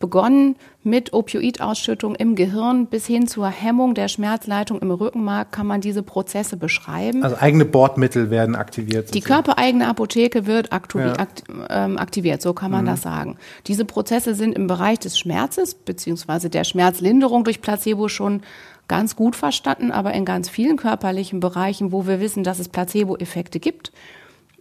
begonnen 0.00 0.56
mit 0.82 1.12
Opioidausschüttung 1.12 2.14
im 2.16 2.34
Gehirn 2.34 2.86
bis 2.86 3.06
hin 3.06 3.28
zur 3.28 3.48
Hemmung 3.48 3.94
der 3.94 4.08
Schmerzleitung 4.08 4.80
im 4.80 4.90
Rückenmark 4.90 5.52
kann 5.52 5.66
man 5.66 5.82
diese 5.82 6.02
Prozesse 6.02 6.56
beschreiben. 6.56 7.22
Also 7.22 7.36
eigene 7.36 7.66
Bordmittel 7.66 8.30
werden 8.30 8.56
aktiviert. 8.56 9.14
Die 9.14 9.20
körpereigene 9.20 9.86
Apotheke 9.86 10.46
wird 10.46 10.70
ja. 10.72 11.26
Ähm, 11.68 11.98
aktiviert, 11.98 12.40
so 12.40 12.54
kann 12.54 12.70
man 12.70 12.84
mhm. 12.84 12.88
das 12.88 13.02
sagen. 13.02 13.36
Diese 13.66 13.84
Prozesse 13.84 14.34
sind 14.34 14.54
im 14.54 14.66
Bereich 14.66 14.98
des 14.98 15.18
Schmerzes 15.18 15.74
beziehungsweise 15.74 16.48
der 16.48 16.64
Schmerzlinderung 16.64 17.44
durch 17.44 17.60
Placebo 17.60 18.08
schon 18.08 18.42
ganz 18.88 19.14
gut 19.14 19.36
verstanden, 19.36 19.92
aber 19.92 20.14
in 20.14 20.24
ganz 20.24 20.48
vielen 20.48 20.78
körperlichen 20.78 21.40
Bereichen, 21.40 21.92
wo 21.92 22.06
wir 22.06 22.20
wissen, 22.20 22.42
dass 22.42 22.58
es 22.58 22.70
Placebo-Effekte 22.70 23.60
gibt, 23.60 23.92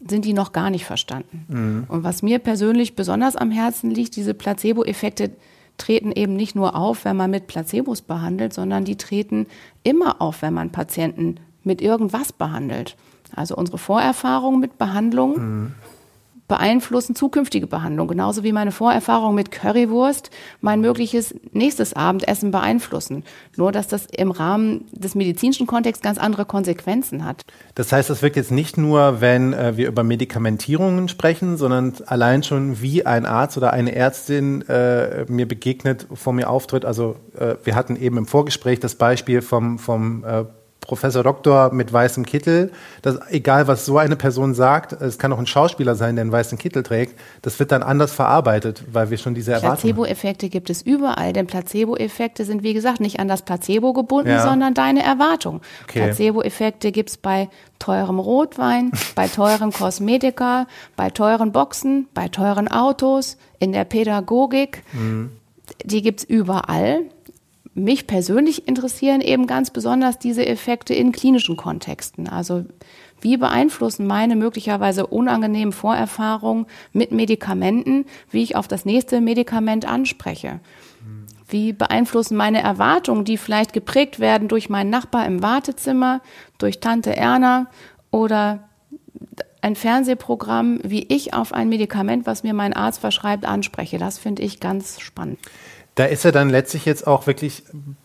sind 0.08 0.26
die 0.26 0.34
noch 0.34 0.52
gar 0.52 0.70
nicht 0.70 0.86
verstanden. 0.86 1.46
Mhm. 1.48 1.86
Und 1.88 2.04
was 2.04 2.22
mir 2.22 2.40
persönlich 2.40 2.96
besonders 2.96 3.36
am 3.36 3.52
Herzen 3.52 3.92
liegt, 3.92 4.16
diese 4.16 4.34
Placebo-Effekte 4.34 5.32
treten 5.78 6.12
eben 6.12 6.36
nicht 6.36 6.56
nur 6.56 6.76
auf, 6.76 7.06
wenn 7.06 7.18
man 7.18 7.32
mit 7.32 7.48
Placebos 7.48 8.02
behandelt, 8.02 8.54
sondern 8.54 8.86
die 8.86 8.98
treten 8.98 9.48
immer 9.84 10.22
auf, 10.22 10.42
wenn 10.42 10.54
man 10.54 10.72
Patienten 10.72 11.36
mit 11.64 11.82
irgendwas 11.82 12.32
behandelt. 12.34 12.96
Also 13.36 13.56
unsere 13.56 13.78
Vorerfahrung 13.78 14.60
mit 14.60 14.78
Behandlung 14.78 15.38
mhm. 15.38 15.72
Beeinflussen 16.50 17.16
zukünftige 17.16 17.68
Behandlungen, 17.68 18.10
genauso 18.10 18.44
wie 18.44 18.52
meine 18.52 18.72
Vorerfahrung 18.72 19.36
mit 19.36 19.52
Currywurst 19.52 20.32
mein 20.60 20.82
mögliches 20.82 21.34
nächstes 21.54 21.94
Abendessen 21.94 22.52
beeinflussen. 22.52 23.24
Nur, 23.56 23.72
dass 23.72 23.88
das 23.88 24.08
im 24.08 24.32
Rahmen 24.32 24.86
des 24.92 25.16
medizinischen 25.16 25.68
Kontexts 25.68 26.04
ganz 26.04 26.18
andere 26.18 26.46
Konsequenzen 26.46 27.24
hat. 27.24 27.46
Das 27.76 27.92
heißt, 27.92 28.10
das 28.10 28.22
wirkt 28.22 28.36
jetzt 28.36 28.52
nicht 28.52 28.78
nur, 28.78 29.22
wenn 29.22 29.54
äh, 29.54 29.78
wir 29.78 29.88
über 29.88 30.04
Medikamentierungen 30.04 31.08
sprechen, 31.08 31.56
sondern 31.56 31.94
allein 32.08 32.44
schon, 32.44 32.82
wie 32.82 33.06
ein 33.06 33.26
Arzt 33.26 33.56
oder 33.56 33.72
eine 33.72 33.96
Ärztin 33.96 34.68
äh, 34.68 35.26
mir 35.30 35.48
begegnet, 35.48 36.08
vor 36.12 36.34
mir 36.34 36.50
auftritt. 36.50 36.84
Also 36.84 37.16
äh, 37.38 37.56
wir 37.64 37.76
hatten 37.76 37.96
eben 37.96 38.18
im 38.18 38.26
Vorgespräch 38.26 38.80
das 38.80 38.96
Beispiel 38.96 39.44
vom, 39.44 39.78
vom 39.78 40.24
äh, 40.24 40.46
Professor 40.89 41.21
Doktor 41.21 41.71
mit 41.71 41.93
weißem 41.93 42.25
Kittel, 42.25 42.71
dass, 43.04 43.19
egal 43.30 43.67
was 43.67 43.86
so 43.86 43.99
eine 43.99 44.15
Person 44.15 44.56
sagt, 44.56 44.93
es 44.93 45.19
kann 45.19 45.32
auch 45.32 45.38
ein 45.38 45.45
Schauspieler 45.45 45.93
sein, 45.93 46.15
der 46.15 46.23
einen 46.23 46.32
weißen 46.32 46.58
Kittel 46.58 46.82
trägt, 46.82 47.19
das 47.43 47.60
wird 47.60 47.71
dann 47.71 47.84
anders 47.84 48.12
verarbeitet, 48.12 48.84
weil 48.91 49.12
wir 49.12 49.19
schon 49.19 49.36
diese 49.36 49.52
Erwartungen 49.52 49.78
Placebo-Effekte 49.78 50.49
gibt 50.49 50.71
es 50.71 50.82
überall, 50.82 51.32
denn 51.32 51.45
Placebo-Effekte 51.45 52.43
sind, 52.43 52.63
wie 52.63 52.73
gesagt, 52.73 53.02
nicht 53.02 53.19
an 53.19 53.28
das 53.28 53.43
Placebo 53.43 53.93
gebunden, 53.93 54.32
ja. 54.32 54.41
sondern 54.41 54.73
deine 54.73 55.04
Erwartung. 55.04 55.62
Okay. 55.84 56.06
Placebo-Effekte 56.06 56.91
gibt 56.91 57.12
es 57.12 57.17
bei 57.17 57.49
teurem 57.78 58.17
Rotwein, 58.17 58.91
bei 59.13 59.28
teuren 59.28 59.71
Kosmetika, 59.71 60.65
bei 60.95 61.12
teuren 61.12 61.52
Boxen, 61.52 62.08
bei 62.15 62.30
teuren 62.30 62.67
Autos, 62.67 63.38
in 63.60 63.73
der 63.73 63.84
Pädagogik. 63.84 64.82
Mhm. 64.93 65.34
Die 65.84 66.02
gibt 66.02 66.21
es 66.21 66.25
überall 66.28 67.02
mich 67.80 68.08
persönlich 68.08 68.68
interessieren 68.68 69.22
eben 69.22 69.48
ganz 69.48 69.72
besonders 69.72 70.20
diese 70.20 70.46
Effekte 70.46 70.94
in 70.94 71.12
klinischen 71.12 71.58
Kontexten. 71.58 72.28
Also 72.28 72.65
wie 73.22 73.38
beeinflussen 73.38 74.08
meine 74.08 74.36
möglicherweise 74.36 75.08
unangenehmen 75.08 75.74
Vorerfahrungen 75.74 76.65
mit 76.94 77.12
Medikamenten, 77.12 78.06
wie 78.32 78.44
ich 78.44 78.56
auf 78.56 78.68
das 78.68 78.86
nächste 78.86 79.22
Medikament 79.22 79.86
anspreche? 79.88 80.60
Wie 81.48 81.74
beeinflussen 81.74 82.38
meine 82.38 82.62
Erwartungen, 82.62 83.26
die 83.26 83.38
vielleicht 83.38 83.74
geprägt 83.74 84.20
werden 84.20 84.48
durch 84.48 84.70
meinen 84.70 84.92
Nachbar 84.92 85.26
im 85.26 85.42
Wartezimmer, 85.42 86.22
durch 86.60 86.80
Tante 86.80 87.15
Erna 87.15 87.68
oder 88.12 88.70
ein 89.62 89.76
Fernsehprogramm, 89.76 90.80
wie 90.84 91.04
ich 91.04 91.34
auf 91.34 91.54
ein 91.54 91.70
Medikament, 91.70 92.26
was 92.26 92.44
mir 92.44 92.54
mein 92.54 92.74
Arzt 92.74 93.00
verschreibt, 93.00 93.46
anspreche? 93.46 93.98
Das 93.98 94.18
finde 94.18 94.44
ich 94.44 94.60
ganz 94.60 95.00
spannend. 95.02 95.39
Da 96.00 96.06
ist 96.06 96.24
er 96.24 96.32
dann 96.32 96.50
letztlich 96.50 96.86
jetzt 96.86 97.06
auch 97.08 97.28
wirklich, 97.28 97.62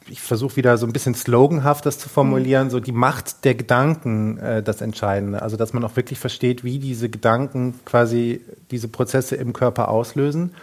ich 0.09 0.21
versuche 0.21 0.57
wieder 0.57 0.79
so 0.79 0.85
ein 0.85 0.93
bisschen 0.93 1.15
sloganhaft 1.15 1.87
das 1.87 1.97
zu 1.97 2.09
formulieren, 2.09 2.67
mhm. 2.67 2.71
so 2.71 2.81
die 2.81 2.91
Macht 2.91 3.45
der 3.45 3.55
Gedanken 3.55 4.37
äh, 4.39 4.65
das 4.65 4.81
Entscheidende. 4.81 5.43
Also 5.43 5.57
dass 5.57 5.73
man 5.73 5.85
auch 5.85 5.95
wirklich 5.95 6.19
versteht, 6.19 6.65
wie 6.65 6.81
diese 6.81 7.09
Gedanken 7.09 7.79
quasi 7.85 8.41
diese 8.73 8.89
Prozesse 8.89 9.37
im 9.37 9.53
Körper 9.53 9.91
auslösen. 9.91 10.57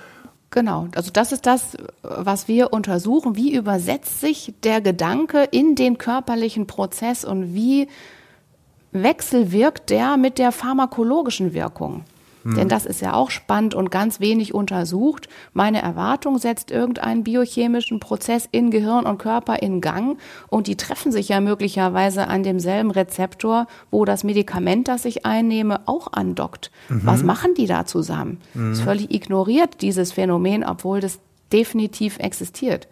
Genau, 0.50 0.90
also 0.94 1.10
das 1.10 1.32
ist 1.32 1.46
das, 1.46 1.78
was 2.02 2.50
wir 2.50 2.74
untersuchen. 2.74 3.38
Wie 3.38 3.56
übersetzt 3.56 4.20
sich 4.20 4.54
der 4.64 4.82
Gedanke 4.82 5.46
in 5.52 5.76
den 5.76 5.98
körperlichen 5.98 6.68
Prozess 6.68 7.24
und 7.24 7.54
wie 7.54 7.88
wechselwirkt 8.92 9.90
der 9.90 10.18
mit 10.18 10.38
der 10.38 10.52
pharmakologischen 10.52 11.54
Wirkung? 11.54 12.04
Mhm. 12.44 12.56
Denn 12.56 12.70
das 12.70 12.86
ist 12.86 13.02
ja 13.02 13.14
auch 13.14 13.32
spannend 13.32 13.76
und 13.76 13.92
ganz 13.92 14.20
wenig 14.20 14.54
untersucht. 14.54 15.30
Meine 15.54 15.82
Erwartung 15.82 16.38
setzt 16.38 16.72
irgendeinen 16.72 17.24
biochemischen 17.24 18.00
Prozess 18.00 18.48
in 18.52 18.72
Gehirn 18.72 19.06
und 19.06 19.18
Körper 19.18 19.62
in 19.62 19.82
Gang 19.82 20.18
und 20.48 20.68
die 20.68 20.78
treffen 20.78 21.12
sich 21.12 21.30
ja 21.30 21.42
möglicherweise 21.42 22.28
an 22.28 22.44
demselben 22.44 22.92
Rezeptor, 22.92 23.68
wo 23.90 24.06
das 24.06 24.24
Medikament, 24.24 24.88
das 24.88 25.06
ich 25.06 25.26
einnehme, 25.26 25.82
auch 25.88 26.14
andockt. 26.14 26.72
Mhm. 26.90 27.02
Was 27.04 27.24
machen 27.24 27.54
die 27.56 27.68
da 27.68 27.86
zusammen? 27.86 28.40
Mhm. 28.54 28.74
Ist 28.74 28.82
völlig 28.82 29.14
ignoriert, 29.14 29.82
dieses 29.82 30.12
Phänomen, 30.12 30.64
obwohl 30.64 31.00
das 31.00 31.20
definitiv 31.52 32.18
existiert. 32.20 32.88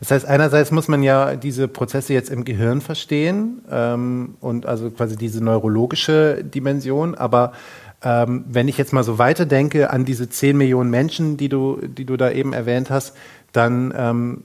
Das 0.00 0.10
heißt, 0.10 0.26
einerseits 0.26 0.70
muss 0.70 0.88
man 0.88 1.02
ja 1.02 1.36
diese 1.36 1.68
Prozesse 1.68 2.12
jetzt 2.12 2.30
im 2.30 2.44
Gehirn 2.44 2.80
verstehen 2.80 3.62
ähm, 3.70 4.34
und 4.40 4.66
also 4.66 4.90
quasi 4.90 5.16
diese 5.16 5.42
neurologische 5.42 6.42
Dimension, 6.42 7.14
aber 7.14 7.52
ähm, 8.02 8.44
wenn 8.48 8.68
ich 8.68 8.78
jetzt 8.78 8.92
mal 8.92 9.04
so 9.04 9.18
weiterdenke 9.18 9.90
an 9.90 10.04
diese 10.04 10.28
10 10.28 10.56
Millionen 10.56 10.90
Menschen, 10.90 11.36
die 11.36 11.48
du, 11.48 11.80
die 11.82 12.04
du 12.04 12.16
da 12.16 12.30
eben 12.30 12.52
erwähnt 12.52 12.90
hast, 12.90 13.14
dann 13.52 13.92
ähm, 13.96 14.44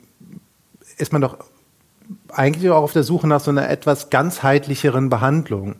ist 0.97 1.13
man 1.13 1.21
doch 1.21 1.37
eigentlich 2.29 2.69
auch 2.69 2.83
auf 2.83 2.93
der 2.93 3.03
Suche 3.03 3.27
nach 3.27 3.39
so 3.39 3.51
einer 3.51 3.69
etwas 3.69 4.09
ganzheitlicheren 4.09 5.09
Behandlung. 5.09 5.75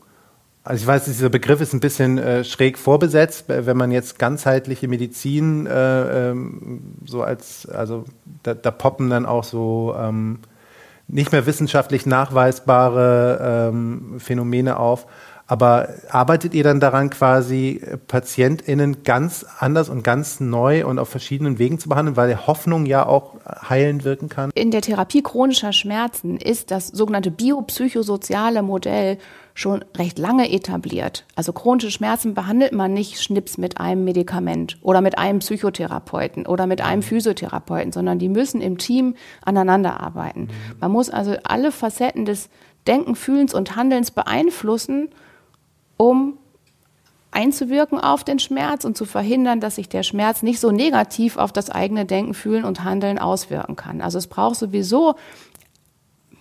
Also 0.64 0.82
ich 0.82 0.88
weiß, 0.88 1.06
dieser 1.06 1.30
Begriff 1.30 1.62
ist 1.62 1.74
ein 1.74 1.80
bisschen 1.80 2.18
äh, 2.18 2.44
schräg 2.44 2.80
vorbesetzt, 2.80 3.46
wenn 3.48 3.78
man 3.78 3.92
jetzt 3.92 4.18
ganzheitliche 4.18 4.88
Medizin 4.88 5.68
äh, 5.68 6.32
ähm, 6.32 6.82
so 7.06 7.22
als, 7.22 7.70
also 7.70 8.06
da, 8.42 8.56
da, 8.56 8.72
poppen 8.72 9.12
dann 9.12 9.28
auch 9.28 9.44
so 9.44 9.96
ähm, 9.96 10.40
nicht 11.08 11.32
mehr 11.32 11.46
wissenschaftlich 11.46 12.08
nachweisbare 12.08 13.70
ähm, 13.70 14.16
Phänomene 14.18 14.80
auf. 14.80 15.06
Aber 15.48 15.90
arbeitet 16.10 16.56
ihr 16.56 16.64
dann 16.64 16.80
daran, 16.80 17.12
quasi 17.12 17.80
PatientInnen 18.08 19.04
ganz 19.04 19.46
anders 19.60 19.90
und 19.90 20.04
ganz 20.04 20.40
neu 20.40 20.86
und 20.88 20.98
auf 20.98 21.10
verschiedenen 21.10 21.60
Wegen 21.60 21.78
zu 21.78 21.88
behandeln, 21.88 22.18
weil 22.18 22.48
Hoffnung 22.48 22.88
ja 22.88 23.06
auch 23.06 23.36
heilend 23.70 24.04
wirken 24.06 24.28
kann? 24.28 24.50
In 24.56 24.72
der 24.72 24.82
Therapie 24.82 25.22
chronischer 25.22 25.72
Schmerzen 25.72 26.38
ist 26.38 26.72
das 26.72 26.88
sogenannte 26.88 27.30
biopsychosoziale 27.30 28.64
Modell 28.64 29.20
schon 29.54 29.86
recht 29.96 30.18
lange 30.18 30.52
etabliert. 30.52 31.26
Also 31.36 31.54
chronische 31.54 31.92
Schmerzen 31.92 32.34
behandelt 32.34 32.74
man 32.74 32.94
nicht 32.94 33.22
schnips 33.22 33.58
mit 33.58 33.80
einem 33.80 34.04
Medikament 34.04 34.78
oder 34.82 35.00
mit 35.00 35.18
einem 35.18 35.40
Psychotherapeuten 35.40 36.46
oder 36.48 36.66
mit 36.66 36.82
einem 36.82 37.04
Physiotherapeuten, 37.04 37.92
sondern 37.92 38.20
die 38.20 38.30
müssen 38.30 38.62
im 38.62 38.80
Team 38.80 39.16
aneinander 39.46 40.02
arbeiten. 40.02 40.42
Mhm. 40.42 40.80
Man 40.82 40.92
muss 40.92 41.10
also 41.10 41.36
alle 41.44 41.72
Facetten 41.72 42.26
des 42.26 42.50
Denken, 42.88 43.16
Fühlens 43.16 43.54
und 43.54 43.76
Handelns 43.76 44.12
beeinflussen 44.12 45.10
um 45.98 46.38
einzuwirken 47.32 48.00
auf 48.00 48.24
den 48.24 48.40
Schmerz 48.40 48.86
und 48.86 48.96
zu 48.98 49.06
verhindern, 49.06 49.60
dass 49.60 49.76
sich 49.76 49.90
der 49.90 50.04
Schmerz 50.04 50.42
nicht 50.42 50.60
so 50.60 50.72
negativ 50.72 51.38
auf 51.38 51.52
das 51.52 51.70
eigene 51.70 52.06
Denken, 52.06 52.34
Fühlen 52.34 52.64
und 52.64 52.84
Handeln 52.84 53.20
auswirken 53.20 53.76
kann. 53.76 54.02
Also 54.02 54.18
es 54.18 54.28
braucht 54.28 54.56
sowieso, 54.56 55.16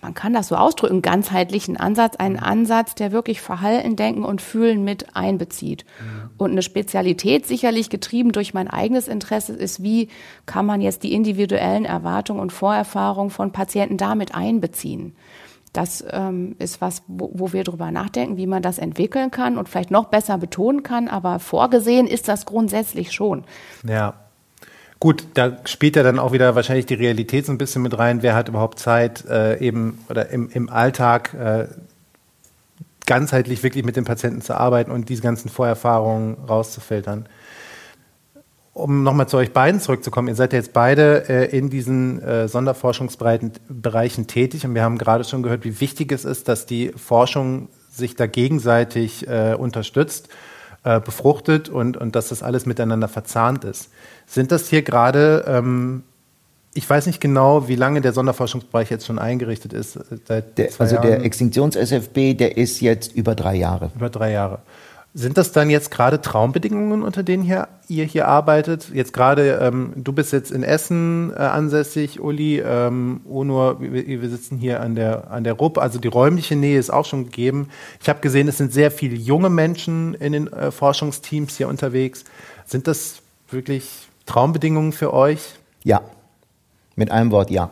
man 0.05 0.13
kann 0.13 0.33
das 0.33 0.49
so 0.49 0.55
ausdrücken, 0.55 1.01
ganzheitlichen 1.01 1.77
Ansatz, 1.77 2.15
einen 2.17 2.37
Ansatz, 2.37 2.93
der 2.93 3.11
wirklich 3.11 3.41
Verhalten, 3.41 3.95
Denken 3.95 4.23
und 4.23 4.39
Fühlen 4.39 4.83
mit 4.83 5.15
einbezieht. 5.15 5.83
Mhm. 5.99 6.29
Und 6.37 6.51
eine 6.51 6.61
Spezialität 6.61 7.47
sicherlich 7.47 7.89
getrieben 7.89 8.31
durch 8.31 8.53
mein 8.53 8.67
eigenes 8.67 9.07
Interesse 9.07 9.53
ist, 9.53 9.81
wie 9.81 10.09
kann 10.45 10.67
man 10.67 10.79
jetzt 10.79 11.01
die 11.01 11.13
individuellen 11.13 11.85
Erwartungen 11.85 12.39
und 12.39 12.53
Vorerfahrungen 12.53 13.31
von 13.31 13.51
Patienten 13.51 13.97
damit 13.97 14.35
einbeziehen. 14.35 15.15
Das 15.75 16.03
ähm, 16.09 16.55
ist 16.59 16.79
was, 16.79 17.03
wo, 17.07 17.31
wo 17.33 17.53
wir 17.53 17.63
drüber 17.63 17.91
nachdenken, 17.91 18.37
wie 18.37 18.47
man 18.47 18.61
das 18.61 18.77
entwickeln 18.77 19.29
kann 19.29 19.57
und 19.57 19.67
vielleicht 19.67 19.91
noch 19.91 20.05
besser 20.05 20.37
betonen 20.37 20.83
kann. 20.83 21.07
Aber 21.07 21.39
vorgesehen 21.39 22.07
ist 22.07 22.27
das 22.27 22.45
grundsätzlich 22.45 23.11
schon. 23.11 23.43
Ja. 23.87 24.13
Gut, 25.01 25.27
da 25.33 25.57
spielt 25.65 25.97
ja 25.97 26.03
dann 26.03 26.17
auch 26.17 26.31
wieder 26.31 26.55
wahrscheinlich 26.55 26.85
die 26.85 26.93
Realität 26.93 27.45
so 27.45 27.51
ein 27.51 27.57
bisschen 27.57 27.81
mit 27.81 27.97
rein. 27.97 28.23
Wer 28.23 28.35
hat 28.35 28.47
überhaupt 28.47 28.79
Zeit, 28.79 29.25
äh, 29.25 29.59
eben 29.59 29.99
oder 30.09 30.29
im, 30.29 30.49
im 30.49 30.69
Alltag 30.69 31.33
äh, 31.33 31.67
ganzheitlich 33.05 33.61
wirklich 33.61 33.83
mit 33.83 33.97
dem 33.97 34.05
Patienten 34.05 34.41
zu 34.41 34.55
arbeiten 34.55 34.91
und 34.91 35.09
diese 35.09 35.21
ganzen 35.21 35.49
Vorerfahrungen 35.49 36.37
rauszufiltern? 36.47 37.27
Um 38.75 39.03
nochmal 39.03 39.27
zu 39.29 39.37
euch 39.37 39.53
beiden 39.53 39.79
zurückzukommen, 39.79 40.27
ihr 40.27 40.35
seid 40.35 40.51
ja 40.51 40.59
jetzt 40.59 40.73
beide 40.73 41.29
äh, 41.29 41.57
in 41.57 41.69
diesen 41.69 42.21
äh, 42.21 42.49
Sonderforschungsbereichen 42.49 44.27
tätig 44.27 44.65
und 44.65 44.75
wir 44.75 44.83
haben 44.83 44.97
gerade 44.97 45.23
schon 45.23 45.43
gehört, 45.43 45.63
wie 45.63 45.79
wichtig 45.79 46.11
es 46.11 46.25
ist, 46.25 46.49
dass 46.49 46.65
die 46.65 46.89
Forschung 46.89 47.69
sich 47.89 48.15
da 48.15 48.27
gegenseitig 48.27 49.29
äh, 49.29 49.55
unterstützt, 49.57 50.27
äh, 50.83 50.99
befruchtet 50.99 51.69
und, 51.69 51.95
und 51.95 52.17
dass 52.17 52.27
das 52.27 52.43
alles 52.43 52.65
miteinander 52.65 53.07
verzahnt 53.07 53.63
ist. 53.63 53.91
Sind 54.27 54.51
das 54.51 54.67
hier 54.67 54.81
gerade, 54.81 55.45
ähm, 55.47 56.03
ich 56.73 56.87
weiß 56.89 57.07
nicht 57.07 57.21
genau, 57.21 57.69
wie 57.69 57.75
lange 57.75 58.01
der 58.01 58.11
Sonderforschungsbereich 58.11 58.89
jetzt 58.89 59.05
schon 59.05 59.19
eingerichtet 59.19 59.71
ist. 59.71 59.95
Äh, 60.27 60.43
der, 60.57 60.69
also 60.77 60.95
Jahren. 60.95 61.07
der 61.07 61.23
Extinktions-SFB, 61.23 62.33
der 62.33 62.57
ist 62.57 62.81
jetzt 62.81 63.15
über 63.15 63.35
drei 63.35 63.55
Jahre. 63.55 63.91
Über 63.95 64.09
drei 64.09 64.33
Jahre. 64.33 64.59
Sind 65.17 65.37
das 65.37 65.53
dann 65.53 65.69
jetzt 65.69 65.91
gerade 65.91 66.19
Traumbedingungen, 66.19 67.01
unter 67.01 67.23
denen 67.23 67.41
hier, 67.41 67.69
ihr 67.87 68.03
hier 68.03 68.27
arbeitet? 68.27 68.89
Jetzt 68.93 69.13
gerade, 69.13 69.59
ähm, 69.61 69.93
du 69.95 70.11
bist 70.11 70.33
jetzt 70.33 70.51
in 70.51 70.61
Essen 70.61 71.31
äh, 71.31 71.39
ansässig, 71.39 72.19
Uli, 72.19 72.59
ähm, 72.59 73.21
Onur, 73.25 73.79
wir, 73.79 73.93
wir, 73.93 74.29
sitzen 74.29 74.57
hier 74.57 74.81
an 74.81 74.93
der, 74.93 75.31
an 75.31 75.45
der 75.45 75.53
RUP, 75.53 75.77
also 75.77 75.99
die 75.99 76.09
räumliche 76.09 76.57
Nähe 76.57 76.77
ist 76.77 76.89
auch 76.89 77.05
schon 77.05 77.23
gegeben. 77.23 77.69
Ich 78.01 78.09
habe 78.09 78.19
gesehen, 78.19 78.49
es 78.49 78.57
sind 78.57 78.73
sehr 78.73 78.91
viele 78.91 79.15
junge 79.15 79.49
Menschen 79.49 80.15
in 80.15 80.33
den 80.33 80.51
äh, 80.51 80.69
Forschungsteams 80.69 81.55
hier 81.55 81.69
unterwegs. 81.69 82.25
Sind 82.65 82.85
das 82.85 83.21
wirklich 83.49 84.09
Traumbedingungen 84.25 84.91
für 84.91 85.13
euch? 85.13 85.39
Ja, 85.85 86.01
mit 86.97 87.11
einem 87.11 87.31
Wort 87.31 87.51
ja. 87.51 87.69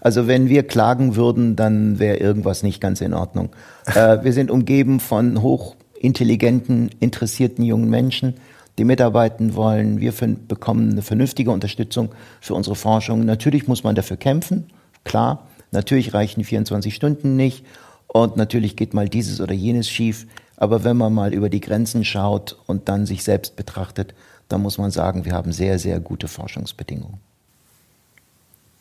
Also 0.00 0.28
wenn 0.28 0.48
wir 0.48 0.62
klagen 0.62 1.14
würden, 1.14 1.56
dann 1.56 1.98
wäre 1.98 2.16
irgendwas 2.16 2.62
nicht 2.62 2.80
ganz 2.80 3.02
in 3.02 3.12
Ordnung. 3.12 3.50
Äh, 3.94 4.22
wir 4.22 4.32
sind 4.32 4.50
umgeben 4.50 4.98
von 4.98 5.42
hoch 5.42 5.75
intelligenten, 6.00 6.90
interessierten 7.00 7.64
jungen 7.64 7.90
Menschen, 7.90 8.34
die 8.78 8.84
mitarbeiten 8.84 9.54
wollen. 9.54 10.00
Wir 10.00 10.12
bekommen 10.48 10.92
eine 10.92 11.02
vernünftige 11.02 11.50
Unterstützung 11.50 12.10
für 12.40 12.54
unsere 12.54 12.76
Forschung. 12.76 13.24
Natürlich 13.24 13.66
muss 13.68 13.84
man 13.84 13.94
dafür 13.94 14.16
kämpfen, 14.16 14.66
klar. 15.04 15.46
Natürlich 15.72 16.14
reichen 16.14 16.44
24 16.44 16.94
Stunden 16.94 17.36
nicht 17.36 17.64
und 18.06 18.36
natürlich 18.36 18.76
geht 18.76 18.94
mal 18.94 19.08
dieses 19.08 19.40
oder 19.40 19.52
jenes 19.52 19.90
schief. 19.90 20.26
Aber 20.56 20.84
wenn 20.84 20.96
man 20.96 21.12
mal 21.12 21.34
über 21.34 21.50
die 21.50 21.60
Grenzen 21.60 22.04
schaut 22.04 22.56
und 22.66 22.88
dann 22.88 23.04
sich 23.04 23.24
selbst 23.24 23.56
betrachtet, 23.56 24.14
dann 24.48 24.62
muss 24.62 24.78
man 24.78 24.90
sagen, 24.90 25.24
wir 25.24 25.32
haben 25.32 25.52
sehr, 25.52 25.78
sehr 25.78 26.00
gute 26.00 26.28
Forschungsbedingungen. 26.28 27.18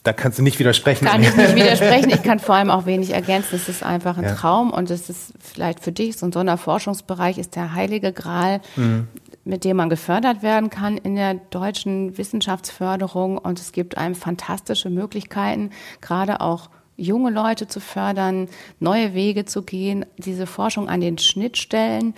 Da 0.06 0.14
kannst 0.14 0.38
du 0.38 0.44
nicht 0.44 0.60
widersprechen. 0.60 1.06
Kann 1.08 1.24
ich 1.24 1.36
nicht 1.36 1.56
widersprechen. 1.56 2.12
Ich 2.12 2.22
kann 2.22 2.38
vor 2.38 2.54
allem 2.54 2.70
auch 2.70 2.86
wenig 2.86 3.12
ergänzen. 3.12 3.56
Es 3.56 3.68
ist 3.68 3.82
einfach 3.82 4.20
ein 4.20 4.24
ja. 4.24 4.36
Traum 4.36 4.72
und 4.72 4.92
es 4.92 5.10
ist 5.10 5.34
vielleicht 5.40 5.80
für 5.80 5.92
dich 5.92 6.16
so 6.18 6.28
ein 6.28 6.32
Sonderforschungsbereich 6.32 7.40
ist 7.40 7.56
der 7.56 7.74
heilige 7.74 8.14
Gral, 8.14 8.62
mhm. 8.76 9.08
mit 9.46 9.64
dem 9.64 9.78
man 9.78 9.90
gefördert 9.90 10.44
werden 10.44 10.70
kann 10.70 10.98
in 10.98 11.16
der 11.16 11.34
deutschen 11.34 12.20
Wissenschaftsförderung 12.20 13.40
und 13.40 13.60
es 13.60 13.72
gibt 13.72 13.98
einem 13.98 14.14
fantastische 14.14 14.92
Möglichkeiten, 14.92 15.72
gerade 16.02 16.40
auch 16.40 16.70
junge 16.98 17.32
Leute 17.32 17.68
zu 17.68 17.80
fördern, 17.80 18.48
neue 18.80 19.16
Wege 19.16 19.46
zu 19.46 19.64
gehen, 19.64 20.06
diese 20.20 20.46
Forschung 20.46 20.88
an 20.88 21.02
den 21.02 21.18
Schnittstellen. 21.18 22.14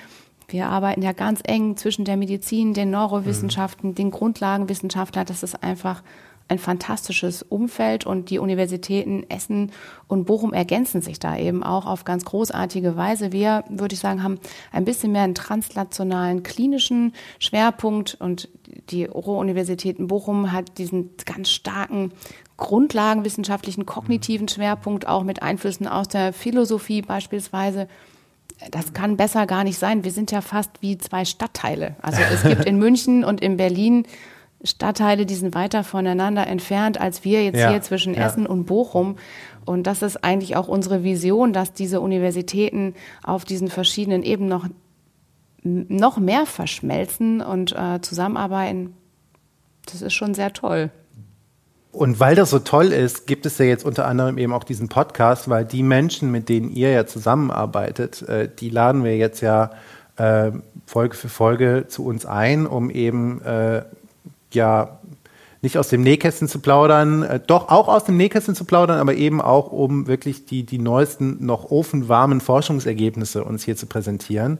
Wir 0.49 0.67
arbeiten 0.67 1.03
ja 1.03 1.13
ganz 1.13 1.39
eng 1.45 1.77
zwischen 1.77 2.03
der 2.03 2.17
Medizin, 2.17 2.73
den 2.73 2.91
Neurowissenschaften, 2.91 3.91
mhm. 3.91 3.95
den 3.95 4.11
Grundlagenwissenschaftlern. 4.11 5.25
Das 5.25 5.41
ist 5.41 5.63
einfach 5.63 6.03
ein 6.47 6.59
fantastisches 6.59 7.43
Umfeld 7.43 8.05
und 8.05 8.29
die 8.29 8.39
Universitäten 8.39 9.25
Essen 9.29 9.71
und 10.07 10.25
Bochum 10.25 10.53
ergänzen 10.53 11.01
sich 11.01 11.19
da 11.19 11.37
eben 11.37 11.63
auch 11.63 11.85
auf 11.85 12.05
ganz 12.05 12.23
großartige 12.25 12.95
Weise. 12.95 13.31
Wir, 13.31 13.65
würde 13.69 13.93
ich 13.93 13.99
sagen, 13.99 14.23
haben 14.23 14.39
ein 14.71 14.85
bisschen 14.85 15.11
mehr 15.11 15.23
einen 15.23 15.35
translationalen 15.35 16.43
klinischen 16.43 17.13
Schwerpunkt 17.39 18.15
und 18.19 18.49
die 18.89 19.05
Ruhr-Universität 19.05 19.99
in 19.99 20.07
Bochum 20.07 20.51
hat 20.51 20.77
diesen 20.77 21.11
ganz 21.25 21.49
starken 21.49 22.11
grundlagenwissenschaftlichen 22.55 23.85
kognitiven 23.85 24.47
Schwerpunkt 24.47 25.07
auch 25.07 25.23
mit 25.23 25.43
Einflüssen 25.43 25.87
aus 25.87 26.07
der 26.07 26.33
Philosophie 26.33 27.01
beispielsweise 27.01 27.87
das 28.71 28.93
kann 28.93 29.17
besser 29.17 29.45
gar 29.45 29.63
nicht 29.63 29.77
sein. 29.77 30.03
Wir 30.03 30.11
sind 30.11 30.31
ja 30.31 30.41
fast 30.41 30.81
wie 30.81 30.97
zwei 30.97 31.25
Stadtteile. 31.25 31.95
Also 32.01 32.21
es 32.21 32.43
gibt 32.43 32.65
in 32.65 32.77
München 32.79 33.23
und 33.23 33.41
in 33.41 33.57
Berlin 33.57 34.07
Stadtteile, 34.63 35.25
die 35.25 35.35
sind 35.35 35.53
weiter 35.53 35.83
voneinander 35.83 36.47
entfernt 36.47 36.99
als 36.99 37.23
wir 37.23 37.43
jetzt 37.43 37.59
ja, 37.59 37.69
hier 37.69 37.81
zwischen 37.81 38.13
ja. 38.15 38.25
Essen 38.25 38.47
und 38.47 38.65
Bochum. 38.65 39.17
Und 39.65 39.85
das 39.85 40.01
ist 40.01 40.23
eigentlich 40.23 40.55
auch 40.55 40.67
unsere 40.67 41.03
Vision, 41.03 41.53
dass 41.53 41.73
diese 41.73 42.01
Universitäten 42.01 42.95
auf 43.23 43.45
diesen 43.45 43.67
verschiedenen 43.67 44.23
Ebenen 44.23 44.49
noch, 44.49 44.67
noch 45.63 46.17
mehr 46.17 46.45
verschmelzen 46.45 47.41
und 47.41 47.75
äh, 47.75 48.01
zusammenarbeiten. 48.01 48.93
Das 49.85 50.01
ist 50.01 50.13
schon 50.13 50.33
sehr 50.33 50.53
toll. 50.53 50.89
Und 51.91 52.19
weil 52.19 52.35
das 52.35 52.51
so 52.51 52.59
toll 52.59 52.87
ist, 52.87 53.25
gibt 53.25 53.45
es 53.45 53.57
ja 53.57 53.65
jetzt 53.65 53.83
unter 53.83 54.05
anderem 54.05 54.37
eben 54.37 54.53
auch 54.53 54.63
diesen 54.63 54.87
Podcast, 54.87 55.49
weil 55.49 55.65
die 55.65 55.83
Menschen, 55.83 56.31
mit 56.31 56.47
denen 56.47 56.69
ihr 56.69 56.91
ja 56.91 57.05
zusammenarbeitet, 57.05 58.21
äh, 58.23 58.49
die 58.53 58.69
laden 58.69 59.03
wir 59.03 59.17
jetzt 59.17 59.41
ja 59.41 59.71
äh, 60.17 60.51
Folge 60.85 61.15
für 61.15 61.29
Folge 61.29 61.85
zu 61.87 62.05
uns 62.05 62.25
ein, 62.25 62.67
um 62.67 62.89
eben 62.89 63.41
äh, 63.41 63.83
ja 64.53 64.99
nicht 65.61 65.77
aus 65.77 65.89
dem 65.89 66.01
Nähkästchen 66.01 66.47
zu 66.47 66.59
plaudern, 66.59 67.23
äh, 67.23 67.39
doch 67.45 67.69
auch 67.69 67.87
aus 67.87 68.03
dem 68.03 68.17
Nähkästchen 68.17 68.55
zu 68.55 68.65
plaudern, 68.65 68.99
aber 68.99 69.15
eben 69.15 69.41
auch, 69.41 69.71
um 69.71 70.07
wirklich 70.07 70.45
die, 70.45 70.63
die 70.63 70.79
neuesten, 70.79 71.45
noch 71.45 71.71
ofenwarmen 71.71 72.41
Forschungsergebnisse 72.41 73.43
uns 73.43 73.63
hier 73.63 73.75
zu 73.75 73.87
präsentieren. 73.87 74.59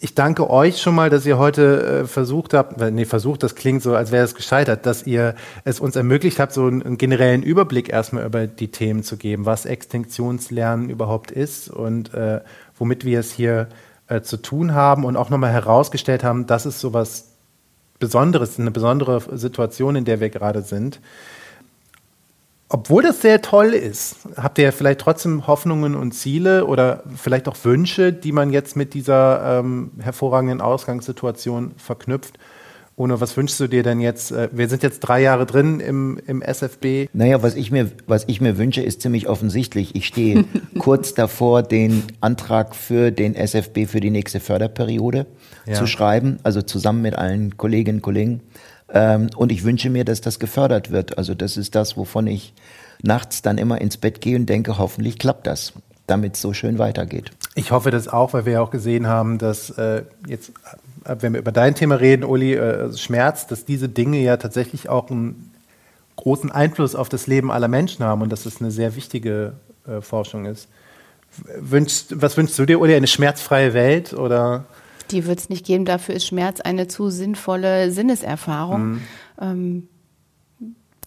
Ich 0.00 0.14
danke 0.14 0.48
euch 0.48 0.80
schon 0.80 0.94
mal, 0.94 1.10
dass 1.10 1.26
ihr 1.26 1.38
heute 1.38 2.02
äh, 2.02 2.06
versucht 2.06 2.54
habt, 2.54 2.80
nee, 2.92 3.04
versucht, 3.04 3.42
das 3.42 3.56
klingt 3.56 3.82
so, 3.82 3.96
als 3.96 4.12
wäre 4.12 4.24
es 4.24 4.36
gescheitert, 4.36 4.86
dass 4.86 5.06
ihr 5.06 5.34
es 5.64 5.80
uns 5.80 5.96
ermöglicht 5.96 6.38
habt, 6.38 6.52
so 6.52 6.66
einen, 6.66 6.84
einen, 6.84 6.98
generellen 6.98 7.42
Überblick 7.42 7.88
erstmal 7.88 8.24
über 8.24 8.46
die 8.46 8.70
Themen 8.70 9.02
zu 9.02 9.16
geben, 9.16 9.44
was 9.44 9.66
Extinktionslernen 9.66 10.88
überhaupt 10.88 11.32
ist 11.32 11.68
und 11.68 12.14
äh, 12.14 12.40
womit 12.78 13.04
wir 13.04 13.18
es 13.18 13.32
hier 13.32 13.68
äh, 14.06 14.20
zu 14.20 14.36
tun 14.36 14.72
haben 14.72 15.04
und 15.04 15.16
auch 15.16 15.30
nochmal 15.30 15.52
herausgestellt 15.52 16.22
haben, 16.22 16.46
dass 16.46 16.64
es 16.64 16.80
sowas 16.80 17.27
Besonderes, 17.98 18.58
eine 18.58 18.70
besondere 18.70 19.22
Situation, 19.36 19.96
in 19.96 20.04
der 20.04 20.20
wir 20.20 20.30
gerade 20.30 20.62
sind. 20.62 21.00
Obwohl 22.70 23.02
das 23.02 23.22
sehr 23.22 23.40
toll 23.40 23.72
ist, 23.72 24.16
habt 24.36 24.58
ihr 24.58 24.72
vielleicht 24.72 25.00
trotzdem 25.00 25.46
Hoffnungen 25.46 25.94
und 25.94 26.12
Ziele 26.12 26.66
oder 26.66 27.02
vielleicht 27.16 27.48
auch 27.48 27.56
Wünsche, 27.64 28.12
die 28.12 28.30
man 28.30 28.52
jetzt 28.52 28.76
mit 28.76 28.92
dieser 28.92 29.60
ähm, 29.60 29.92
hervorragenden 30.00 30.60
Ausgangssituation 30.60 31.72
verknüpft? 31.78 32.38
Ono, 32.98 33.20
was 33.20 33.36
wünschst 33.36 33.60
du 33.60 33.68
dir 33.68 33.82
denn 33.82 34.00
jetzt? 34.00 34.32
Äh, 34.32 34.48
wir 34.52 34.68
sind 34.68 34.82
jetzt 34.82 35.00
drei 35.00 35.22
Jahre 35.22 35.46
drin 35.46 35.80
im, 35.80 36.20
im 36.26 36.42
SFB. 36.42 37.08
Naja, 37.14 37.42
was 37.42 37.54
ich, 37.54 37.70
mir, 37.70 37.90
was 38.06 38.24
ich 38.26 38.40
mir 38.40 38.58
wünsche, 38.58 38.82
ist 38.82 39.00
ziemlich 39.00 39.28
offensichtlich. 39.28 39.94
Ich 39.94 40.06
stehe 40.06 40.44
kurz 40.78 41.14
davor, 41.14 41.62
den 41.62 42.02
Antrag 42.20 42.74
für 42.74 43.12
den 43.12 43.34
SFB 43.34 43.86
für 43.86 44.00
die 44.00 44.10
nächste 44.10 44.40
Förderperiode 44.40 45.26
ja. 45.68 45.74
zu 45.74 45.86
schreiben, 45.86 46.38
also 46.42 46.62
zusammen 46.62 47.02
mit 47.02 47.16
allen 47.16 47.56
Kolleginnen 47.56 47.98
und 47.98 48.02
Kollegen. 48.02 48.40
Ähm, 48.92 49.28
und 49.36 49.52
ich 49.52 49.64
wünsche 49.64 49.90
mir, 49.90 50.04
dass 50.04 50.20
das 50.20 50.38
gefördert 50.38 50.90
wird. 50.90 51.18
Also 51.18 51.34
das 51.34 51.56
ist 51.56 51.74
das, 51.74 51.96
wovon 51.96 52.26
ich 52.26 52.54
nachts 53.02 53.42
dann 53.42 53.58
immer 53.58 53.80
ins 53.80 53.96
Bett 53.96 54.20
gehe 54.20 54.36
und 54.36 54.46
denke, 54.46 54.78
hoffentlich 54.78 55.18
klappt 55.18 55.46
das, 55.46 55.72
damit 56.06 56.34
es 56.34 56.40
so 56.40 56.52
schön 56.52 56.78
weitergeht. 56.78 57.30
Ich 57.54 57.70
hoffe 57.70 57.90
das 57.90 58.08
auch, 58.08 58.32
weil 58.32 58.46
wir 58.46 58.54
ja 58.54 58.60
auch 58.60 58.70
gesehen 58.70 59.06
haben, 59.06 59.38
dass 59.38 59.70
äh, 59.70 60.02
jetzt 60.26 60.52
äh, 61.04 61.16
wenn 61.20 61.32
wir 61.32 61.40
über 61.40 61.52
dein 61.52 61.74
Thema 61.74 61.96
reden, 61.96 62.24
Uli, 62.24 62.54
äh, 62.54 62.96
Schmerz, 62.96 63.46
dass 63.46 63.64
diese 63.64 63.88
Dinge 63.88 64.18
ja 64.18 64.36
tatsächlich 64.36 64.88
auch 64.88 65.10
einen 65.10 65.52
großen 66.16 66.50
Einfluss 66.50 66.94
auf 66.94 67.08
das 67.08 67.26
Leben 67.26 67.50
aller 67.50 67.68
Menschen 67.68 68.04
haben 68.04 68.22
und 68.22 68.30
dass 68.30 68.46
es 68.46 68.60
eine 68.60 68.70
sehr 68.70 68.96
wichtige 68.96 69.52
äh, 69.86 70.00
Forschung 70.00 70.46
ist. 70.46 70.68
Wünschst, 71.58 72.20
was 72.20 72.36
wünschst 72.36 72.58
du 72.58 72.66
dir, 72.66 72.80
Uli? 72.80 72.94
Eine 72.94 73.06
schmerzfreie 73.06 73.74
Welt 73.74 74.12
oder? 74.14 74.64
Die 75.10 75.26
wird 75.26 75.38
es 75.38 75.48
nicht 75.48 75.66
geben. 75.66 75.84
Dafür 75.84 76.14
ist 76.14 76.26
Schmerz 76.26 76.60
eine 76.60 76.88
zu 76.88 77.10
sinnvolle 77.10 77.90
Sinneserfahrung. 77.90 78.86
Mhm. 78.86 79.02
Ähm, 79.40 79.88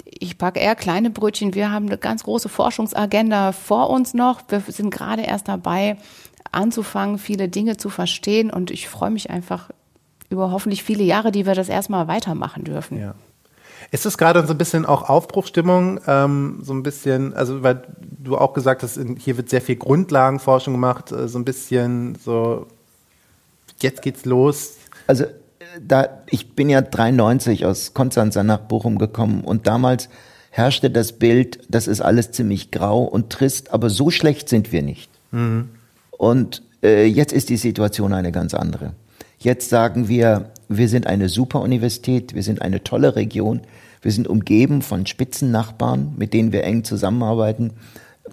ich 0.05 0.37
packe 0.37 0.59
eher 0.59 0.75
kleine 0.75 1.09
Brötchen. 1.09 1.53
Wir 1.53 1.71
haben 1.71 1.87
eine 1.87 1.97
ganz 1.97 2.23
große 2.23 2.49
Forschungsagenda 2.49 3.51
vor 3.51 3.89
uns 3.89 4.13
noch. 4.13 4.41
Wir 4.49 4.61
sind 4.67 4.91
gerade 4.91 5.23
erst 5.23 5.47
dabei, 5.47 5.97
anzufangen, 6.51 7.17
viele 7.17 7.47
Dinge 7.47 7.77
zu 7.77 7.89
verstehen. 7.89 8.51
Und 8.51 8.71
ich 8.71 8.89
freue 8.89 9.11
mich 9.11 9.29
einfach 9.29 9.69
über 10.29 10.51
hoffentlich 10.51 10.83
viele 10.83 11.03
Jahre, 11.03 11.31
die 11.31 11.45
wir 11.45 11.55
das 11.55 11.69
erstmal 11.69 12.07
weitermachen 12.07 12.63
dürfen. 12.63 12.99
Ja. 12.99 13.15
Ist 13.89 14.05
es 14.05 14.17
gerade 14.17 14.45
so 14.45 14.53
ein 14.53 14.57
bisschen 14.57 14.85
auch 14.85 15.09
Aufbruchstimmung, 15.09 15.99
ähm, 16.07 16.59
so 16.61 16.73
ein 16.73 16.83
bisschen, 16.83 17.33
also 17.33 17.63
weil 17.63 17.83
du 17.99 18.37
auch 18.37 18.53
gesagt 18.53 18.83
hast, 18.83 18.99
hier 19.17 19.37
wird 19.37 19.49
sehr 19.49 19.61
viel 19.61 19.75
Grundlagenforschung 19.75 20.73
gemacht, 20.73 21.11
äh, 21.11 21.27
so 21.27 21.39
ein 21.39 21.45
bisschen 21.45 22.15
so, 22.15 22.67
jetzt 23.83 24.01
geht's 24.01 24.25
los. 24.25 24.77
Also 25.07 25.25
da, 25.79 26.21
ich 26.29 26.53
bin 26.55 26.69
ja 26.69 26.81
93 26.81 27.65
aus 27.65 27.93
Konstanz 27.93 28.35
nach 28.35 28.59
Bochum 28.59 28.97
gekommen 28.97 29.43
und 29.43 29.67
damals 29.67 30.09
herrschte 30.49 30.89
das 30.89 31.13
Bild, 31.13 31.59
das 31.69 31.87
ist 31.87 32.01
alles 32.01 32.31
ziemlich 32.31 32.71
grau 32.71 33.03
und 33.03 33.29
trist, 33.29 33.71
aber 33.71 33.89
so 33.89 34.11
schlecht 34.11 34.49
sind 34.49 34.71
wir 34.71 34.81
nicht. 34.81 35.09
Mhm. 35.31 35.69
Und 36.11 36.61
äh, 36.83 37.05
jetzt 37.05 37.31
ist 37.31 37.49
die 37.49 37.57
Situation 37.57 38.13
eine 38.13 38.31
ganz 38.31 38.53
andere. 38.53 38.93
Jetzt 39.39 39.69
sagen 39.69 40.07
wir, 40.07 40.51
wir 40.67 40.87
sind 40.87 41.07
eine 41.07 41.29
super 41.29 41.61
Universität, 41.61 42.35
wir 42.35 42.43
sind 42.43 42.61
eine 42.61 42.83
tolle 42.83 43.15
Region, 43.15 43.61
wir 44.01 44.11
sind 44.11 44.27
umgeben 44.27 44.81
von 44.81 45.05
Spitzennachbarn, 45.05 46.15
mit 46.17 46.33
denen 46.33 46.51
wir 46.51 46.63
eng 46.63 46.83
zusammenarbeiten. 46.83 47.73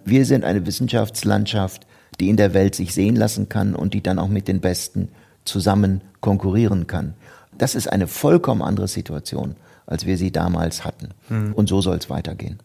Wir 0.04 0.24
sind 0.24 0.44
eine 0.44 0.66
Wissenschaftslandschaft, 0.66 1.86
die 2.20 2.28
in 2.28 2.36
der 2.36 2.52
Welt 2.52 2.74
sich 2.74 2.94
sehen 2.94 3.16
lassen 3.16 3.48
kann 3.48 3.74
und 3.74 3.94
die 3.94 4.02
dann 4.02 4.18
auch 4.18 4.28
mit 4.28 4.48
den 4.48 4.60
Besten 4.60 5.08
zusammen 5.48 6.02
konkurrieren 6.20 6.86
kann. 6.86 7.14
Das 7.56 7.74
ist 7.74 7.88
eine 7.88 8.06
vollkommen 8.06 8.62
andere 8.62 8.88
Situation, 8.88 9.56
als 9.86 10.06
wir 10.06 10.16
sie 10.16 10.30
damals 10.30 10.84
hatten. 10.84 11.08
Mhm. 11.28 11.52
Und 11.54 11.68
so 11.68 11.80
soll 11.80 11.96
es 11.96 12.08
weitergehen. 12.08 12.60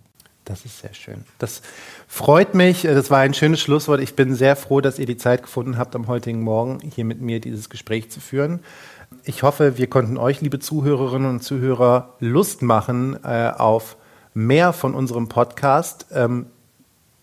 Das 0.46 0.66
ist 0.66 0.80
sehr 0.80 0.94
schön. 0.94 1.24
Das 1.40 1.62
freut 2.08 2.54
mich. 2.54 2.82
Das 2.82 3.10
war 3.10 3.20
ein 3.20 3.34
schönes 3.34 3.62
Schlusswort. 3.62 4.02
Ich 4.02 4.16
bin 4.16 4.36
sehr 4.36 4.56
froh, 4.56 4.82
dass 4.82 5.00
ihr 5.00 5.06
die 5.06 5.18
Zeit 5.18 5.44
gefunden 5.44 5.78
habt, 5.78 5.96
am 5.96 6.08
heutigen 6.08 6.42
Morgen 6.42 6.80
hier 6.94 7.06
mit 7.06 7.22
mir 7.22 7.40
dieses 7.40 7.70
Gespräch 7.70 8.12
zu 8.12 8.20
führen. 8.20 8.60
Ich 9.24 9.44
hoffe, 9.44 9.78
wir 9.78 9.88
konnten 9.88 10.18
euch, 10.18 10.42
liebe 10.42 10.60
Zuhörerinnen 10.60 11.30
und 11.30 11.44
Zuhörer, 11.44 12.16
Lust 12.20 12.62
machen 12.62 13.18
äh, 13.24 13.52
auf 13.56 13.96
mehr 14.34 14.74
von 14.74 14.96
unserem 14.96 15.30
Podcast. 15.30 16.08
Ähm, 16.12 16.48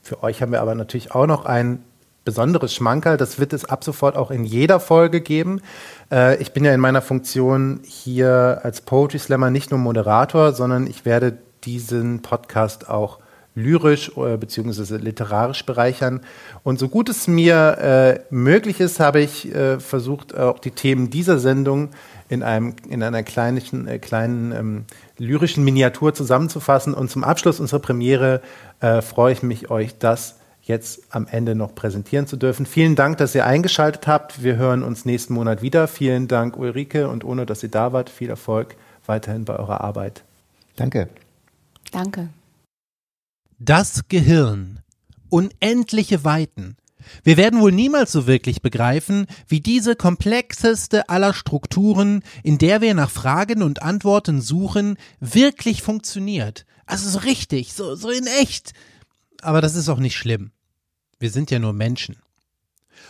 für 0.01 0.22
euch 0.22 0.41
haben 0.41 0.53
wir 0.53 0.62
aber 0.62 0.74
natürlich 0.74 1.12
auch 1.12 1.26
noch 1.26 1.45
ein 1.45 1.85
besonderes 2.31 2.72
Schmankerl. 2.72 3.16
Das 3.16 3.41
wird 3.41 3.53
es 3.53 3.64
ab 3.64 3.83
sofort 3.83 4.16
auch 4.16 4.31
in 4.31 4.45
jeder 4.45 4.78
Folge 4.78 5.20
geben. 5.20 5.62
Äh, 6.12 6.41
ich 6.41 6.53
bin 6.53 6.64
ja 6.64 6.72
in 6.72 6.78
meiner 6.78 7.03
Funktion 7.03 7.81
hier 7.83 8.61
als 8.62 8.83
Poetry 8.83 9.18
Slammer 9.18 9.51
nicht 9.51 9.72
nur 9.72 9.81
Moderator, 9.81 10.53
sondern 10.53 10.87
ich 10.87 11.05
werde 11.05 11.39
diesen 11.64 12.22
Podcast 12.22 12.89
auch 12.89 13.18
lyrisch 13.57 14.12
äh, 14.16 14.37
bzw. 14.37 14.99
literarisch 14.99 15.66
bereichern. 15.66 16.20
Und 16.62 16.78
so 16.78 16.89
gut 16.89 17.09
es 17.09 17.26
mir 17.26 17.78
äh, 17.81 18.20
möglich 18.33 18.78
ist, 18.78 19.01
habe 19.01 19.20
ich 19.20 19.53
äh, 19.53 19.81
versucht, 19.81 20.37
auch 20.37 20.61
die 20.61 20.70
Themen 20.70 21.11
dieser 21.11 21.41
Sendung 21.41 21.89
in 22.28 22.45
einem 22.45 22.76
in 22.89 23.03
einer 23.03 23.24
kleinen 23.24 23.89
äh, 23.89 23.99
kleinen 23.99 24.53
ähm, 24.53 24.85
lyrischen 25.18 25.64
Miniatur 25.64 26.14
zusammenzufassen. 26.14 26.95
Und 26.95 27.11
zum 27.11 27.24
Abschluss 27.24 27.59
unserer 27.59 27.81
Premiere 27.81 28.41
äh, 28.78 29.03
freue 29.03 29.33
ich 29.33 29.43
mich, 29.43 29.68
euch 29.68 29.99
das 29.99 30.39
jetzt 30.63 31.03
am 31.11 31.27
Ende 31.27 31.55
noch 31.55 31.75
präsentieren 31.75 32.27
zu 32.27 32.37
dürfen. 32.37 32.67
Vielen 32.67 32.97
Dank, 32.97 33.19
dass 33.19 33.35
ihr 33.35 33.47
eingeschaltet 33.47 34.07
habt. 34.07 34.43
Wir 34.43 34.57
hören 34.57 34.83
uns 34.83 35.05
nächsten 35.05 35.35
Monat 35.35 35.63
wieder. 35.63 35.89
Vielen 35.89 36.29
Dank, 36.29 36.57
Ulrike, 36.57 37.09
und 37.09 37.25
ohne 37.25 37.47
dass 37.47 37.63
ihr 37.63 37.71
da 37.71 37.93
wart, 37.93 38.11
viel 38.11 38.31
Erfolg 38.31 38.77
weiterhin 39.07 39.45
bei 39.45 39.57
eurer 39.57 39.81
Arbeit. 39.81 40.23
Danke. 40.77 41.09
Danke. 41.91 42.29
Das 43.59 44.09
Gehirn. 44.09 44.81
Unendliche 45.29 46.25
Weiten. 46.25 46.77
Wir 47.23 47.37
werden 47.37 47.61
wohl 47.61 47.73
niemals 47.73 48.13
so 48.13 48.27
wirklich 48.27 48.63
begreifen, 48.63 49.27
wie 49.49 49.61
diese 49.61 49.97
komplexeste 49.97 51.09
aller 51.09 51.35
Strukturen, 51.35 52.23
in 52.43 52.59
der 52.59 52.81
wir 52.81 52.95
nach 52.95 53.11
Fragen 53.11 53.63
und 53.63 53.83
Antworten 53.83 54.41
suchen, 54.41 54.97
wirklich 55.19 55.83
funktioniert. 55.83 56.67
Also 56.87 57.09
so 57.09 57.19
richtig, 57.21 57.73
so, 57.73 57.95
so 57.95 58.11
in 58.11 58.27
echt. 58.27 58.73
Aber 59.43 59.61
das 59.61 59.74
ist 59.74 59.88
auch 59.88 59.99
nicht 59.99 60.16
schlimm. 60.16 60.53
Wir 61.18 61.30
sind 61.30 61.51
ja 61.51 61.59
nur 61.59 61.72
Menschen. 61.72 62.16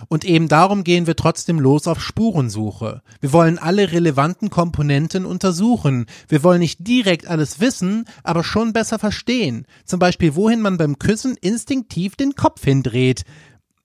Und 0.08 0.24
eben 0.24 0.48
darum 0.48 0.84
gehen 0.84 1.06
wir 1.06 1.16
trotzdem 1.16 1.58
los 1.58 1.86
auf 1.86 2.02
Spurensuche. 2.02 3.02
Wir 3.20 3.32
wollen 3.32 3.58
alle 3.58 3.92
relevanten 3.92 4.50
Komponenten 4.50 5.26
untersuchen. 5.26 6.06
Wir 6.28 6.42
wollen 6.42 6.60
nicht 6.60 6.86
direkt 6.86 7.26
alles 7.26 7.60
wissen, 7.60 8.04
aber 8.22 8.44
schon 8.44 8.72
besser 8.72 8.98
verstehen. 8.98 9.66
Zum 9.84 9.98
Beispiel, 9.98 10.34
wohin 10.34 10.60
man 10.60 10.76
beim 10.76 10.98
Küssen 10.98 11.36
instinktiv 11.36 12.16
den 12.16 12.34
Kopf 12.34 12.64
hindreht. 12.64 13.24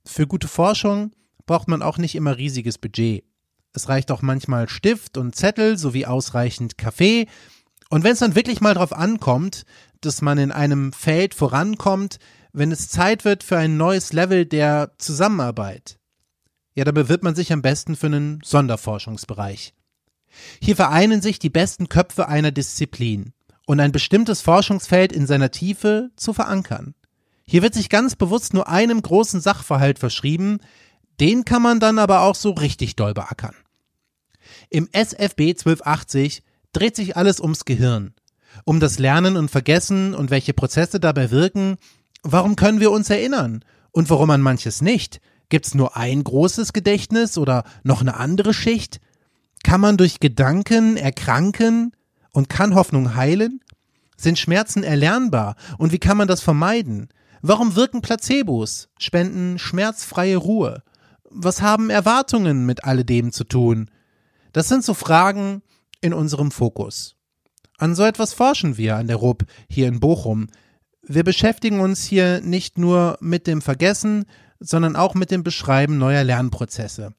Für 0.06 0.28
gute 0.28 0.48
Forschung 0.48 1.12
braucht 1.46 1.68
man 1.68 1.82
auch 1.82 1.98
nicht 1.98 2.16
immer 2.16 2.38
riesiges 2.38 2.78
Budget. 2.78 3.24
Es 3.74 3.90
reicht 3.90 4.12
auch 4.12 4.22
manchmal 4.22 4.70
Stift 4.70 5.18
und 5.18 5.36
Zettel 5.36 5.78
sowie 5.78 6.06
ausreichend 6.06 6.78
Kaffee. 6.78 7.28
Und 7.90 8.04
wenn 8.04 8.14
es 8.14 8.20
dann 8.20 8.36
wirklich 8.36 8.62
mal 8.62 8.74
drauf 8.74 8.94
ankommt, 8.94 9.66
dass 10.06 10.22
man 10.22 10.38
in 10.38 10.52
einem 10.52 10.94
Feld 10.94 11.34
vorankommt, 11.34 12.20
wenn 12.54 12.72
es 12.72 12.90
Zeit 12.90 13.26
wird 13.26 13.44
für 13.44 13.58
ein 13.58 13.78
neues 13.78 14.14
Level 14.14 14.46
der 14.46 14.92
Zusammenarbeit, 14.98 15.98
ja, 16.76 16.84
da 16.84 16.92
bewirbt 16.92 17.24
man 17.24 17.36
sich 17.36 17.54
am 17.54 17.62
besten 17.62 17.96
für 17.96 18.08
einen 18.08 18.42
Sonderforschungsbereich. 18.44 19.74
Hier 20.62 20.76
vereinen 20.76 21.22
sich 21.22 21.40
die 21.40 21.50
besten 21.50 21.88
Köpfe 21.88 22.28
einer 22.28 22.52
Disziplin 22.52 23.32
und 23.66 23.80
ein 23.80 23.94
bestimmtes 23.94 24.42
Forschungsfeld 24.42 25.14
in 25.14 25.26
seiner 25.26 25.52
Tiefe 25.52 26.12
zu 26.18 26.34
verankern. 26.34 26.94
Hier 27.48 27.62
wird 27.62 27.74
sich 27.74 27.90
ganz 27.90 28.16
bewusst 28.16 28.54
nur 28.54 28.68
einem 28.68 29.02
großen 29.02 29.40
Sachverhalt 29.40 30.00
verschrieben, 30.00 30.60
den 31.22 31.46
kann 31.46 31.62
man 31.62 31.80
dann 31.80 31.98
aber 31.98 32.22
auch 32.22 32.36
so 32.36 32.52
richtig 32.52 32.98
doll 32.98 33.14
beackern. 33.14 33.56
Im 34.70 34.90
SFB 34.92 35.52
1280 35.52 36.44
dreht 36.74 36.96
sich 36.96 37.16
alles 37.16 37.40
ums 37.40 37.64
Gehirn, 37.64 38.14
um 38.64 38.80
das 38.80 39.00
Lernen 39.00 39.38
und 39.38 39.52
Vergessen 39.52 40.14
und 40.14 40.30
welche 40.30 40.54
Prozesse 40.54 41.00
dabei 41.00 41.32
wirken, 41.32 41.78
warum 42.24 42.56
können 42.56 42.80
wir 42.80 42.92
uns 42.92 43.10
erinnern 43.10 43.64
und 43.92 44.10
warum 44.10 44.30
an 44.30 44.42
manches 44.42 44.82
nicht, 44.82 45.20
Gibt's 45.50 45.76
nur 45.76 45.96
ein 45.96 46.24
großes 46.24 46.74
Gedächtnis 46.74 47.38
oder 47.38 47.64
noch 47.84 48.02
eine 48.02 48.16
andere 48.16 48.54
Schicht? 48.54 49.00
Kann 49.64 49.82
man 49.82 49.98
durch 49.98 50.20
Gedanken 50.20 50.98
erkranken 50.98 51.92
und 52.32 52.50
kann 52.50 52.76
Hoffnung 52.76 53.16
heilen? 53.16 53.62
Sind 54.18 54.40
Schmerzen 54.40 54.84
erlernbar 54.84 55.56
und 55.78 55.92
wie 55.92 56.00
kann 56.00 56.18
man 56.18 56.28
das 56.28 56.42
vermeiden? 56.42 57.10
Warum 57.42 57.76
wirken 57.76 58.02
Placebos, 58.02 58.90
spenden 58.98 59.60
schmerzfreie 59.60 60.38
Ruhe? 60.38 60.84
Was 61.30 61.62
haben 61.62 61.90
Erwartungen 61.90 62.66
mit 62.66 62.86
alledem 62.86 63.32
zu 63.32 63.44
tun? 63.44 63.92
Das 64.52 64.68
sind 64.68 64.84
so 64.84 64.94
Fragen 64.94 65.62
in 66.02 66.14
unserem 66.14 66.50
Fokus. 66.50 67.15
An 67.78 67.96
so 67.96 68.04
etwas 68.04 68.34
forschen 68.34 68.78
wir 68.78 68.96
an 68.96 69.08
der 69.08 69.18
RUB 69.18 69.46
hier 69.70 69.88
in 69.88 70.00
Bochum. 70.00 70.48
Wir 71.02 71.24
beschäftigen 71.24 71.82
uns 71.82 72.04
hier 72.04 72.42
nicht 72.42 72.78
nur 72.78 73.18
mit 73.20 73.48
dem 73.48 73.62
Vergessen, 73.62 74.26
sondern 74.60 74.96
auch 74.96 75.14
mit 75.14 75.32
dem 75.32 75.44
Beschreiben 75.44 75.98
neuer 75.98 76.24
Lernprozesse. 76.24 77.14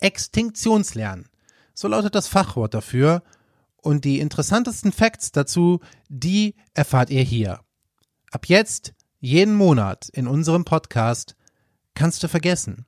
Extinktionslernen, 0.00 1.28
so 1.74 1.88
lautet 1.88 2.14
das 2.14 2.28
Fachwort 2.28 2.74
dafür, 2.74 3.22
und 3.76 4.04
die 4.04 4.20
interessantesten 4.20 4.92
Facts 4.92 5.32
dazu, 5.32 5.80
die 6.08 6.54
erfahrt 6.72 7.10
ihr 7.10 7.22
hier. 7.22 7.60
Ab 8.30 8.46
jetzt, 8.46 8.94
jeden 9.18 9.54
Monat 9.54 10.08
in 10.10 10.26
unserem 10.26 10.64
Podcast, 10.64 11.36
kannst 11.94 12.22
du 12.22 12.28
vergessen. 12.28 12.86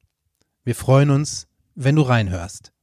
Wir 0.62 0.74
freuen 0.74 1.10
uns, 1.10 1.48
wenn 1.74 1.96
du 1.96 2.02
reinhörst. 2.02 2.73